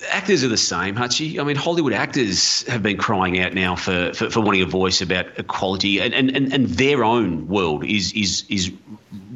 actors 0.09 0.43
are 0.43 0.47
the 0.47 0.57
same, 0.57 0.95
Hutchy. 0.95 1.39
I 1.39 1.43
mean, 1.43 1.55
Hollywood 1.55 1.93
actors 1.93 2.63
have 2.67 2.81
been 2.81 2.97
crying 2.97 3.39
out 3.39 3.53
now 3.53 3.75
for, 3.75 4.13
for, 4.13 4.29
for 4.31 4.41
wanting 4.41 4.61
a 4.61 4.65
voice 4.65 5.01
about 5.01 5.27
equality, 5.37 5.99
and, 5.99 6.13
and, 6.13 6.35
and, 6.35 6.53
and 6.53 6.67
their 6.69 7.03
own 7.03 7.47
world 7.47 7.83
is 7.83 8.11
is 8.13 8.45
is 8.49 8.71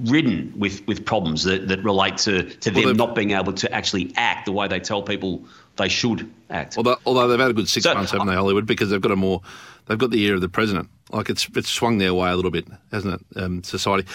ridden 0.03 0.53
with, 0.55 0.85
with 0.87 1.05
problems 1.05 1.43
that, 1.43 1.67
that 1.67 1.83
relate 1.83 2.17
to, 2.17 2.43
to 2.43 2.71
well, 2.71 2.87
them 2.87 2.97
not 2.97 3.15
being 3.15 3.31
able 3.31 3.53
to 3.53 3.71
actually 3.71 4.13
act 4.15 4.45
the 4.45 4.51
way 4.51 4.67
they 4.67 4.79
tell 4.79 5.01
people 5.01 5.43
they 5.79 5.89
should 5.89 6.31
act. 6.51 6.77
Although, 6.77 6.97
although 7.05 7.27
they've 7.27 7.39
had 7.39 7.49
a 7.49 7.53
good 7.53 7.67
six 7.67 7.85
so, 7.85 7.93
months, 7.95 8.11
haven't 8.11 8.27
they, 8.27 8.35
Hollywood? 8.35 8.67
Because 8.67 8.91
they've 8.91 9.01
got 9.01 9.11
a 9.11 9.15
more, 9.15 9.41
they've 9.87 9.97
got 9.97 10.11
the 10.11 10.21
ear 10.21 10.35
of 10.35 10.41
the 10.41 10.49
president. 10.49 10.89
Like 11.11 11.29
it's 11.29 11.49
it's 11.55 11.69
swung 11.69 11.97
their 11.97 12.13
way 12.13 12.29
a 12.29 12.35
little 12.35 12.51
bit, 12.51 12.67
hasn't 12.91 13.19
it? 13.19 13.41
Um, 13.41 13.63
society. 13.63 14.07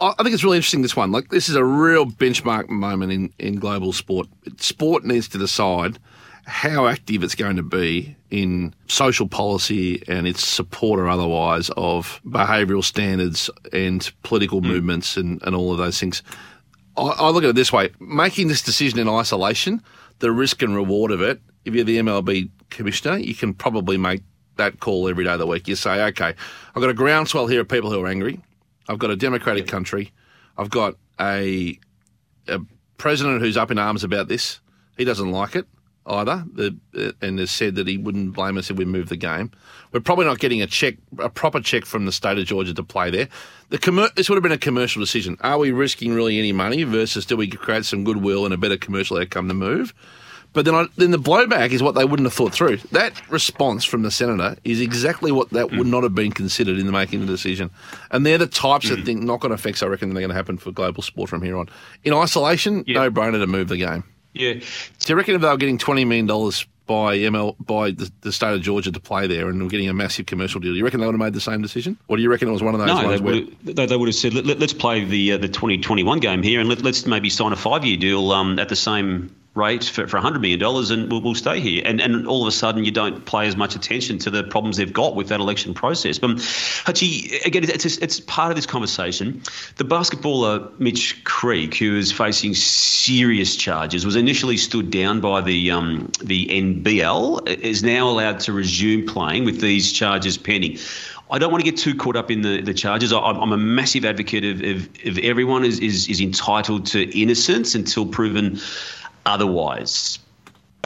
I, 0.00 0.14
I 0.18 0.22
think 0.22 0.34
it's 0.34 0.42
really 0.42 0.56
interesting. 0.56 0.82
This 0.82 0.96
one, 0.96 1.12
like 1.12 1.28
this, 1.28 1.48
is 1.48 1.54
a 1.54 1.64
real 1.64 2.06
benchmark 2.06 2.68
moment 2.68 3.12
in 3.12 3.32
in 3.38 3.56
global 3.56 3.92
sport. 3.92 4.26
Sport 4.56 5.04
needs 5.04 5.28
to 5.28 5.38
decide 5.38 5.98
how 6.44 6.88
active 6.88 7.22
it's 7.22 7.36
going 7.36 7.54
to 7.54 7.62
be 7.62 8.16
in 8.30 8.74
social 8.88 9.28
policy 9.28 10.02
and 10.08 10.26
its 10.26 10.44
support 10.44 10.98
or 10.98 11.08
otherwise 11.08 11.70
of 11.76 12.20
behavioural 12.26 12.82
standards 12.82 13.48
and 13.72 14.12
political 14.24 14.60
mm. 14.60 14.64
movements 14.64 15.16
and, 15.16 15.40
and 15.44 15.54
all 15.54 15.70
of 15.70 15.78
those 15.78 16.00
things. 16.00 16.20
I, 16.96 17.02
I 17.02 17.30
look 17.30 17.44
at 17.44 17.50
it 17.50 17.54
this 17.54 17.72
way: 17.72 17.90
making 18.00 18.48
this 18.48 18.62
decision 18.62 18.98
in 18.98 19.08
isolation 19.08 19.82
the 20.18 20.32
risk 20.32 20.62
and 20.62 20.74
reward 20.74 21.10
of 21.10 21.20
it, 21.20 21.40
if 21.64 21.74
you're 21.74 21.84
the 21.84 21.98
MLB 21.98 22.50
commissioner, 22.70 23.18
you 23.18 23.34
can 23.34 23.54
probably 23.54 23.96
make 23.96 24.22
that 24.56 24.80
call 24.80 25.08
every 25.08 25.24
day 25.24 25.32
of 25.32 25.38
the 25.38 25.46
week. 25.46 25.68
You 25.68 25.76
say, 25.76 26.02
okay, 26.06 26.34
I've 26.74 26.82
got 26.82 26.90
a 26.90 26.94
groundswell 26.94 27.46
here 27.46 27.60
of 27.60 27.68
people 27.68 27.90
who 27.90 28.00
are 28.00 28.06
angry. 28.06 28.40
I've 28.88 28.98
got 28.98 29.10
a 29.10 29.16
democratic 29.16 29.66
country. 29.66 30.12
I've 30.58 30.70
got 30.70 30.96
a, 31.20 31.78
a 32.48 32.60
president 32.98 33.40
who's 33.40 33.56
up 33.56 33.70
in 33.70 33.78
arms 33.78 34.04
about 34.04 34.28
this. 34.28 34.60
He 34.96 35.04
doesn't 35.04 35.30
like 35.30 35.56
it 35.56 35.66
either, 36.06 36.44
the, 36.52 36.76
and 37.20 37.38
has 37.38 37.50
said 37.50 37.74
that 37.76 37.86
he 37.86 37.96
wouldn't 37.98 38.34
blame 38.34 38.58
us 38.58 38.70
if 38.70 38.76
we 38.76 38.84
move 38.84 39.08
the 39.08 39.16
game. 39.16 39.50
We're 39.92 40.00
probably 40.00 40.26
not 40.26 40.38
getting 40.38 40.62
a 40.62 40.66
check, 40.66 40.94
a 41.18 41.28
proper 41.28 41.60
check 41.60 41.84
from 41.84 42.06
the 42.06 42.12
state 42.12 42.38
of 42.38 42.46
Georgia 42.46 42.74
to 42.74 42.82
play 42.82 43.10
there. 43.10 43.28
The 43.68 43.78
commer- 43.78 44.14
this 44.14 44.28
would 44.28 44.36
have 44.36 44.42
been 44.42 44.52
a 44.52 44.58
commercial 44.58 45.00
decision. 45.00 45.36
Are 45.40 45.58
we 45.58 45.70
risking 45.70 46.14
really 46.14 46.38
any 46.38 46.52
money 46.52 46.82
versus 46.84 47.26
do 47.26 47.36
we 47.36 47.48
create 47.48 47.84
some 47.84 48.04
goodwill 48.04 48.44
and 48.44 48.54
a 48.54 48.56
better 48.56 48.76
commercial 48.76 49.18
outcome 49.18 49.48
to 49.48 49.54
move? 49.54 49.94
But 50.54 50.66
then, 50.66 50.74
I, 50.74 50.86
then 50.96 51.12
the 51.12 51.18
blowback 51.18 51.70
is 51.70 51.82
what 51.82 51.94
they 51.94 52.04
wouldn't 52.04 52.26
have 52.26 52.34
thought 52.34 52.52
through. 52.52 52.76
That 52.90 53.30
response 53.30 53.84
from 53.84 54.02
the 54.02 54.10
senator 54.10 54.56
is 54.64 54.82
exactly 54.82 55.32
what 55.32 55.48
that 55.50 55.72
would 55.72 55.86
not 55.86 56.02
have 56.02 56.14
been 56.14 56.30
considered 56.30 56.78
in 56.78 56.84
the 56.84 56.92
making 56.92 57.22
of 57.22 57.26
the 57.26 57.32
decision. 57.32 57.70
And 58.10 58.26
they're 58.26 58.36
the 58.36 58.46
types 58.46 58.90
mm. 58.90 58.98
of 58.98 59.06
thing, 59.06 59.24
knock-on 59.24 59.50
effects 59.50 59.82
I 59.82 59.86
reckon 59.86 60.10
that 60.10 60.16
are 60.18 60.20
going 60.20 60.28
to 60.28 60.34
happen 60.34 60.58
for 60.58 60.70
global 60.70 61.02
sport 61.02 61.30
from 61.30 61.40
here 61.40 61.56
on. 61.56 61.70
In 62.04 62.12
isolation, 62.12 62.84
no 62.86 63.10
brainer 63.10 63.40
to 63.40 63.46
move 63.46 63.68
the 63.68 63.78
game. 63.78 64.04
Yeah. 64.34 64.54
Do 64.54 64.64
you 65.08 65.14
reckon 65.14 65.34
if 65.34 65.40
they 65.40 65.48
were 65.48 65.56
getting 65.56 65.78
twenty 65.78 66.04
million 66.04 66.26
dollars 66.26 66.66
by 66.86 67.16
ML 67.18 67.54
by 67.64 67.92
the, 67.92 68.10
the, 68.22 68.32
state 68.32 68.52
of 68.52 68.60
Georgia 68.60 68.90
to 68.90 69.00
play 69.00 69.26
there, 69.26 69.48
and 69.48 69.62
we're 69.62 69.68
getting 69.68 69.88
a 69.88 69.94
massive 69.94 70.26
commercial 70.26 70.60
deal. 70.60 70.72
Do 70.72 70.78
you 70.78 70.84
reckon 70.84 71.00
they 71.00 71.06
would 71.06 71.14
have 71.14 71.20
made 71.20 71.32
the 71.32 71.40
same 71.40 71.62
decision, 71.62 71.96
or 72.08 72.16
do 72.16 72.22
you 72.22 72.30
reckon 72.30 72.48
it 72.48 72.52
was 72.52 72.62
one 72.62 72.74
of 72.74 72.80
those? 72.80 72.88
No, 72.88 72.94
ones 72.94 73.20
they, 73.20 73.24
would 73.24 73.78
have, 73.78 73.88
they, 73.88 73.96
would 73.96 74.08
have 74.08 74.14
said, 74.14 74.34
Let, 74.34 74.62
us 74.62 74.72
play 74.72 75.04
the 75.04 75.32
uh, 75.32 75.38
the 75.38 75.48
2021 75.48 76.20
game 76.20 76.42
here, 76.42 76.60
and 76.60 76.68
let, 76.68 76.84
us 76.84 77.06
maybe 77.06 77.30
sign 77.30 77.52
a 77.52 77.56
five 77.56 77.84
year 77.84 77.96
deal 77.96 78.32
um, 78.32 78.58
at 78.58 78.68
the 78.68 78.76
same 78.76 79.34
rate 79.54 79.84
for, 79.84 80.06
for 80.06 80.18
$100 80.18 80.40
million 80.40 80.62
and 80.62 81.12
we'll, 81.12 81.20
we'll, 81.20 81.34
stay 81.34 81.60
here. 81.60 81.82
And, 81.84 82.00
and 82.00 82.26
all 82.26 82.42
of 82.42 82.48
a 82.48 82.52
sudden, 82.52 82.84
you 82.84 82.90
don't 82.90 83.26
pay 83.26 83.46
as 83.46 83.56
much 83.56 83.74
attention 83.74 84.18
to 84.20 84.30
the 84.30 84.44
problems 84.44 84.78
they've 84.78 84.92
got 84.92 85.14
with 85.14 85.28
that 85.28 85.40
election 85.40 85.74
process. 85.74 86.18
But, 86.18 86.40
Hutchy, 86.86 87.38
again, 87.44 87.64
it's, 87.64 87.84
it's 87.84 88.20
part 88.20 88.50
of 88.50 88.56
this 88.56 88.64
conversation. 88.64 89.42
The 89.76 89.84
basketballer 89.84 90.78
Mitch 90.80 91.22
Creek, 91.24 91.74
who 91.74 91.96
is 91.96 92.10
facing 92.10 92.54
serious 92.54 93.56
charges, 93.56 94.06
was 94.06 94.16
initially 94.16 94.56
stood 94.56 94.90
down 94.90 95.20
by 95.20 95.42
the, 95.42 95.70
um, 95.70 96.10
the 96.22 96.46
NBL, 96.46 97.46
is 97.48 97.82
now 97.82 98.08
allowed 98.08 98.40
to 98.40 98.52
resume 98.52 99.06
playing 99.06 99.44
with 99.44 99.60
these 99.60 99.92
charges 99.92 100.38
pending. 100.38 100.78
I 101.30 101.38
don't 101.38 101.50
want 101.50 101.64
to 101.64 101.70
get 101.70 101.78
too 101.78 101.94
caught 101.94 102.16
up 102.16 102.30
in 102.30 102.42
the, 102.42 102.60
the 102.60 102.74
charges. 102.74 103.12
I, 103.12 103.18
am 103.18 103.52
a 103.52 103.56
massive 103.56 104.04
advocate 104.04 104.44
of, 104.44 104.60
of, 104.60 104.88
of 105.06 105.18
everyone 105.24 105.64
is, 105.64 105.78
is, 105.80 106.08
is 106.08 106.20
entitled 106.20 106.84
to 106.86 107.18
innocence 107.18 107.74
until 107.74 108.06
proven 108.06 108.60
otherwise. 109.26 110.18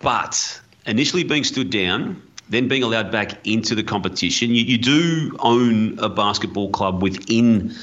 But 0.02 0.60
initially 0.86 1.24
being 1.24 1.44
stood 1.44 1.70
down, 1.70 2.22
then 2.48 2.68
being 2.68 2.82
allowed 2.82 3.10
back 3.10 3.46
into 3.46 3.74
the 3.74 3.82
competition, 3.82 4.50
you, 4.50 4.62
you 4.62 4.78
do 4.78 5.36
own 5.40 5.98
a 5.98 6.08
basketball 6.08 6.70
club 6.70 7.02
within 7.02 7.74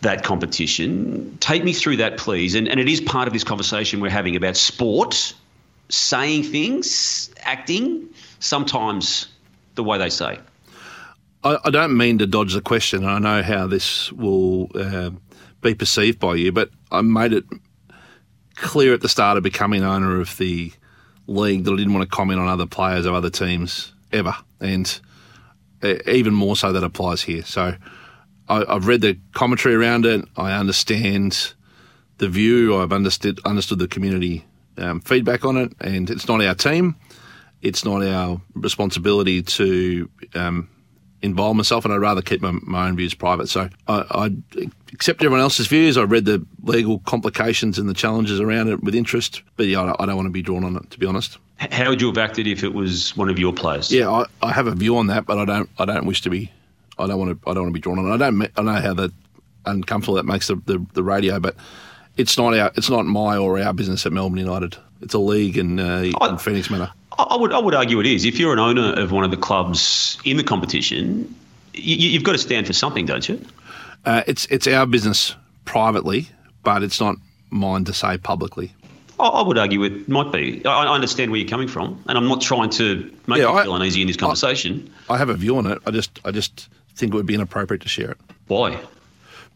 that 0.00 0.22
competition. 0.22 1.36
Take 1.40 1.64
me 1.64 1.72
through 1.72 1.96
that, 1.96 2.16
please. 2.16 2.54
And, 2.54 2.68
and 2.68 2.78
it 2.80 2.88
is 2.88 3.00
part 3.00 3.26
of 3.26 3.34
this 3.34 3.44
conversation 3.44 4.00
we're 4.00 4.10
having 4.10 4.36
about 4.36 4.56
sport, 4.56 5.34
saying 5.88 6.44
things, 6.44 7.30
acting, 7.42 8.08
sometimes 8.38 9.26
the 9.74 9.84
way 9.84 9.98
they 9.98 10.10
say. 10.10 10.38
I, 11.44 11.58
I 11.64 11.70
don't 11.70 11.96
mean 11.96 12.18
to 12.18 12.26
dodge 12.26 12.54
the 12.54 12.60
question. 12.60 13.04
I 13.04 13.18
know 13.18 13.42
how 13.42 13.66
this 13.66 14.12
will 14.12 14.70
uh, 14.74 15.10
be 15.60 15.74
perceived 15.74 16.18
by 16.18 16.34
you, 16.36 16.52
but 16.52 16.70
I 16.90 17.02
made 17.02 17.32
it 17.32 17.44
clear 18.56 18.94
at 18.94 19.00
the 19.00 19.08
start 19.08 19.36
of 19.36 19.42
becoming 19.42 19.82
owner 19.82 20.20
of 20.20 20.36
the 20.38 20.72
league 21.26 21.64
that 21.64 21.72
I 21.72 21.76
didn't 21.76 21.94
want 21.94 22.08
to 22.08 22.14
comment 22.14 22.40
on 22.40 22.48
other 22.48 22.66
players 22.66 23.06
of 23.06 23.14
other 23.14 23.30
teams 23.30 23.92
ever, 24.12 24.34
and 24.60 25.00
uh, 25.82 25.94
even 26.06 26.34
more 26.34 26.56
so 26.56 26.72
that 26.72 26.82
applies 26.82 27.22
here. 27.22 27.44
So 27.44 27.74
I, 28.48 28.72
have 28.72 28.86
read 28.86 29.00
the 29.00 29.18
commentary 29.34 29.74
around 29.74 30.06
it. 30.06 30.24
I 30.36 30.52
understand 30.52 31.52
the 32.18 32.28
view. 32.28 32.76
I've 32.76 32.92
understood 32.92 33.40
understood 33.44 33.78
the 33.78 33.88
community 33.88 34.44
um, 34.78 35.00
feedback 35.00 35.44
on 35.44 35.56
it, 35.56 35.72
and 35.80 36.08
it's 36.10 36.28
not 36.28 36.42
our 36.42 36.54
team. 36.54 36.96
It's 37.62 37.84
not 37.84 38.02
our 38.02 38.40
responsibility 38.54 39.42
to 39.42 40.10
um, 40.34 40.68
involve 41.26 41.56
myself, 41.56 41.84
and 41.84 41.92
I'd 41.92 41.98
rather 41.98 42.22
keep 42.22 42.40
my, 42.40 42.52
my 42.62 42.88
own 42.88 42.96
views 42.96 43.14
private. 43.14 43.48
So 43.48 43.68
I, 43.88 44.04
I, 44.10 44.30
accept 44.92 45.20
everyone 45.20 45.40
else's 45.40 45.66
views. 45.66 45.98
I 45.98 46.04
read 46.04 46.24
the 46.24 46.44
legal 46.62 47.00
complications 47.00 47.78
and 47.78 47.88
the 47.88 47.94
challenges 47.94 48.40
around 48.40 48.68
it 48.68 48.82
with 48.82 48.94
interest, 48.94 49.42
but 49.56 49.66
yeah, 49.66 49.82
I 49.82 49.86
don't, 49.86 50.00
I 50.00 50.06
don't 50.06 50.16
want 50.16 50.26
to 50.26 50.32
be 50.32 50.42
drawn 50.42 50.64
on 50.64 50.76
it, 50.76 50.90
to 50.90 50.98
be 50.98 51.06
honest. 51.06 51.38
How 51.58 51.88
would 51.88 52.00
you 52.00 52.08
have 52.08 52.18
acted 52.18 52.46
if 52.46 52.62
it 52.62 52.74
was 52.74 53.16
one 53.16 53.28
of 53.28 53.38
your 53.38 53.52
players? 53.52 53.90
Yeah, 53.90 54.10
I, 54.10 54.24
I 54.42 54.52
have 54.52 54.66
a 54.66 54.74
view 54.74 54.96
on 54.98 55.06
that, 55.08 55.26
but 55.26 55.38
I 55.38 55.44
don't. 55.44 55.70
I 55.78 55.84
don't 55.86 56.06
wish 56.06 56.20
to 56.22 56.30
be. 56.30 56.52
I 56.98 57.06
don't 57.06 57.18
want 57.18 57.42
to. 57.42 57.50
I 57.50 57.54
don't 57.54 57.64
want 57.64 57.74
to 57.74 57.78
be 57.78 57.80
drawn 57.80 57.98
on 57.98 58.06
it. 58.06 58.14
I 58.14 58.16
don't. 58.18 58.50
I 58.56 58.62
know 58.62 58.80
how 58.80 58.94
that 58.94 59.12
uncomfortable 59.64 60.16
that 60.16 60.26
makes 60.26 60.48
the, 60.48 60.56
the, 60.66 60.84
the 60.92 61.02
radio, 61.02 61.40
but 61.40 61.56
it's 62.18 62.36
not 62.36 62.54
our. 62.54 62.72
It's 62.74 62.90
not 62.90 63.06
my 63.06 63.38
or 63.38 63.58
our 63.58 63.72
business 63.72 64.04
at 64.04 64.12
Melbourne 64.12 64.38
United. 64.38 64.76
It's 65.00 65.14
a 65.14 65.18
league 65.18 65.58
in, 65.58 65.78
uh, 65.78 66.10
in 66.22 66.38
Phoenix 66.38 66.70
Manor. 66.70 66.90
I 67.18 67.36
would 67.36 67.52
I 67.52 67.58
would 67.58 67.74
argue 67.74 68.00
it 68.00 68.06
is. 68.06 68.24
If 68.24 68.38
you're 68.38 68.52
an 68.52 68.58
owner 68.58 68.92
of 69.00 69.12
one 69.12 69.24
of 69.24 69.30
the 69.30 69.36
clubs 69.36 70.18
in 70.24 70.36
the 70.36 70.44
competition, 70.44 71.34
you, 71.74 72.12
have 72.14 72.22
got 72.24 72.32
to 72.32 72.38
stand 72.38 72.66
for 72.66 72.72
something, 72.72 73.06
don't 73.06 73.28
you? 73.28 73.40
Uh, 74.04 74.22
it's 74.26 74.46
it's 74.46 74.66
our 74.66 74.86
business 74.86 75.34
privately 75.64 76.28
but 76.66 76.82
it's 76.82 77.00
not 77.00 77.14
mine 77.50 77.84
to 77.84 77.92
say 77.92 78.18
publicly. 78.18 78.74
I 79.20 79.26
I 79.28 79.42
would 79.46 79.56
argue 79.56 79.84
it 79.84 80.08
might 80.08 80.32
be. 80.32 80.66
I 80.66 80.84
I 80.84 80.94
understand 80.94 81.30
where 81.30 81.38
you're 81.40 81.48
coming 81.48 81.68
from, 81.68 82.02
and 82.08 82.18
I'm 82.18 82.26
not 82.28 82.40
trying 82.42 82.70
to 82.70 83.08
make 83.28 83.38
Yeah, 83.38 83.50
you 83.52 83.58
I- 83.58 83.62
feel 83.62 83.76
uneasy 83.76 84.00
in 84.00 84.08
this 84.08 84.16
conversation. 84.16 84.92
I 85.08 85.16
have 85.16 85.28
a 85.30 85.34
view 85.34 85.56
on 85.56 85.66
it. 85.66 85.78
I 85.86 85.92
just 85.92 86.18
I 86.24 86.32
just 86.32 86.68
think 86.96 87.14
it 87.14 87.16
would 87.16 87.24
be 87.26 87.34
inappropriate 87.34 87.82
to 87.82 87.88
share 87.88 88.10
it 88.10 88.18
Why? 88.48 88.78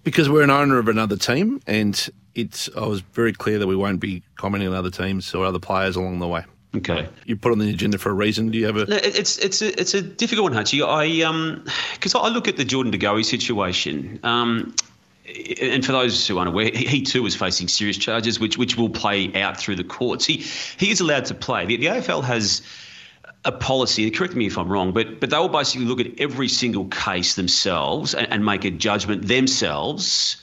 because 0.04 0.28
we're 0.30 0.42
an 0.42 0.50
owner 0.50 0.78
of 0.78 0.86
another 0.88 1.16
team, 1.16 1.60
and 1.66 2.08
it's. 2.34 2.70
I 2.76 2.86
was 2.86 3.00
very 3.00 3.32
clear 3.32 3.58
that 3.58 3.66
we 3.66 3.76
won't 3.76 3.98
be 4.00 4.22
commenting 4.36 4.68
on 4.68 4.74
other 4.74 4.90
teams 4.90 5.34
or 5.34 5.44
other 5.44 5.58
players 5.58 5.96
along 5.96 6.20
the 6.20 6.28
way. 6.28 6.44
Okay. 6.76 7.08
You 7.26 7.36
put 7.36 7.50
on 7.50 7.58
the 7.58 7.70
agenda 7.70 7.98
for 7.98 8.10
a 8.10 8.14
reason. 8.14 8.50
Do 8.50 8.58
you 8.58 8.66
have 8.66 8.76
a? 8.76 8.86
It's 9.18 9.38
it's 9.38 9.60
a, 9.60 9.80
it's 9.80 9.94
a 9.94 10.02
difficult 10.02 10.44
one, 10.44 10.52
Hutchy. 10.52 10.82
I 10.82 11.22
um 11.22 11.64
because 11.94 12.14
I 12.14 12.28
look 12.28 12.46
at 12.46 12.56
the 12.56 12.64
Jordan 12.64 12.92
De 12.92 12.98
Goey 12.98 13.24
situation. 13.24 14.20
Um, 14.22 14.74
and 15.60 15.84
for 15.84 15.92
those 15.92 16.26
who 16.26 16.38
aren't 16.38 16.48
aware, 16.48 16.70
he, 16.72 17.02
too 17.02 17.26
is 17.26 17.36
facing 17.36 17.68
serious 17.68 17.96
charges, 17.96 18.38
which 18.38 18.56
which 18.56 18.76
will 18.76 18.88
play 18.88 19.32
out 19.40 19.56
through 19.56 19.76
the 19.76 19.84
courts. 19.84 20.24
He 20.24 20.38
he 20.78 20.90
is 20.90 21.00
allowed 21.00 21.24
to 21.26 21.34
play. 21.34 21.66
The, 21.66 21.76
the 21.76 21.86
AFL 21.86 22.22
has 22.24 22.62
a 23.44 23.52
policy. 23.52 24.08
Correct 24.10 24.34
me 24.34 24.46
if 24.46 24.56
I'm 24.56 24.68
wrong, 24.68 24.92
but 24.92 25.18
but 25.18 25.30
they 25.30 25.38
will 25.38 25.48
basically 25.48 25.86
look 25.86 26.00
at 26.00 26.20
every 26.20 26.48
single 26.48 26.86
case 26.86 27.34
themselves 27.34 28.14
and, 28.14 28.32
and 28.32 28.44
make 28.44 28.64
a 28.64 28.70
judgment 28.70 29.26
themselves 29.26 30.36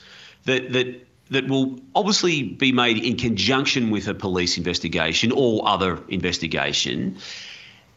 that 0.44 0.72
that 0.72 1.07
that 1.30 1.48
will 1.48 1.78
obviously 1.94 2.42
be 2.42 2.72
made 2.72 2.98
in 2.98 3.16
conjunction 3.16 3.90
with 3.90 4.08
a 4.08 4.14
police 4.14 4.56
investigation 4.56 5.32
or 5.32 5.66
other 5.68 6.02
investigation. 6.08 7.18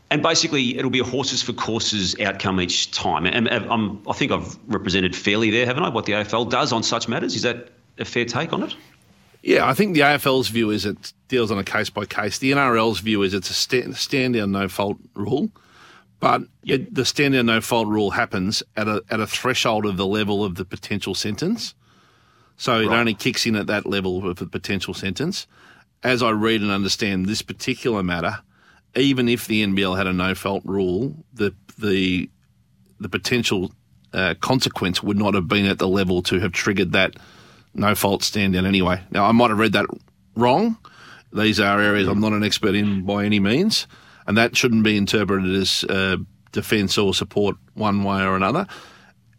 And 0.10 0.22
basically, 0.22 0.78
it'll 0.78 0.92
be 0.92 1.00
a 1.00 1.06
horses 1.06 1.42
for 1.42 1.54
courses 1.54 2.20
outcome 2.20 2.60
each 2.60 2.92
time. 2.92 3.26
And 3.26 3.48
um, 3.50 4.04
I 4.10 4.14
think 4.14 4.32
I've 4.32 4.58
represented 4.68 5.16
fairly 5.16 5.52
there, 5.52 5.66
haven't 5.66 5.84
I? 5.84 5.90
What 5.90 6.06
the 6.06 6.14
AFL 6.14 6.50
does 6.50 6.74
on 6.74 6.84
such 6.84 7.08
matters 7.08 7.36
is 7.36 7.44
that 7.44 7.70
a 7.98 8.04
fair 8.04 8.26
take 8.26 8.52
on 8.52 8.64
it? 8.64 8.76
Yeah, 9.42 9.68
I 9.68 9.74
think 9.74 9.96
the 9.96 10.02
AFL's 10.02 10.50
view 10.50 10.70
is 10.70 10.86
it 10.86 11.14
deals 11.28 11.50
on 11.50 11.58
a 11.58 11.64
case 11.64 11.90
by 11.90 12.06
case. 12.06 12.38
The 12.38 12.52
NRL's 12.52 13.00
view 13.00 13.24
is 13.24 13.34
it's 13.34 13.50
a 13.50 13.54
stand, 13.54 13.96
stand 13.96 14.36
down 14.36 14.52
no 14.52 14.68
fault 14.68 14.98
rule, 15.16 15.50
but 16.20 16.44
it, 16.64 16.94
the 16.94 17.06
stand 17.06 17.34
down 17.34 17.48
no 17.48 17.62
fault 17.62 17.88
rule 17.88 18.12
happens 18.12 18.62
at 18.76 18.88
a 18.88 19.04
at 19.10 19.20
a 19.20 19.26
threshold 19.26 19.86
of 19.86 19.98
the 19.98 20.06
level 20.06 20.44
of 20.44 20.56
the 20.56 20.66
potential 20.66 21.16
sentence. 21.16 21.74
So 22.62 22.80
it 22.80 22.90
Right. 22.90 23.00
only 23.00 23.16
kicks 23.16 23.48
in 23.48 23.56
at 23.56 23.66
that 23.68 23.88
level 23.88 24.30
of 24.30 24.38
the 24.38 24.46
potential 24.46 24.94
sentence. 24.94 25.48
As 26.04 26.22
I 26.22 26.30
read 26.30 26.62
and 26.62 26.70
understand 26.70 27.26
this 27.26 27.42
particular 27.42 28.04
matter, 28.04 28.38
even 28.96 29.28
if 29.28 29.48
the 29.48 29.64
NBL 29.64 29.98
had 29.98 30.06
a 30.06 30.14
no 30.14 30.36
fault 30.36 30.62
rule, 30.64 31.26
the 31.34 31.56
the 31.80 32.30
the 33.00 33.10
potential 33.10 33.72
uh, 34.14 34.36
consequence 34.42 35.02
would 35.02 35.18
not 35.18 35.34
have 35.34 35.48
been 35.48 35.66
at 35.66 35.80
the 35.80 35.88
level 35.88 36.22
to 36.22 36.40
have 36.40 36.52
triggered 36.52 36.92
that 36.92 37.16
no 37.74 37.96
fault 37.96 38.22
stand 38.22 38.54
down 38.54 38.68
anyway. 38.68 39.02
Now, 39.10 39.26
I 39.26 39.32
might 39.32 39.50
have 39.50 39.58
read 39.58 39.74
that 39.74 39.88
wrong. 40.36 40.78
These 41.34 41.60
are 41.60 41.82
areas 41.82 42.08
I'm 42.08 42.20
not 42.20 42.34
an 42.34 42.44
expert 42.44 42.76
in 42.76 43.06
by 43.06 43.26
any 43.26 43.40
means, 43.40 43.88
and 44.28 44.38
that 44.38 44.56
shouldn't 44.56 44.84
be 44.84 44.98
interpreted 44.98 45.56
as 45.56 45.84
uh, 45.86 46.18
defence 46.52 46.96
or 47.00 47.16
support 47.16 47.56
one 47.74 48.04
way 48.04 48.22
or 48.22 48.36
another. 48.36 48.68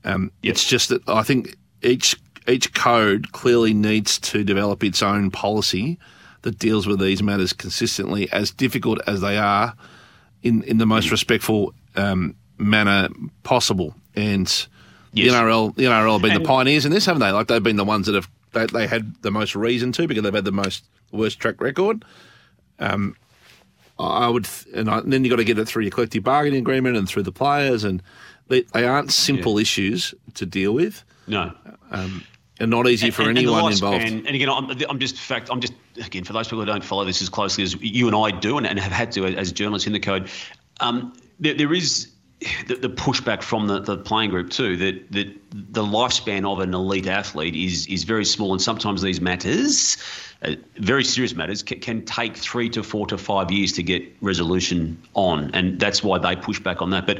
Um, 0.02 0.32
It's 0.42 0.64
just 0.64 0.88
that 0.88 1.08
I 1.08 1.22
think 1.22 1.54
each 1.82 2.16
each 2.48 2.72
code 2.74 3.32
clearly 3.32 3.74
needs 3.74 4.18
to 4.20 4.44
develop 4.44 4.82
its 4.84 5.02
own 5.02 5.30
policy 5.30 5.98
that 6.42 6.58
deals 6.58 6.86
with 6.86 6.98
these 7.00 7.22
matters 7.22 7.52
consistently, 7.52 8.30
as 8.32 8.50
difficult 8.50 9.00
as 9.06 9.20
they 9.20 9.36
are, 9.38 9.74
in 10.42 10.62
in 10.64 10.78
the 10.78 10.86
most 10.86 11.10
respectful 11.10 11.72
um, 11.96 12.34
manner 12.58 13.08
possible. 13.42 13.94
And 14.14 14.48
Yes. 15.14 15.30
the 15.32 15.38
NRL, 15.38 15.74
the 15.76 15.84
NRL 15.84 16.12
have 16.14 16.22
been 16.22 16.42
the 16.42 16.48
pioneers 16.48 16.86
in 16.86 16.90
this, 16.92 17.04
haven't 17.04 17.20
they? 17.20 17.30
Like 17.32 17.46
they've 17.48 17.62
been 17.62 17.76
the 17.76 17.84
ones 17.84 18.06
that 18.06 18.14
have 18.14 18.30
they, 18.52 18.64
they 18.66 18.86
had 18.86 19.14
the 19.22 19.30
most 19.30 19.54
reason 19.54 19.92
to 19.92 20.06
because 20.08 20.22
they've 20.22 20.32
had 20.32 20.46
the 20.46 20.52
most 20.52 20.84
worst 21.10 21.38
track 21.38 21.60
record. 21.60 22.04
Um, 22.78 23.14
I 23.98 24.28
would, 24.28 24.48
and, 24.74 24.88
I, 24.88 24.98
and 24.98 25.12
then 25.12 25.22
you've 25.24 25.30
got 25.30 25.36
to 25.36 25.44
get 25.44 25.58
it 25.58 25.66
through 25.68 25.82
your 25.84 25.90
collective 25.92 26.24
bargaining 26.24 26.60
agreement 26.60 26.96
and 26.96 27.06
through 27.08 27.22
the 27.24 27.30
players, 27.32 27.84
and 27.84 28.02
they, 28.48 28.62
they 28.72 28.84
aren't 28.86 29.12
simple 29.12 29.58
issues 29.58 30.14
to 30.34 30.46
deal 30.46 30.72
with, 30.72 31.04
No. 31.26 31.52
And 32.62 32.70
not 32.70 32.88
easy 32.88 33.10
for 33.10 33.22
And- 33.22 33.30
and 33.30 33.38
anyone 33.38 33.64
lifespan- 33.64 33.72
involved. 33.72 34.04
And 34.04 34.28
again, 34.28 34.48
I'm, 34.48 34.70
I'm 34.88 34.98
just 34.98 35.16
fact. 35.18 35.48
I'm 35.50 35.60
just 35.60 35.74
again 36.02 36.24
for 36.24 36.32
those 36.32 36.46
people 36.46 36.60
who 36.60 36.66
don't 36.66 36.84
follow 36.84 37.04
this 37.04 37.20
as 37.20 37.28
closely 37.28 37.64
as 37.64 37.74
you 37.80 38.06
and 38.06 38.16
I 38.16 38.30
do, 38.30 38.56
and, 38.56 38.66
and 38.66 38.78
have 38.78 38.92
had 38.92 39.12
to 39.12 39.26
as 39.26 39.52
journalists 39.52 39.86
in 39.86 39.92
the 39.92 40.00
code. 40.00 40.30
Um, 40.80 41.12
there, 41.40 41.54
there 41.54 41.74
is 41.74 42.08
the, 42.66 42.76
the 42.76 42.88
pushback 42.88 43.42
from 43.42 43.66
the, 43.66 43.80
the 43.80 43.98
playing 43.98 44.30
group 44.30 44.50
too 44.50 44.76
that 44.78 45.12
that 45.12 45.28
the 45.50 45.82
lifespan 45.82 46.50
of 46.50 46.60
an 46.60 46.72
elite 46.74 47.06
athlete 47.06 47.54
is 47.56 47.86
is 47.88 48.04
very 48.04 48.24
small, 48.24 48.52
and 48.52 48.62
sometimes 48.62 49.02
these 49.02 49.20
matters. 49.20 49.96
Uh, 50.44 50.56
very 50.78 51.04
serious 51.04 51.34
matters 51.36 51.62
can, 51.62 51.78
can 51.78 52.04
take 52.04 52.36
three 52.36 52.68
to 52.68 52.82
four 52.82 53.06
to 53.06 53.16
five 53.16 53.52
years 53.52 53.72
to 53.72 53.82
get 53.82 54.02
resolution 54.20 55.00
on, 55.14 55.50
and 55.54 55.78
that's 55.78 56.02
why 56.02 56.18
they 56.18 56.34
push 56.34 56.58
back 56.58 56.82
on 56.82 56.90
that. 56.90 57.06
But 57.06 57.18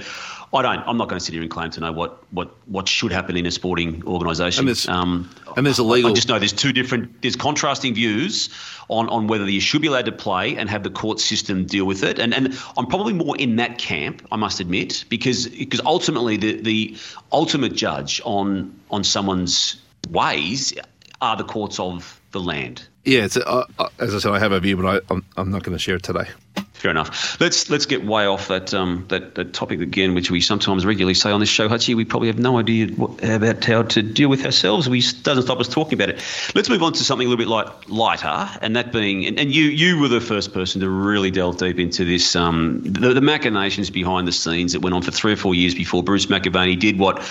I 0.53 0.63
don't. 0.63 0.81
I'm 0.89 0.97
not 0.97 1.09
going 1.09 1.21
to 1.21 1.25
sit 1.25 1.33
here 1.33 1.41
and 1.43 1.51
claim 1.51 1.71
to 1.71 1.81
know 1.81 1.93
what 1.93 2.25
what 2.33 2.53
what 2.67 2.89
should 2.89 3.13
happen 3.13 3.37
in 3.37 3.47
a 3.47 3.51
sporting 3.53 4.03
organisation. 4.07 4.63
And 4.63 4.69
there's- 4.69 4.89
um, 4.89 5.31
and 5.57 5.65
there's 5.65 5.79
a 5.79 5.83
I- 5.85 5.87
legal- 5.87 6.11
I 6.11 6.15
just 6.15 6.29
know 6.29 6.39
there's 6.41 6.53
two 6.53 6.73
different, 6.73 7.23
there's 7.23 7.37
contrasting 7.37 7.95
views 7.95 8.49
on, 8.89 9.09
on 9.09 9.29
whether 9.29 9.49
you 9.49 9.61
should 9.61 9.83
be 9.83 9.89
allowed 9.89 10.07
to 10.07 10.13
play 10.13 10.57
and 10.57 10.69
have 10.69 10.83
the 10.83 10.91
court 10.91 11.21
system 11.21 11.65
deal 11.65 11.85
with 11.85 12.03
it. 12.03 12.19
And 12.19 12.35
and 12.35 12.59
I'm 12.77 12.87
probably 12.87 13.13
more 13.13 13.37
in 13.37 13.57
that 13.57 13.79
camp, 13.79 14.27
I 14.33 14.37
must 14.37 14.59
admit, 14.59 15.05
because 15.09 15.47
because 15.47 15.81
ultimately 15.87 16.37
the 16.39 16.61
the 16.61 16.97
ultimate 17.31 17.75
judge 17.75 18.21
on 18.25 18.75
on 18.91 19.05
someone's 19.05 19.77
ways 20.11 20.73
are 21.21 21.37
the 21.37 21.45
courts 21.45 21.79
of 21.79 22.19
the 22.33 22.41
land. 22.41 22.89
Yeah, 23.05 23.25
it's, 23.25 23.37
uh, 23.37 23.67
uh, 23.79 23.89
as 23.99 24.15
I 24.15 24.19
said, 24.19 24.33
I 24.33 24.39
have 24.39 24.53
a 24.53 24.61
view, 24.61 24.77
but 24.77 24.87
I, 24.87 25.13
I'm, 25.13 25.25
I'm 25.37 25.51
not 25.51 25.65
going 25.65 25.77
to 25.77 25.79
share 25.79 25.97
it 25.97 26.03
today. 26.03 26.29
Fair 26.75 26.91
enough. 26.91 27.41
Let's 27.41 27.71
let's 27.71 27.87
get 27.87 28.05
way 28.05 28.27
off 28.27 28.49
that 28.49 28.75
um, 28.75 29.05
that, 29.09 29.37
that 29.37 29.55
topic 29.55 29.81
again, 29.81 30.15
which 30.15 30.33
we 30.33 30.41
sometimes 30.41 30.85
regularly 30.85 31.15
say 31.15 31.31
on 31.31 31.39
this 31.39 31.49
show, 31.49 31.69
Hutchy. 31.69 31.95
We 31.95 32.05
probably 32.05 32.27
have 32.27 32.41
no 32.41 32.59
idea 32.59 32.89
what, 32.89 33.23
about 33.23 33.65
how 33.65 33.83
to 33.83 34.03
deal 34.03 34.29
with 34.29 34.45
ourselves. 34.45 34.89
We 34.89 35.01
doesn't 35.01 35.45
stop 35.45 35.61
us 35.61 35.69
talking 35.69 35.95
about 35.95 36.09
it. 36.09 36.21
Let's 36.57 36.69
move 36.69 36.83
on 36.83 36.93
to 36.95 37.05
something 37.05 37.29
a 37.29 37.31
little 37.31 37.45
bit 37.45 37.49
light, 37.49 37.89
lighter, 37.89 38.51
and 38.61 38.75
that 38.75 38.91
being, 38.91 39.27
and, 39.27 39.39
and 39.39 39.55
you 39.55 39.67
you 39.67 40.01
were 40.01 40.09
the 40.09 40.21
first 40.21 40.53
person 40.53 40.81
to 40.81 40.91
really 40.91 41.31
delve 41.31 41.57
deep 41.59 41.79
into 41.79 42.05
this, 42.05 42.35
um, 42.35 42.83
the, 42.83 43.15
the 43.15 43.21
machinations 43.21 43.89
behind 43.89 44.27
the 44.27 44.33
scenes 44.33 44.73
that 44.73 44.81
went 44.81 44.93
on 44.93 45.03
for 45.03 45.13
three 45.13 45.33
or 45.33 45.37
four 45.37 45.55
years 45.55 45.77
before 45.77 46.03
Bruce 46.03 46.27
McAvaney 46.27 46.77
did 46.77 46.99
what 46.99 47.23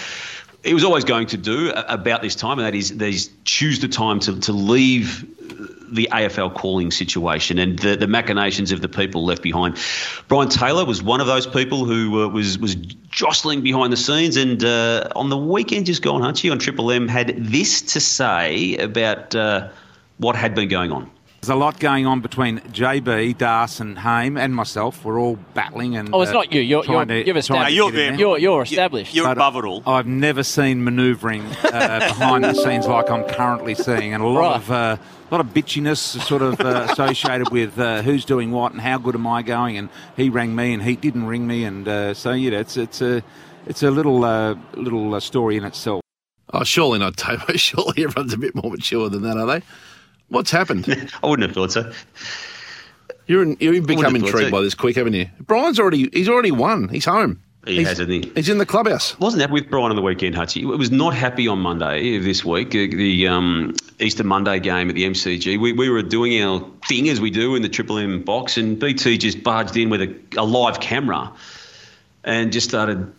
he 0.64 0.74
was 0.74 0.84
always 0.84 1.04
going 1.04 1.28
to 1.28 1.38
do 1.38 1.72
about 1.72 2.22
this 2.22 2.36
time, 2.36 2.60
and 2.60 2.68
that 2.68 2.76
is, 2.76 3.32
choose 3.46 3.80
the 3.80 3.88
time 3.88 4.20
to, 4.22 4.40
to 4.42 4.54
leave 4.54 5.26
the 5.92 6.08
AFL 6.12 6.54
calling 6.54 6.90
situation 6.90 7.60
and 7.60 7.78
the, 7.80 7.98
the 7.98 8.08
machinations 8.08 8.72
of 8.72 8.82
the 8.82 8.88
people 8.88 9.26
left 9.26 9.42
behind. 9.42 9.78
Brian 10.28 10.50
Taylor 10.50 10.86
was 10.86 11.04
one 11.04 11.20
of 11.20 11.28
those 11.28 11.46
people 11.46 11.84
who 11.84 12.24
uh, 12.24 12.28
was 12.30 12.58
was 12.58 12.76
jostling 12.76 13.62
behind 13.62 13.92
the 13.92 13.98
scenes, 13.98 14.38
and 14.38 14.64
uh, 14.64 15.10
on 15.16 15.30
the 15.30 15.38
weekend 15.38 15.88
just 15.88 16.02
gone, 16.02 16.22
Hutchy 16.22 16.50
on 16.50 16.60
Triple 16.60 16.92
M 16.92 17.08
had 17.08 17.36
this 17.38 17.82
to 17.94 18.00
say 18.00 18.78
about 18.78 19.36
uh, 19.36 19.70
what 20.18 20.36
had 20.36 20.56
been 20.56 20.70
going 20.70 20.92
on. 20.92 21.12
There's 21.42 21.50
a 21.50 21.56
lot 21.56 21.80
going 21.80 22.06
on 22.06 22.22
between 22.22 22.60
JB, 22.60 23.36
Das, 23.40 23.80
and 23.80 23.98
Haim, 23.98 24.38
and 24.38 24.56
myself. 24.56 25.04
We're 25.04 25.20
all 25.20 25.38
battling 25.56 25.98
and. 25.98 26.14
Oh, 26.14 26.22
it's 26.22 26.30
uh, 26.30 26.36
not 26.36 26.54
you. 26.54 26.62
You're, 26.62 26.86
you're, 26.86 27.04
to- 27.04 27.16
you've 27.16 27.26
trying 27.26 27.34
to 27.34 27.40
established. 27.40 27.76
get 27.76 27.88
in 27.88 27.96
there. 27.96 28.14
You're, 28.20 28.38
you're 28.38 28.62
established. 28.62 29.16
You're 29.16 29.26
But 29.26 29.38
above 29.38 29.56
it 29.56 29.66
all. 29.66 29.82
I've 29.88 30.06
never 30.06 30.44
seen 30.44 30.84
manoeuvring 30.84 31.42
uh, 31.42 32.00
behind 32.10 32.44
the 32.44 32.54
scenes 32.54 32.86
like 32.86 33.10
I'm 33.10 33.24
currently 33.24 33.74
seeing, 33.74 34.14
and 34.14 34.22
a 34.22 34.28
lot 34.28 34.40
Right. 34.52 34.56
of 34.58 34.72
uh, 34.72 34.98
a 35.02 35.34
lot 35.34 35.42
of 35.42 35.48
bitchiness 35.52 35.98
sort 35.98 36.44
of 36.44 36.62
uh, 36.62 36.86
associated 36.92 37.50
with 37.50 37.80
uh, 37.80 38.04
who's 38.04 38.24
doing 38.24 38.52
what 38.52 38.74
and 38.74 38.80
how 38.82 39.00
good 39.00 39.16
am 39.16 39.26
I 39.26 39.42
going, 39.42 39.78
and 39.78 39.90
he 40.16 40.30
rang 40.30 40.56
me 40.56 40.74
and 40.76 40.84
he 40.84 40.96
didn't 40.96 41.26
ring 41.26 41.48
me, 41.48 41.64
and 41.64 41.88
uh, 41.88 42.14
so 42.14 42.34
yeah, 42.34 42.60
it's 42.60 42.78
it's 42.78 43.02
a 43.02 43.24
it's 43.66 43.82
a 43.82 43.90
little 43.90 44.24
uh, 44.24 44.54
little 44.76 45.16
uh, 45.16 45.20
story 45.20 45.58
in 45.58 45.64
itself. 45.66 46.02
Oh, 46.54 46.64
surely 46.64 47.00
not, 47.00 47.16
Tabo. 47.16 47.52
Surely 47.58 48.04
everyone's 48.04 48.34
a 48.34 48.38
bit 48.38 48.54
more 48.54 48.70
mature 48.70 49.10
than 49.10 49.24
that, 49.24 49.38
are 49.38 49.48
they? 49.48 49.66
What's 50.32 50.50
happened? 50.50 50.88
I 51.24 51.28
wouldn't 51.28 51.48
have 51.48 51.54
thought 51.54 51.74
so. 51.74 51.92
You're 53.28 53.44
in, 53.44 53.58
you've 53.60 53.86
become 53.86 54.16
intrigued 54.16 54.48
so. 54.48 54.52
by 54.52 54.62
this 54.62 54.74
quick, 54.74 54.96
haven't 54.96 55.14
you? 55.14 55.28
Brian's 55.42 55.78
already 55.78 56.10
he's 56.14 56.30
already 56.30 56.52
won. 56.52 56.88
He's 56.88 57.06
home. 57.06 57.42
He 57.66 57.76
he's, 57.76 57.88
has, 57.90 58.00
hasn't 58.00 58.26
he? 58.26 58.32
He's 58.34 58.48
in 58.48 58.58
the 58.58 58.66
clubhouse. 58.66 59.20
wasn't 59.20 59.42
happy 59.42 59.54
with 59.54 59.70
Brian 59.70 59.90
on 59.90 59.96
the 59.96 60.02
weekend, 60.02 60.34
Hutchy. 60.34 60.62
He 60.62 60.66
was 60.66 60.90
not 60.90 61.14
happy 61.14 61.48
on 61.50 61.60
Monday 61.60 62.16
of 62.16 62.24
this 62.24 62.44
week, 62.44 62.70
uh, 62.70 62.88
the 62.96 63.28
um, 63.28 63.76
Easter 64.00 64.24
Monday 64.24 64.60
game 64.60 64.90
at 64.90 64.96
the 64.96 65.04
MCG. 65.04 65.60
We, 65.60 65.74
we 65.74 65.90
were 65.90 66.02
doing 66.02 66.42
our 66.42 66.66
thing 66.88 67.10
as 67.10 67.22
we 67.22 67.30
do 67.30 67.56
in 67.56 67.62
the 67.62 67.70
Triple 67.70 67.98
M 68.00 68.24
box, 68.24 68.58
and 68.58 68.80
BT 68.80 69.18
just 69.18 69.44
barged 69.44 69.76
in 69.78 69.90
with 69.90 70.02
a, 70.02 70.16
a 70.38 70.46
live 70.46 70.80
camera 70.80 71.32
and 72.24 72.52
just 72.52 72.68
started 72.68 73.14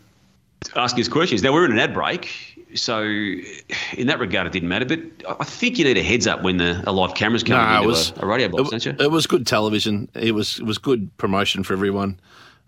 asking 0.74 1.02
us 1.02 1.08
questions. 1.08 1.42
Now, 1.42 1.52
we're 1.52 1.66
in 1.66 1.72
an 1.72 1.78
ad 1.78 1.94
break, 1.94 2.51
so 2.74 3.02
in 3.02 4.06
that 4.06 4.18
regard, 4.18 4.46
it 4.46 4.52
didn't 4.52 4.68
matter. 4.68 4.84
But 4.84 5.00
I 5.40 5.44
think 5.44 5.78
you 5.78 5.84
need 5.84 5.96
a 5.96 6.02
heads 6.02 6.26
up 6.26 6.42
when 6.42 6.56
the, 6.58 6.82
a 6.86 6.92
live 6.92 7.14
camera's 7.14 7.42
coming 7.42 7.64
No, 7.66 7.72
it 7.72 7.76
into 7.78 7.88
was 7.88 8.10
a, 8.16 8.22
a 8.22 8.26
radio 8.26 8.48
box, 8.48 8.68
it, 8.68 8.70
don't 8.70 8.86
you? 9.00 9.04
it 9.06 9.10
was 9.10 9.26
good 9.26 9.46
television. 9.46 10.08
It 10.14 10.32
was 10.32 10.58
it 10.58 10.64
was 10.64 10.78
good 10.78 11.16
promotion 11.16 11.62
for 11.64 11.72
everyone. 11.72 12.18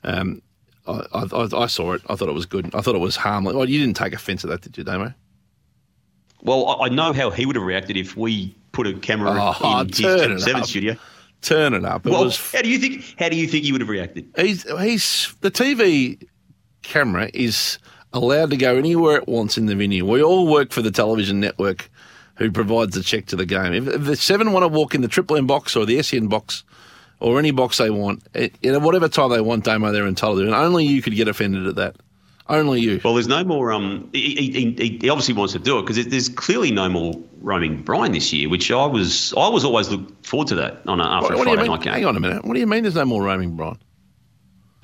Um, 0.02 0.42
I, 0.86 1.02
I, 1.14 1.48
I 1.56 1.66
saw 1.66 1.92
it. 1.92 2.02
I 2.08 2.14
thought 2.14 2.28
it 2.28 2.34
was 2.34 2.46
good. 2.46 2.74
I 2.74 2.80
thought 2.82 2.94
it 2.94 2.98
was 3.00 3.16
harmless. 3.16 3.54
Well, 3.54 3.68
you 3.68 3.80
didn't 3.80 3.96
take 3.96 4.12
offence 4.12 4.44
at 4.44 4.50
that, 4.50 4.60
did 4.60 4.76
you, 4.76 4.84
Damo? 4.84 5.14
Well, 6.42 6.68
I 6.68 6.86
I 6.86 6.88
know 6.90 7.12
how 7.12 7.30
he 7.30 7.46
would 7.46 7.56
have 7.56 7.64
reacted 7.64 7.96
if 7.96 8.16
we 8.16 8.54
put 8.72 8.86
a 8.86 8.92
camera 8.94 9.30
Oh, 9.34 9.80
in 9.80 9.88
his 9.88 10.44
Seven 10.44 10.64
studio. 10.64 10.96
Turn 11.40 11.74
it 11.74 11.84
up. 11.84 12.06
It 12.06 12.10
Well, 12.10 12.24
was 12.24 12.52
how 12.52 12.62
do 12.62 12.68
you 12.68 12.78
think? 12.78 13.14
How 13.18 13.28
do 13.28 13.36
you 13.36 13.46
think 13.46 13.64
he 13.64 13.72
would 13.72 13.80
have 13.80 13.88
reacted? 13.90 14.26
He's 14.36 14.62
he's 14.80 15.34
the 15.40 15.50
TV 15.50 16.22
camera 16.82 17.30
is 17.32 17.78
allowed 18.14 18.50
to 18.50 18.56
go 18.56 18.76
anywhere 18.76 19.16
it 19.16 19.28
wants 19.28 19.58
in 19.58 19.66
the 19.66 19.74
venue. 19.74 20.06
We 20.06 20.22
all 20.22 20.46
work 20.46 20.72
for 20.72 20.80
the 20.82 20.90
television 20.90 21.40
network, 21.40 21.90
who 22.36 22.50
provides 22.50 22.94
the 22.94 23.02
check 23.02 23.26
to 23.26 23.36
the 23.36 23.46
game. 23.46 23.72
If, 23.74 23.88
if 23.88 24.04
the 24.04 24.16
seven 24.16 24.52
want 24.52 24.62
to 24.64 24.68
walk 24.68 24.94
in 24.94 25.02
the 25.02 25.08
Triple 25.08 25.36
M 25.36 25.46
box 25.46 25.76
or 25.76 25.84
the 25.84 26.02
SEN 26.02 26.28
box 26.28 26.64
or 27.20 27.38
any 27.38 27.50
box 27.50 27.78
they 27.78 27.90
want, 27.90 28.22
it, 28.34 28.54
you 28.62 28.78
whatever 28.80 29.08
time 29.08 29.30
they 29.30 29.40
want, 29.40 29.64
Damo, 29.64 29.92
they're 29.92 30.06
entitled 30.06 30.38
to. 30.38 30.46
And 30.46 30.54
only 30.54 30.84
you 30.86 31.02
could 31.02 31.14
get 31.14 31.28
offended 31.28 31.66
at 31.66 31.76
that. 31.76 31.96
Only 32.46 32.80
you. 32.82 33.00
Well, 33.02 33.14
there's 33.14 33.26
no 33.26 33.42
more. 33.42 33.72
Um, 33.72 34.10
he, 34.12 34.34
he, 34.76 34.98
he- 35.00 35.08
obviously 35.08 35.32
wants 35.32 35.54
to 35.54 35.58
do 35.58 35.78
it 35.78 35.82
because 35.86 36.04
there's 36.06 36.28
clearly 36.28 36.70
no 36.70 36.90
more 36.90 37.14
roaming 37.40 37.82
Brian 37.82 38.12
this 38.12 38.34
year, 38.34 38.50
which 38.50 38.70
I 38.70 38.84
was 38.84 39.32
I 39.34 39.48
was 39.48 39.64
always 39.64 39.88
look 39.88 40.26
forward 40.26 40.48
to 40.48 40.54
that 40.56 40.82
on 40.86 41.00
a, 41.00 41.04
after 41.04 41.36
What, 41.36 41.48
a 41.48 41.54
Friday 41.54 41.68
night 41.68 41.80
game. 41.80 41.92
Hang 41.94 42.04
on 42.04 42.16
a 42.16 42.20
minute. 42.20 42.44
What 42.44 42.52
do 42.52 42.60
you 42.60 42.66
mean? 42.66 42.82
There's 42.82 42.96
no 42.96 43.06
more 43.06 43.22
roaming, 43.22 43.56
Brian? 43.56 43.78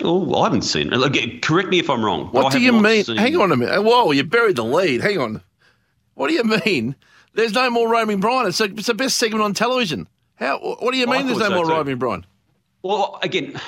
Oh, 0.03 0.33
I 0.41 0.45
haven't 0.45 0.63
seen 0.63 0.89
it. 0.91 1.41
Correct 1.41 1.69
me 1.69 1.79
if 1.79 1.89
I'm 1.89 2.03
wrong. 2.03 2.27
What 2.27 2.51
do 2.51 2.59
you 2.59 2.73
mean? 2.73 3.03
seen- 3.03 3.17
Hang 3.17 3.35
on 3.37 3.51
a 3.51 3.55
minute. 3.57 3.81
Whoa, 3.81 4.11
you 4.11 4.23
buried 4.23 4.55
the 4.55 4.63
lead. 4.63 5.01
Hang 5.01 5.17
on. 5.19 5.41
What 6.15 6.27
do 6.27 6.33
you 6.33 6.43
mean? 6.43 6.95
There's 7.33 7.53
no 7.53 7.69
more 7.69 7.89
roaming 7.89 8.19
Brian. 8.19 8.47
It's, 8.47 8.59
a, 8.59 8.65
it's 8.65 8.87
the 8.87 8.93
best 8.93 9.17
segment 9.17 9.43
on 9.43 9.53
television. 9.53 10.07
How? 10.35 10.59
What 10.59 10.91
do 10.91 10.97
you 10.97 11.07
mean? 11.07 11.27
There's 11.27 11.39
no 11.39 11.49
so 11.49 11.55
more 11.55 11.65
too. 11.65 11.71
roaming 11.71 11.97
Brian? 11.97 12.25
Well, 12.83 13.19
again, 13.21 13.59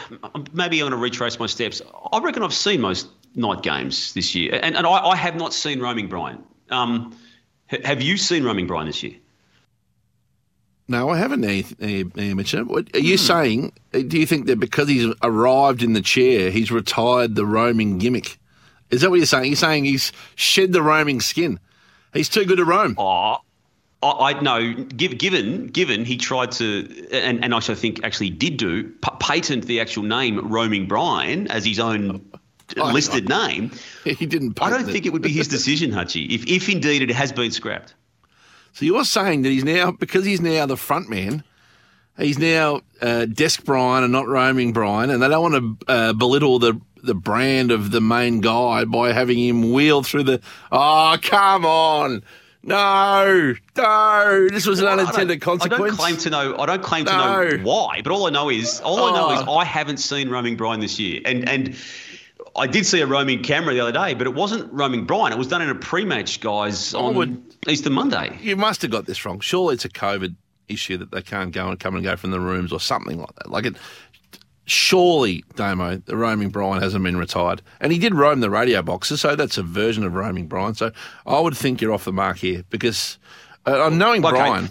maybe 0.54 0.80
I'm 0.80 0.90
going 0.90 0.92
to 0.92 0.98
retrace 0.98 1.40
my 1.40 1.46
steps. 1.46 1.82
I 2.12 2.20
reckon 2.20 2.42
I've 2.44 2.54
seen 2.54 2.82
most 2.82 3.08
night 3.36 3.62
games 3.62 4.14
this 4.14 4.34
year, 4.34 4.60
and, 4.62 4.76
and 4.76 4.88
I, 4.88 4.90
I 5.10 5.16
have 5.16 5.36
not 5.36 5.54
seen 5.54 5.80
roaming 5.80 6.08
Brian. 6.08 6.44
Um, 6.72 7.16
ha- 7.70 7.78
have 7.86 8.02
you 8.02 8.18
seen 8.18 8.44
roaming 8.44 8.66
Brian 8.68 8.88
this 8.88 9.04
year? 9.04 9.14
No, 10.88 11.10
I 11.10 11.18
haven't, 11.18 11.44
amateur. 12.18 12.64
What, 12.64 12.94
are 12.94 13.00
you 13.00 13.14
Hmm. 13.18 13.24
saying? 13.24 13.72
eh, 13.94 14.04
Do 14.06 14.20
you 14.20 14.26
think 14.26 14.48
that 14.48 14.60
because 14.60 14.90
he's 14.90 15.14
arrived 15.22 15.82
in 15.82 15.94
the 15.94 16.02
chair, 16.02 16.52
he's 16.52 16.72
retired 16.72 17.36
the 17.36 17.46
roaming 17.46 17.98
gimmick? 18.00 18.38
Is 18.90 19.02
that 19.02 19.10
what 19.10 19.18
you're 19.18 19.26
saying? 19.26 19.46
You're 19.46 19.56
saying 19.56 19.86
he's 19.86 20.12
shed 20.36 20.74
the 20.74 20.82
roaming 20.82 21.22
skin. 21.22 21.60
He's 22.14 22.30
too 22.30 22.46
good 22.46 22.58
to 22.58 22.66
roam. 22.66 22.96
Oh, 22.98 23.38
I, 24.04 24.08
I 24.34 24.42
know. 24.42 24.74
Give, 24.74 25.18
given 25.18 25.68
given 25.68 26.06
he 26.06 26.18
tried 26.18 26.52
to, 26.54 27.08
and, 27.12 27.44
and 27.44 27.56
I 27.56 27.60
think 27.60 28.04
actually 28.04 28.30
did 28.30 28.58
do 28.58 28.84
p- 28.84 29.10
patent 29.20 29.66
the 29.66 29.80
actual 29.80 30.04
name 30.04 30.38
roaming 30.52 30.88
Brian 30.88 31.48
as 31.50 31.66
his 31.66 31.80
own 31.80 32.22
Oh, 32.78 32.92
listed 32.92 33.30
name. 33.30 33.72
He 34.04 34.26
didn't. 34.26 34.62
I 34.62 34.70
don't 34.70 34.86
think 34.86 35.06
it 35.06 35.14
would 35.14 35.22
be 35.22 35.30
his 35.32 35.48
decision, 35.58 35.92
Hutchie, 35.92 36.30
if 36.30 36.46
if 36.46 36.70
indeed 36.70 37.02
it 37.02 37.12
has 37.12 37.32
been 37.32 37.52
scrapped. 37.52 37.94
So 38.74 38.86
you're 38.86 39.06
saying 39.06 39.44
that 39.44 39.50
he's 39.50 39.64
now 39.64 39.92
because 39.92 40.26
he's 40.26 40.42
now 40.42 40.66
the 40.66 40.78
front 40.78 41.10
man. 41.10 41.44
He's 42.18 42.38
now 42.38 42.82
uh, 43.02 43.26
desk 43.26 43.64
Brian 43.66 44.04
and 44.04 44.12
not 44.14 44.28
roaming 44.28 44.72
Brian, 44.74 45.10
and 45.10 45.22
they 45.22 45.28
don't 45.30 45.52
want 45.52 45.80
to 45.80 45.92
uh, 45.92 46.14
belittle 46.14 46.60
the 46.60 46.80
the 47.02 47.16
brand 47.16 47.72
of 47.72 47.92
the 47.92 48.00
main 48.02 48.40
guy 48.40 48.86
by 48.86 49.12
having 49.12 49.38
him 49.40 49.72
wheel 49.74 50.04
through 50.04 50.24
the. 50.24 50.42
Oh, 50.72 51.18
come 51.22 51.66
on! 51.66 52.24
No, 52.62 53.54
no! 53.76 54.48
This 54.50 54.66
was 54.66 54.80
an 54.80 54.88
I 54.88 54.96
don't- 54.96 55.00
unintended 55.08 55.42
consequence. 55.42 55.82
I 55.82 55.88
don't 55.88 55.96
claim 55.98 56.18
to 56.18 56.30
know. 56.30 56.58
I 56.58 56.66
don't 56.66 56.84
claim 56.84 57.06
to 57.06 57.12
No. 57.12 57.44
know 57.44 57.58
why, 57.64 58.02
but 58.04 58.12
all 58.12 58.26
I 58.26 58.30
know 58.30 58.50
is 58.50 58.80
all 58.82 59.04
I 59.06 59.12
know 59.16 59.32
is 59.40 59.44
Oh. 59.48 59.58
I 59.58 59.66
haven't 59.66 59.98
seen 59.98 60.30
roaming 60.30 60.56
Brian 60.56 60.80
this 60.80 61.00
year, 61.00 61.22
and 61.26 61.48
and. 61.48 61.76
I 62.56 62.68
did 62.68 62.86
see 62.86 63.02
a 63.02 63.08
roaming 63.08 63.42
camera 63.42 63.74
the 63.74 63.80
other 63.80 63.92
day, 63.92 64.14
but 64.14 64.28
it 64.28 64.34
wasn't 64.36 64.72
roaming 64.72 65.06
Brian. 65.06 65.34
It 65.34 65.40
was 65.40 65.48
done 65.48 65.62
in 65.64 65.70
a 65.70 65.76
pre-match, 65.76 66.40
guys, 66.40 66.94
on 66.94 67.16
would- 67.16 67.42
Easter 67.68 67.90
Monday. 67.90 68.38
You 68.42 68.56
must 68.56 68.82
have 68.84 68.92
got 68.92 69.06
this 69.08 69.26
wrong. 69.26 69.40
Surely 69.40 69.74
it's 69.76 69.86
a 69.86 69.90
COVID 69.90 70.36
issue 70.68 70.98
that 70.98 71.12
they 71.12 71.22
can't 71.22 71.52
go 71.52 71.70
and 71.70 71.80
come 71.80 71.96
and 71.96 72.04
go 72.04 72.16
from 72.16 72.32
the 72.32 72.40
rooms 72.40 72.72
or 72.72 72.80
something 72.80 73.20
like 73.20 73.34
that. 73.36 73.50
Like 73.50 73.66
it. 73.66 73.76
Surely, 74.66 75.44
Damo, 75.56 75.98
the 75.98 76.16
roaming 76.16 76.50
Brian 76.50 76.82
hasn't 76.82 77.04
been 77.04 77.18
retired, 77.18 77.62
and 77.82 77.92
he 77.92 78.00
did 78.00 78.16
roam 78.16 78.40
the 78.40 78.50
radio 78.50 78.82
boxes, 78.82 79.20
so 79.20 79.36
that's 79.36 79.58
a 79.58 79.64
version 79.64 80.06
of 80.06 80.14
roaming 80.14 80.48
Brian. 80.48 80.74
So 80.74 80.92
I 81.26 81.40
would 81.42 81.58
think 81.58 81.82
you're 81.82 81.92
off 81.92 82.06
the 82.06 82.14
mark 82.14 82.38
here 82.38 82.64
because 82.70 83.18
uh, 83.66 83.90
knowing 83.92 84.24
Okay. 84.26 84.38
Brian, 84.38 84.70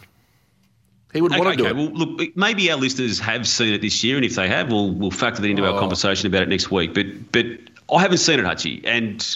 he 1.12 1.20
would 1.20 1.30
want 1.32 1.42
to 1.42 1.48
Okay, 1.50 1.56
do 1.56 1.66
it. 1.66 1.76
well, 1.76 1.90
look, 1.92 2.34
maybe 2.38 2.70
our 2.70 2.78
listeners 2.78 3.18
have 3.20 3.46
seen 3.46 3.74
it 3.74 3.82
this 3.82 4.02
year, 4.02 4.16
and 4.16 4.24
if 4.24 4.34
they 4.34 4.48
have, 4.48 4.70
we'll 4.70 4.92
we'll 4.94 5.10
factor 5.10 5.42
that 5.42 5.50
into 5.50 5.66
Oh. 5.66 5.74
our 5.74 5.78
conversation 5.78 6.26
about 6.26 6.40
it 6.42 6.48
next 6.48 6.70
week. 6.70 6.94
But 6.94 7.30
but 7.30 7.44
I 7.92 8.00
haven't 8.00 8.18
seen 8.18 8.38
it, 8.38 8.44
Hutchy, 8.44 8.82
and 8.84 9.26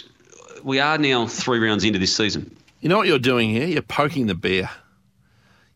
we 0.62 0.80
are 0.80 0.98
now 0.98 1.26
three 1.26 1.58
rounds 1.58 1.84
into 1.84 1.98
this 1.98 2.14
season. 2.16 2.54
You 2.80 2.88
know 2.88 2.96
what 2.98 3.06
you're 3.06 3.18
doing 3.18 3.50
here? 3.50 3.66
You're 3.66 3.82
poking 3.82 4.26
the 4.26 4.34
bear. 4.34 4.70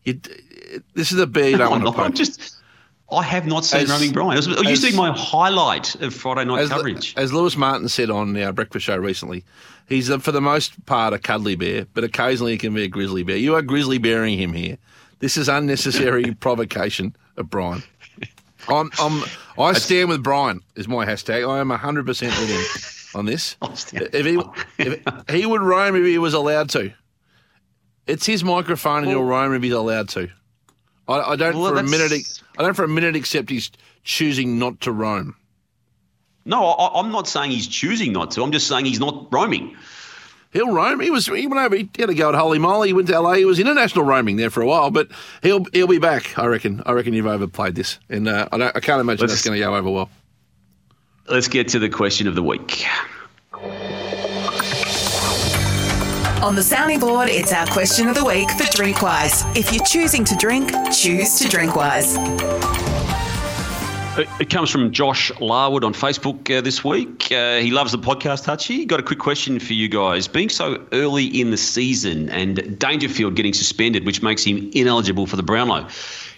You, 0.03 0.19
this 0.93 1.11
is 1.11 1.19
a 1.19 1.27
bear 1.27 1.49
you 1.49 1.57
don't 1.57 1.67
I'm 1.73 1.83
want 1.83 1.95
to 1.95 1.97
not- 2.01 2.05
I'm 2.07 2.13
just. 2.13 2.55
I 3.11 3.23
have 3.23 3.45
not 3.45 3.65
seen 3.65 3.81
As- 3.81 3.89
roaming 3.89 4.13
Brian. 4.13 4.31
It 4.31 4.47
was, 4.47 4.47
it 4.47 4.63
used 4.69 4.85
to 4.85 4.91
be 4.91 4.95
my 4.95 5.11
highlight 5.11 5.95
of 5.95 6.13
Friday 6.13 6.45
night 6.45 6.61
as, 6.61 6.69
coverage. 6.69 7.13
as 7.17 7.33
Lewis 7.33 7.57
Martin 7.57 7.89
said 7.89 8.09
on 8.09 8.37
our 8.41 8.53
breakfast 8.53 8.85
show 8.85 8.95
recently, 8.95 9.43
he's 9.89 10.09
uh, 10.09 10.17
for 10.19 10.31
the 10.31 10.39
most 10.39 10.85
part 10.85 11.11
a 11.13 11.19
cuddly 11.19 11.55
bear, 11.57 11.85
but 11.93 12.05
occasionally 12.05 12.53
he 12.53 12.57
can 12.57 12.73
be 12.73 12.83
a 12.83 12.87
grizzly 12.87 13.23
bear. 13.23 13.35
You 13.35 13.55
are 13.55 13.61
grizzly 13.61 13.97
bearing 13.97 14.37
him 14.39 14.53
here. 14.53 14.77
This 15.19 15.35
is 15.35 15.49
unnecessary 15.49 16.33
provocation 16.39 17.13
of 17.35 17.49
Brian. 17.49 17.83
I'm, 18.69 18.91
I'm, 18.99 19.23
I 19.57 19.73
stand 19.73 20.09
with 20.09 20.23
Brian. 20.23 20.61
Is 20.75 20.87
my 20.87 21.05
hashtag. 21.05 21.47
I 21.49 21.59
am 21.59 21.69
hundred 21.69 22.05
percent 22.05 22.37
with 22.39 22.49
him 22.49 23.19
on 23.19 23.25
this. 23.25 23.57
If 23.93 24.25
he, 24.25 24.39
if 24.77 25.29
he 25.29 25.45
would 25.45 25.61
roam 25.61 25.95
if 25.95 26.05
he 26.05 26.17
was 26.17 26.33
allowed 26.33 26.69
to. 26.71 26.93
It's 28.07 28.25
his 28.25 28.43
microphone, 28.43 29.03
and 29.03 29.07
he'll 29.07 29.23
roam 29.23 29.53
if 29.53 29.63
he's 29.63 29.73
allowed 29.73 30.09
to. 30.09 30.29
I, 31.07 31.31
I 31.31 31.35
don't 31.35 31.57
Well, 31.57 31.73
for 31.73 31.79
a 31.79 31.83
minute. 31.83 32.41
I 32.57 32.63
don't 32.63 32.73
for 32.73 32.83
a 32.83 32.87
minute 32.87 33.15
accept 33.15 33.49
he's 33.49 33.71
choosing 34.03 34.59
not 34.59 34.81
to 34.81 34.91
roam. 34.91 35.35
No, 36.45 36.65
I, 36.65 36.99
I'm 36.99 37.11
not 37.11 37.27
saying 37.27 37.51
he's 37.51 37.67
choosing 37.67 38.11
not 38.13 38.31
to. 38.31 38.43
I'm 38.43 38.51
just 38.51 38.67
saying 38.67 38.85
he's 38.85 38.99
not 38.99 39.31
roaming. 39.31 39.75
He'll 40.51 40.71
roam. 40.73 40.99
He 40.99 41.09
was. 41.09 41.25
He 41.27 41.47
went 41.47 41.61
over. 41.61 41.75
He 41.77 41.89
had 41.97 42.09
a 42.09 42.13
go 42.13 42.29
at 42.29 42.35
Holey 42.35 42.59
Moley. 42.59 42.89
He 42.89 42.93
went 42.93 43.07
to 43.07 43.19
LA. 43.19 43.33
He 43.35 43.45
was 43.45 43.57
international 43.59 44.03
roaming 44.05 44.35
there 44.35 44.49
for 44.49 44.61
a 44.61 44.65
while, 44.67 44.91
but 44.91 45.07
he'll 45.41 45.63
he'll 45.71 45.87
be 45.87 45.97
back. 45.99 46.37
I 46.37 46.45
reckon. 46.47 46.83
I 46.85 46.91
reckon 46.91 47.13
you've 47.13 47.25
overplayed 47.25 47.75
this, 47.75 47.99
and 48.09 48.27
uh, 48.27 48.49
I 48.51 48.57
don't. 48.57 48.75
I 48.75 48.79
can't 48.81 48.99
imagine 48.99 49.21
Let's- 49.21 49.33
that's 49.33 49.45
going 49.45 49.57
to 49.57 49.65
go 49.65 49.75
over 49.75 49.89
well. 49.89 50.09
Let's 51.29 51.47
get 51.47 51.69
to 51.69 51.79
the 51.79 51.87
question 51.87 52.27
of 52.27 52.35
the 52.35 52.43
week. 52.43 52.85
On 56.43 56.55
the 56.55 56.63
sounding 56.63 56.99
board, 56.99 57.29
it's 57.29 57.53
our 57.53 57.67
question 57.67 58.07
of 58.09 58.15
the 58.15 58.25
week 58.25 58.49
for 58.51 58.63
Drinkwise. 58.63 59.55
If 59.55 59.71
you're 59.71 59.85
choosing 59.85 60.25
to 60.25 60.35
drink, 60.35 60.71
choose 60.91 61.37
to 61.39 61.45
Drinkwise. 61.47 62.17
It, 62.17 62.90
it 64.17 64.49
comes 64.49 64.69
from 64.69 64.91
Josh 64.91 65.31
Larwood 65.39 65.85
on 65.85 65.93
Facebook 65.93 66.55
uh, 66.55 66.61
this 66.61 66.83
week. 66.83 67.31
Uh, 67.31 67.59
he 67.59 67.71
loves 67.71 67.93
the 67.93 67.97
podcast, 67.97 68.45
Hutchie. 68.45 68.85
Got 68.85 68.99
a 68.99 69.03
quick 69.03 69.19
question 69.19 69.59
for 69.59 69.73
you 69.73 69.87
guys. 69.87 70.27
Being 70.27 70.49
so 70.49 70.85
early 70.91 71.25
in 71.25 71.51
the 71.51 71.57
season 71.57 72.29
and 72.29 72.77
Dangerfield 72.77 73.35
getting 73.35 73.53
suspended, 73.53 74.05
which 74.05 74.21
makes 74.21 74.43
him 74.43 74.69
ineligible 74.73 75.27
for 75.27 75.37
the 75.37 75.43
Brownlow, 75.43 75.87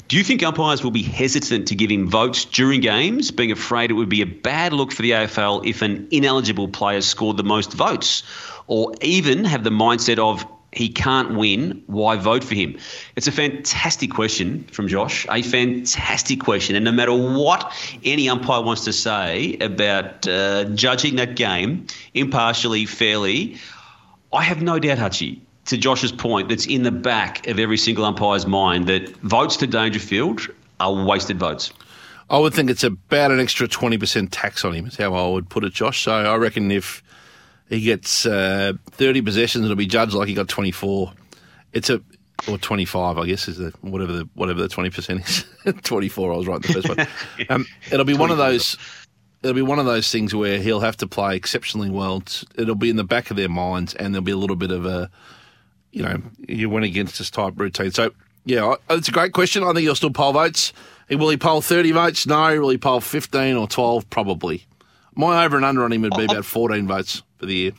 do 0.07 0.17
you 0.17 0.23
think 0.23 0.43
umpires 0.43 0.83
will 0.83 0.91
be 0.91 1.01
hesitant 1.01 1.67
to 1.69 1.75
give 1.75 1.89
him 1.89 2.07
votes 2.07 2.45
during 2.45 2.81
games, 2.81 3.31
being 3.31 3.51
afraid 3.51 3.89
it 3.89 3.95
would 3.95 4.09
be 4.09 4.21
a 4.21 4.27
bad 4.27 4.71
look 4.73 4.91
for 4.91 5.01
the 5.01 5.11
AFL 5.11 5.65
if 5.65 5.81
an 5.81 6.07
ineligible 6.11 6.67
player 6.67 7.01
scored 7.01 7.37
the 7.37 7.43
most 7.43 7.73
votes? 7.73 8.21
Or 8.67 8.93
even 9.01 9.45
have 9.45 9.63
the 9.63 9.71
mindset 9.71 10.19
of 10.19 10.45
he 10.75 10.89
can't 10.89 11.35
win, 11.35 11.83
why 11.87 12.15
vote 12.15 12.43
for 12.43 12.55
him? 12.55 12.77
It's 13.15 13.27
a 13.27 13.31
fantastic 13.31 14.11
question 14.11 14.63
from 14.71 14.87
Josh, 14.87 15.25
a 15.29 15.41
fantastic 15.41 16.39
question. 16.39 16.75
And 16.75 16.83
no 16.83 16.91
matter 16.91 17.13
what 17.13 17.73
any 18.03 18.27
umpire 18.29 18.61
wants 18.61 18.83
to 18.85 18.93
say 18.93 19.57
about 19.61 20.27
uh, 20.27 20.65
judging 20.75 21.15
that 21.17 21.35
game 21.35 21.87
impartially, 22.13 22.85
fairly, 22.85 23.57
I 24.31 24.43
have 24.43 24.61
no 24.61 24.79
doubt, 24.79 24.97
Hutchy, 24.97 25.41
to 25.65 25.77
Josh's 25.77 26.11
point, 26.11 26.49
that's 26.49 26.65
in 26.65 26.83
the 26.83 26.91
back 26.91 27.47
of 27.47 27.59
every 27.59 27.77
single 27.77 28.03
umpire's 28.03 28.45
mind 28.45 28.87
that 28.87 29.15
votes 29.17 29.57
to 29.57 29.67
Dangerfield 29.67 30.41
are 30.79 31.05
wasted 31.05 31.39
votes. 31.39 31.71
I 32.29 32.39
would 32.39 32.53
think 32.53 32.69
it's 32.69 32.83
about 32.83 33.31
an 33.31 33.39
extra 33.39 33.67
twenty 33.67 33.97
percent 33.97 34.31
tax 34.31 34.65
on 34.65 34.73
him. 34.73 34.87
Is 34.87 34.95
how 34.95 35.13
I 35.13 35.29
would 35.29 35.49
put 35.49 35.63
it, 35.63 35.73
Josh. 35.73 36.03
So 36.03 36.11
I 36.11 36.35
reckon 36.35 36.71
if 36.71 37.03
he 37.69 37.81
gets 37.81 38.25
uh, 38.25 38.73
thirty 38.91 39.21
possessions, 39.21 39.65
it'll 39.65 39.75
be 39.75 39.85
judged 39.85 40.13
like 40.13 40.27
he 40.27 40.33
got 40.33 40.47
twenty 40.47 40.71
four. 40.71 41.13
It's 41.71 41.89
a 41.89 42.01
or 42.47 42.57
twenty 42.57 42.85
five, 42.85 43.17
I 43.17 43.25
guess, 43.25 43.47
is 43.47 43.57
the 43.57 43.73
whatever 43.81 44.11
the 44.11 44.29
whatever 44.33 44.61
the 44.61 44.67
twenty 44.67 44.89
percent 44.89 45.27
is. 45.27 45.45
twenty 45.83 46.09
four. 46.09 46.33
I 46.33 46.37
was 46.37 46.47
right 46.47 46.61
the 46.61 46.73
first 46.73 46.89
one. 46.89 47.07
Um, 47.49 47.65
it'll 47.91 48.05
be 48.05 48.13
one 48.13 48.31
of 48.31 48.37
those. 48.37 48.77
It'll 49.41 49.55
be 49.55 49.61
one 49.61 49.79
of 49.79 49.85
those 49.85 50.09
things 50.09 50.33
where 50.33 50.59
he'll 50.59 50.79
have 50.79 50.97
to 50.97 51.07
play 51.07 51.35
exceptionally 51.35 51.89
well. 51.89 52.23
It'll 52.55 52.75
be 52.75 52.89
in 52.89 52.95
the 52.95 53.03
back 53.03 53.29
of 53.29 53.37
their 53.37 53.49
minds, 53.49 53.93
and 53.93 54.13
there'll 54.13 54.23
be 54.23 54.31
a 54.31 54.37
little 54.37 54.55
bit 54.55 54.71
of 54.71 54.85
a, 54.85 55.09
you 55.91 56.01
know, 56.01 56.21
you 56.47 56.69
went 56.69 56.85
against 56.85 57.17
this 57.17 57.29
type 57.29 57.53
routine. 57.57 57.91
So 57.91 58.11
yeah, 58.45 58.75
it's 58.89 59.09
a 59.09 59.11
great 59.11 59.33
question. 59.33 59.63
I 59.63 59.67
think 59.67 59.79
he'll 59.79 59.95
still 59.95 60.11
poll 60.11 60.33
votes. 60.33 60.73
Will 61.09 61.29
he 61.29 61.37
poll 61.37 61.61
thirty 61.61 61.91
votes? 61.91 62.25
No. 62.25 62.59
Will 62.61 62.69
he 62.69 62.77
poll 62.77 63.01
fifteen 63.01 63.55
or 63.55 63.67
twelve? 63.67 64.09
Probably. 64.09 64.65
My 65.15 65.45
over 65.45 65.55
and 65.55 65.65
under 65.65 65.83
on 65.83 65.91
him 65.91 66.01
would 66.01 66.15
be 66.15 66.25
about 66.25 66.45
fourteen 66.45 66.87
votes 66.87 67.23
for 67.37 67.45
the 67.45 67.55
year. 67.55 67.71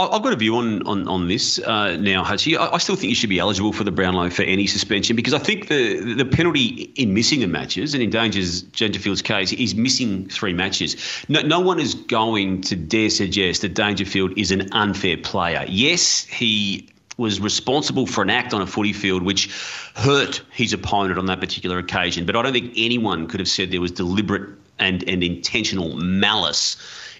I've 0.00 0.22
got 0.22 0.32
a 0.32 0.36
view 0.36 0.56
on 0.56 0.86
on, 0.86 1.08
on 1.08 1.28
this 1.28 1.58
uh, 1.58 1.96
now, 1.96 2.24
Hutchy. 2.24 2.56
I, 2.56 2.74
I, 2.74 2.78
still 2.78 2.96
think 2.96 3.10
you 3.10 3.14
should 3.14 3.28
be 3.28 3.38
eligible 3.38 3.72
for 3.72 3.84
the 3.84 3.90
Brownlow 3.90 4.30
for 4.30 4.42
any 4.42 4.66
suspension 4.66 5.16
because 5.16 5.34
I 5.34 5.38
think 5.38 5.68
the 5.68 6.14
the 6.14 6.24
penalty 6.24 6.92
in 6.96 7.12
missing 7.12 7.40
the 7.40 7.46
matches 7.46 7.92
and 7.94 8.02
in 8.02 8.10
Danger's 8.10 8.62
Dangerfield's 8.62 9.22
case 9.22 9.52
is 9.52 9.74
missing 9.74 10.28
three 10.28 10.54
matches. 10.54 10.96
No, 11.28 11.42
no 11.42 11.60
one 11.60 11.78
is 11.78 11.94
going 11.94 12.62
to 12.62 12.76
dare 12.76 13.10
suggest 13.10 13.62
that 13.62 13.74
Dangerfield 13.74 14.38
is 14.38 14.50
an 14.50 14.72
unfair 14.72 15.16
player. 15.18 15.64
Yes, 15.68 16.24
he 16.24 16.88
was 17.16 17.38
responsible 17.38 18.06
for 18.06 18.22
an 18.22 18.30
act 18.30 18.54
on 18.54 18.62
a 18.62 18.66
footy 18.66 18.94
field 18.94 19.22
which 19.22 19.50
hurt 19.94 20.40
his 20.50 20.72
opponent 20.72 21.18
on 21.18 21.26
that 21.26 21.38
particular 21.38 21.78
occasion, 21.78 22.24
but 22.24 22.34
I 22.34 22.42
don't 22.42 22.54
think 22.54 22.72
anyone 22.76 23.26
could 23.26 23.40
have 23.40 23.48
said 23.48 23.70
there 23.70 23.80
was 23.80 23.92
deliberate 23.92 24.48
and, 24.80 25.08
and 25.08 25.22
intentional 25.22 25.96
malice 25.96 26.76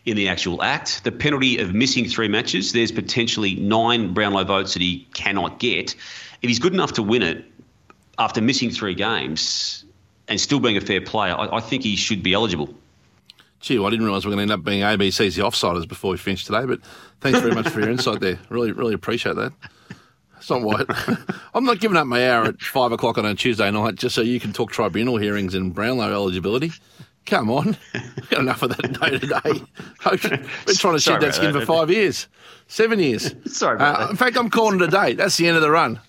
in 0.06 0.16
the 0.16 0.28
actual 0.28 0.62
act. 0.62 1.04
The 1.04 1.12
penalty 1.12 1.58
of 1.58 1.74
missing 1.74 2.08
three 2.08 2.28
matches, 2.28 2.72
there's 2.72 2.90
potentially 2.90 3.54
nine 3.54 4.12
Brownlow 4.12 4.44
votes 4.44 4.72
that 4.72 4.82
he 4.82 5.06
cannot 5.14 5.58
get. 5.58 5.94
If 6.42 6.48
he's 6.48 6.58
good 6.58 6.74
enough 6.74 6.92
to 6.94 7.02
win 7.02 7.22
it 7.22 7.44
after 8.18 8.40
missing 8.40 8.70
three 8.70 8.94
games 8.94 9.84
and 10.28 10.40
still 10.40 10.60
being 10.60 10.76
a 10.76 10.80
fair 10.80 11.00
player, 11.00 11.34
I, 11.34 11.56
I 11.56 11.60
think 11.60 11.82
he 11.82 11.96
should 11.96 12.22
be 12.22 12.32
eligible. 12.32 12.74
Gee, 13.60 13.78
well, 13.78 13.88
I 13.88 13.90
didn't 13.90 14.06
realise 14.06 14.24
we 14.24 14.32
are 14.32 14.36
going 14.36 14.48
to 14.48 14.54
end 14.54 14.60
up 14.60 14.64
being 14.64 14.80
ABC's 14.80 15.36
the 15.36 15.42
offsiders 15.42 15.86
before 15.86 16.12
we 16.12 16.16
finish 16.16 16.46
today, 16.46 16.64
but 16.64 16.80
thanks 17.20 17.40
very 17.40 17.54
much 17.54 17.68
for 17.68 17.80
your 17.80 17.90
insight 17.90 18.20
there. 18.20 18.38
Really, 18.48 18.72
really 18.72 18.94
appreciate 18.94 19.36
that. 19.36 19.52
It's 20.38 20.48
not 20.48 20.62
what 20.62 20.86
I'm 21.54 21.64
not 21.64 21.80
giving 21.80 21.98
up 21.98 22.06
my 22.06 22.30
hour 22.30 22.46
at 22.46 22.62
five 22.62 22.92
o'clock 22.92 23.18
on 23.18 23.26
a 23.26 23.34
Tuesday 23.34 23.70
night 23.70 23.96
just 23.96 24.14
so 24.14 24.22
you 24.22 24.40
can 24.40 24.54
talk 24.54 24.72
tribunal 24.72 25.18
hearings 25.18 25.54
and 25.54 25.74
Brownlow 25.74 26.10
eligibility. 26.10 26.72
Come 27.30 27.48
on, 27.48 27.76
got 28.28 28.40
enough 28.40 28.60
of 28.64 28.76
that 28.76 28.92
day 29.00 29.16
to 29.16 29.24
day. 29.24 29.62
I've 30.04 30.20
been 30.20 30.74
trying 30.74 30.94
to 30.94 31.00
shed 31.00 31.20
that 31.20 31.36
skin 31.36 31.52
that. 31.52 31.60
for 31.60 31.64
five 31.64 31.88
years, 31.88 32.26
seven 32.66 32.98
years. 32.98 33.36
Sorry 33.46 33.76
about 33.76 33.94
uh, 33.94 33.98
that. 34.00 34.10
In 34.10 34.16
fact, 34.16 34.36
I'm 34.36 34.50
calling 34.50 34.80
it 34.80 34.82
a 34.82 34.88
day. 34.88 35.12
That's 35.12 35.36
the 35.36 35.46
end 35.46 35.54
of 35.54 35.62
the 35.62 35.70
run. 35.70 36.00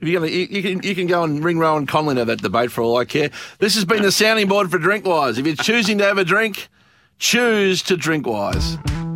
If 0.00 0.08
you're 0.08 0.18
gonna, 0.18 0.32
you, 0.32 0.46
you, 0.50 0.62
can 0.62 0.82
you 0.82 0.94
can 0.94 1.06
go 1.06 1.22
and 1.22 1.44
ring 1.44 1.58
Rowan 1.58 1.84
Conley 1.84 2.14
to 2.14 2.24
that 2.24 2.40
debate 2.40 2.72
for 2.72 2.80
all 2.80 2.96
I 2.96 3.04
care. 3.04 3.28
This 3.58 3.74
has 3.74 3.84
been 3.84 4.02
the 4.02 4.10
sounding 4.10 4.48
board 4.48 4.70
for 4.70 4.78
Drinkwise. 4.78 5.36
If 5.36 5.46
you're 5.46 5.54
choosing 5.54 5.98
to 5.98 6.04
have 6.04 6.16
a 6.16 6.24
drink, 6.24 6.70
choose 7.18 7.82
to 7.82 7.98
Drinkwise. 7.98 9.09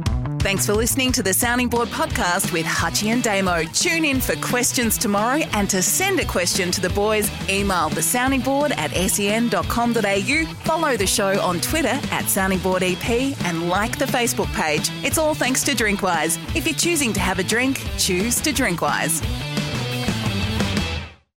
Thanks 0.45 0.66
for 0.66 0.74
listening 0.74 1.11
to 1.12 1.22
the 1.22 1.32
Sounding 1.32 1.70
Board 1.70 1.88
podcast 1.88 2.53
with 2.53 2.66
Hutchy 2.66 3.09
and 3.09 3.22
Damo. 3.22 3.64
Tune 3.72 4.05
in 4.05 4.20
for 4.20 4.36
questions 4.36 4.99
tomorrow 4.99 5.42
and 5.55 5.70
to 5.70 5.80
send 5.80 6.20
a 6.20 6.24
question 6.26 6.70
to 6.72 6.82
the 6.82 6.90
boys, 6.90 7.30
email 7.49 7.88
the 7.88 8.03
sounding 8.03 8.42
board 8.42 8.72
at 8.72 8.90
sen.com.au, 8.90 10.45
follow 10.64 10.99
the 10.99 11.07
show 11.07 11.40
on 11.40 11.62
Twitter 11.62 11.88
at 11.88 12.26
soundingboardep 12.26 13.42
and 13.47 13.70
like 13.70 13.99
the 13.99 14.05
Facebook 14.05 14.53
page. 14.53 14.90
It's 15.03 15.16
all 15.16 15.32
thanks 15.32 15.62
to 15.62 15.72
Drinkwise. 15.72 16.36
If 16.55 16.66
you're 16.66 16.74
choosing 16.74 17.14
to 17.14 17.20
have 17.20 17.38
a 17.38 17.42
drink, 17.42 17.82
choose 17.97 18.38
to 18.42 18.51
Drinkwise. 18.53 19.54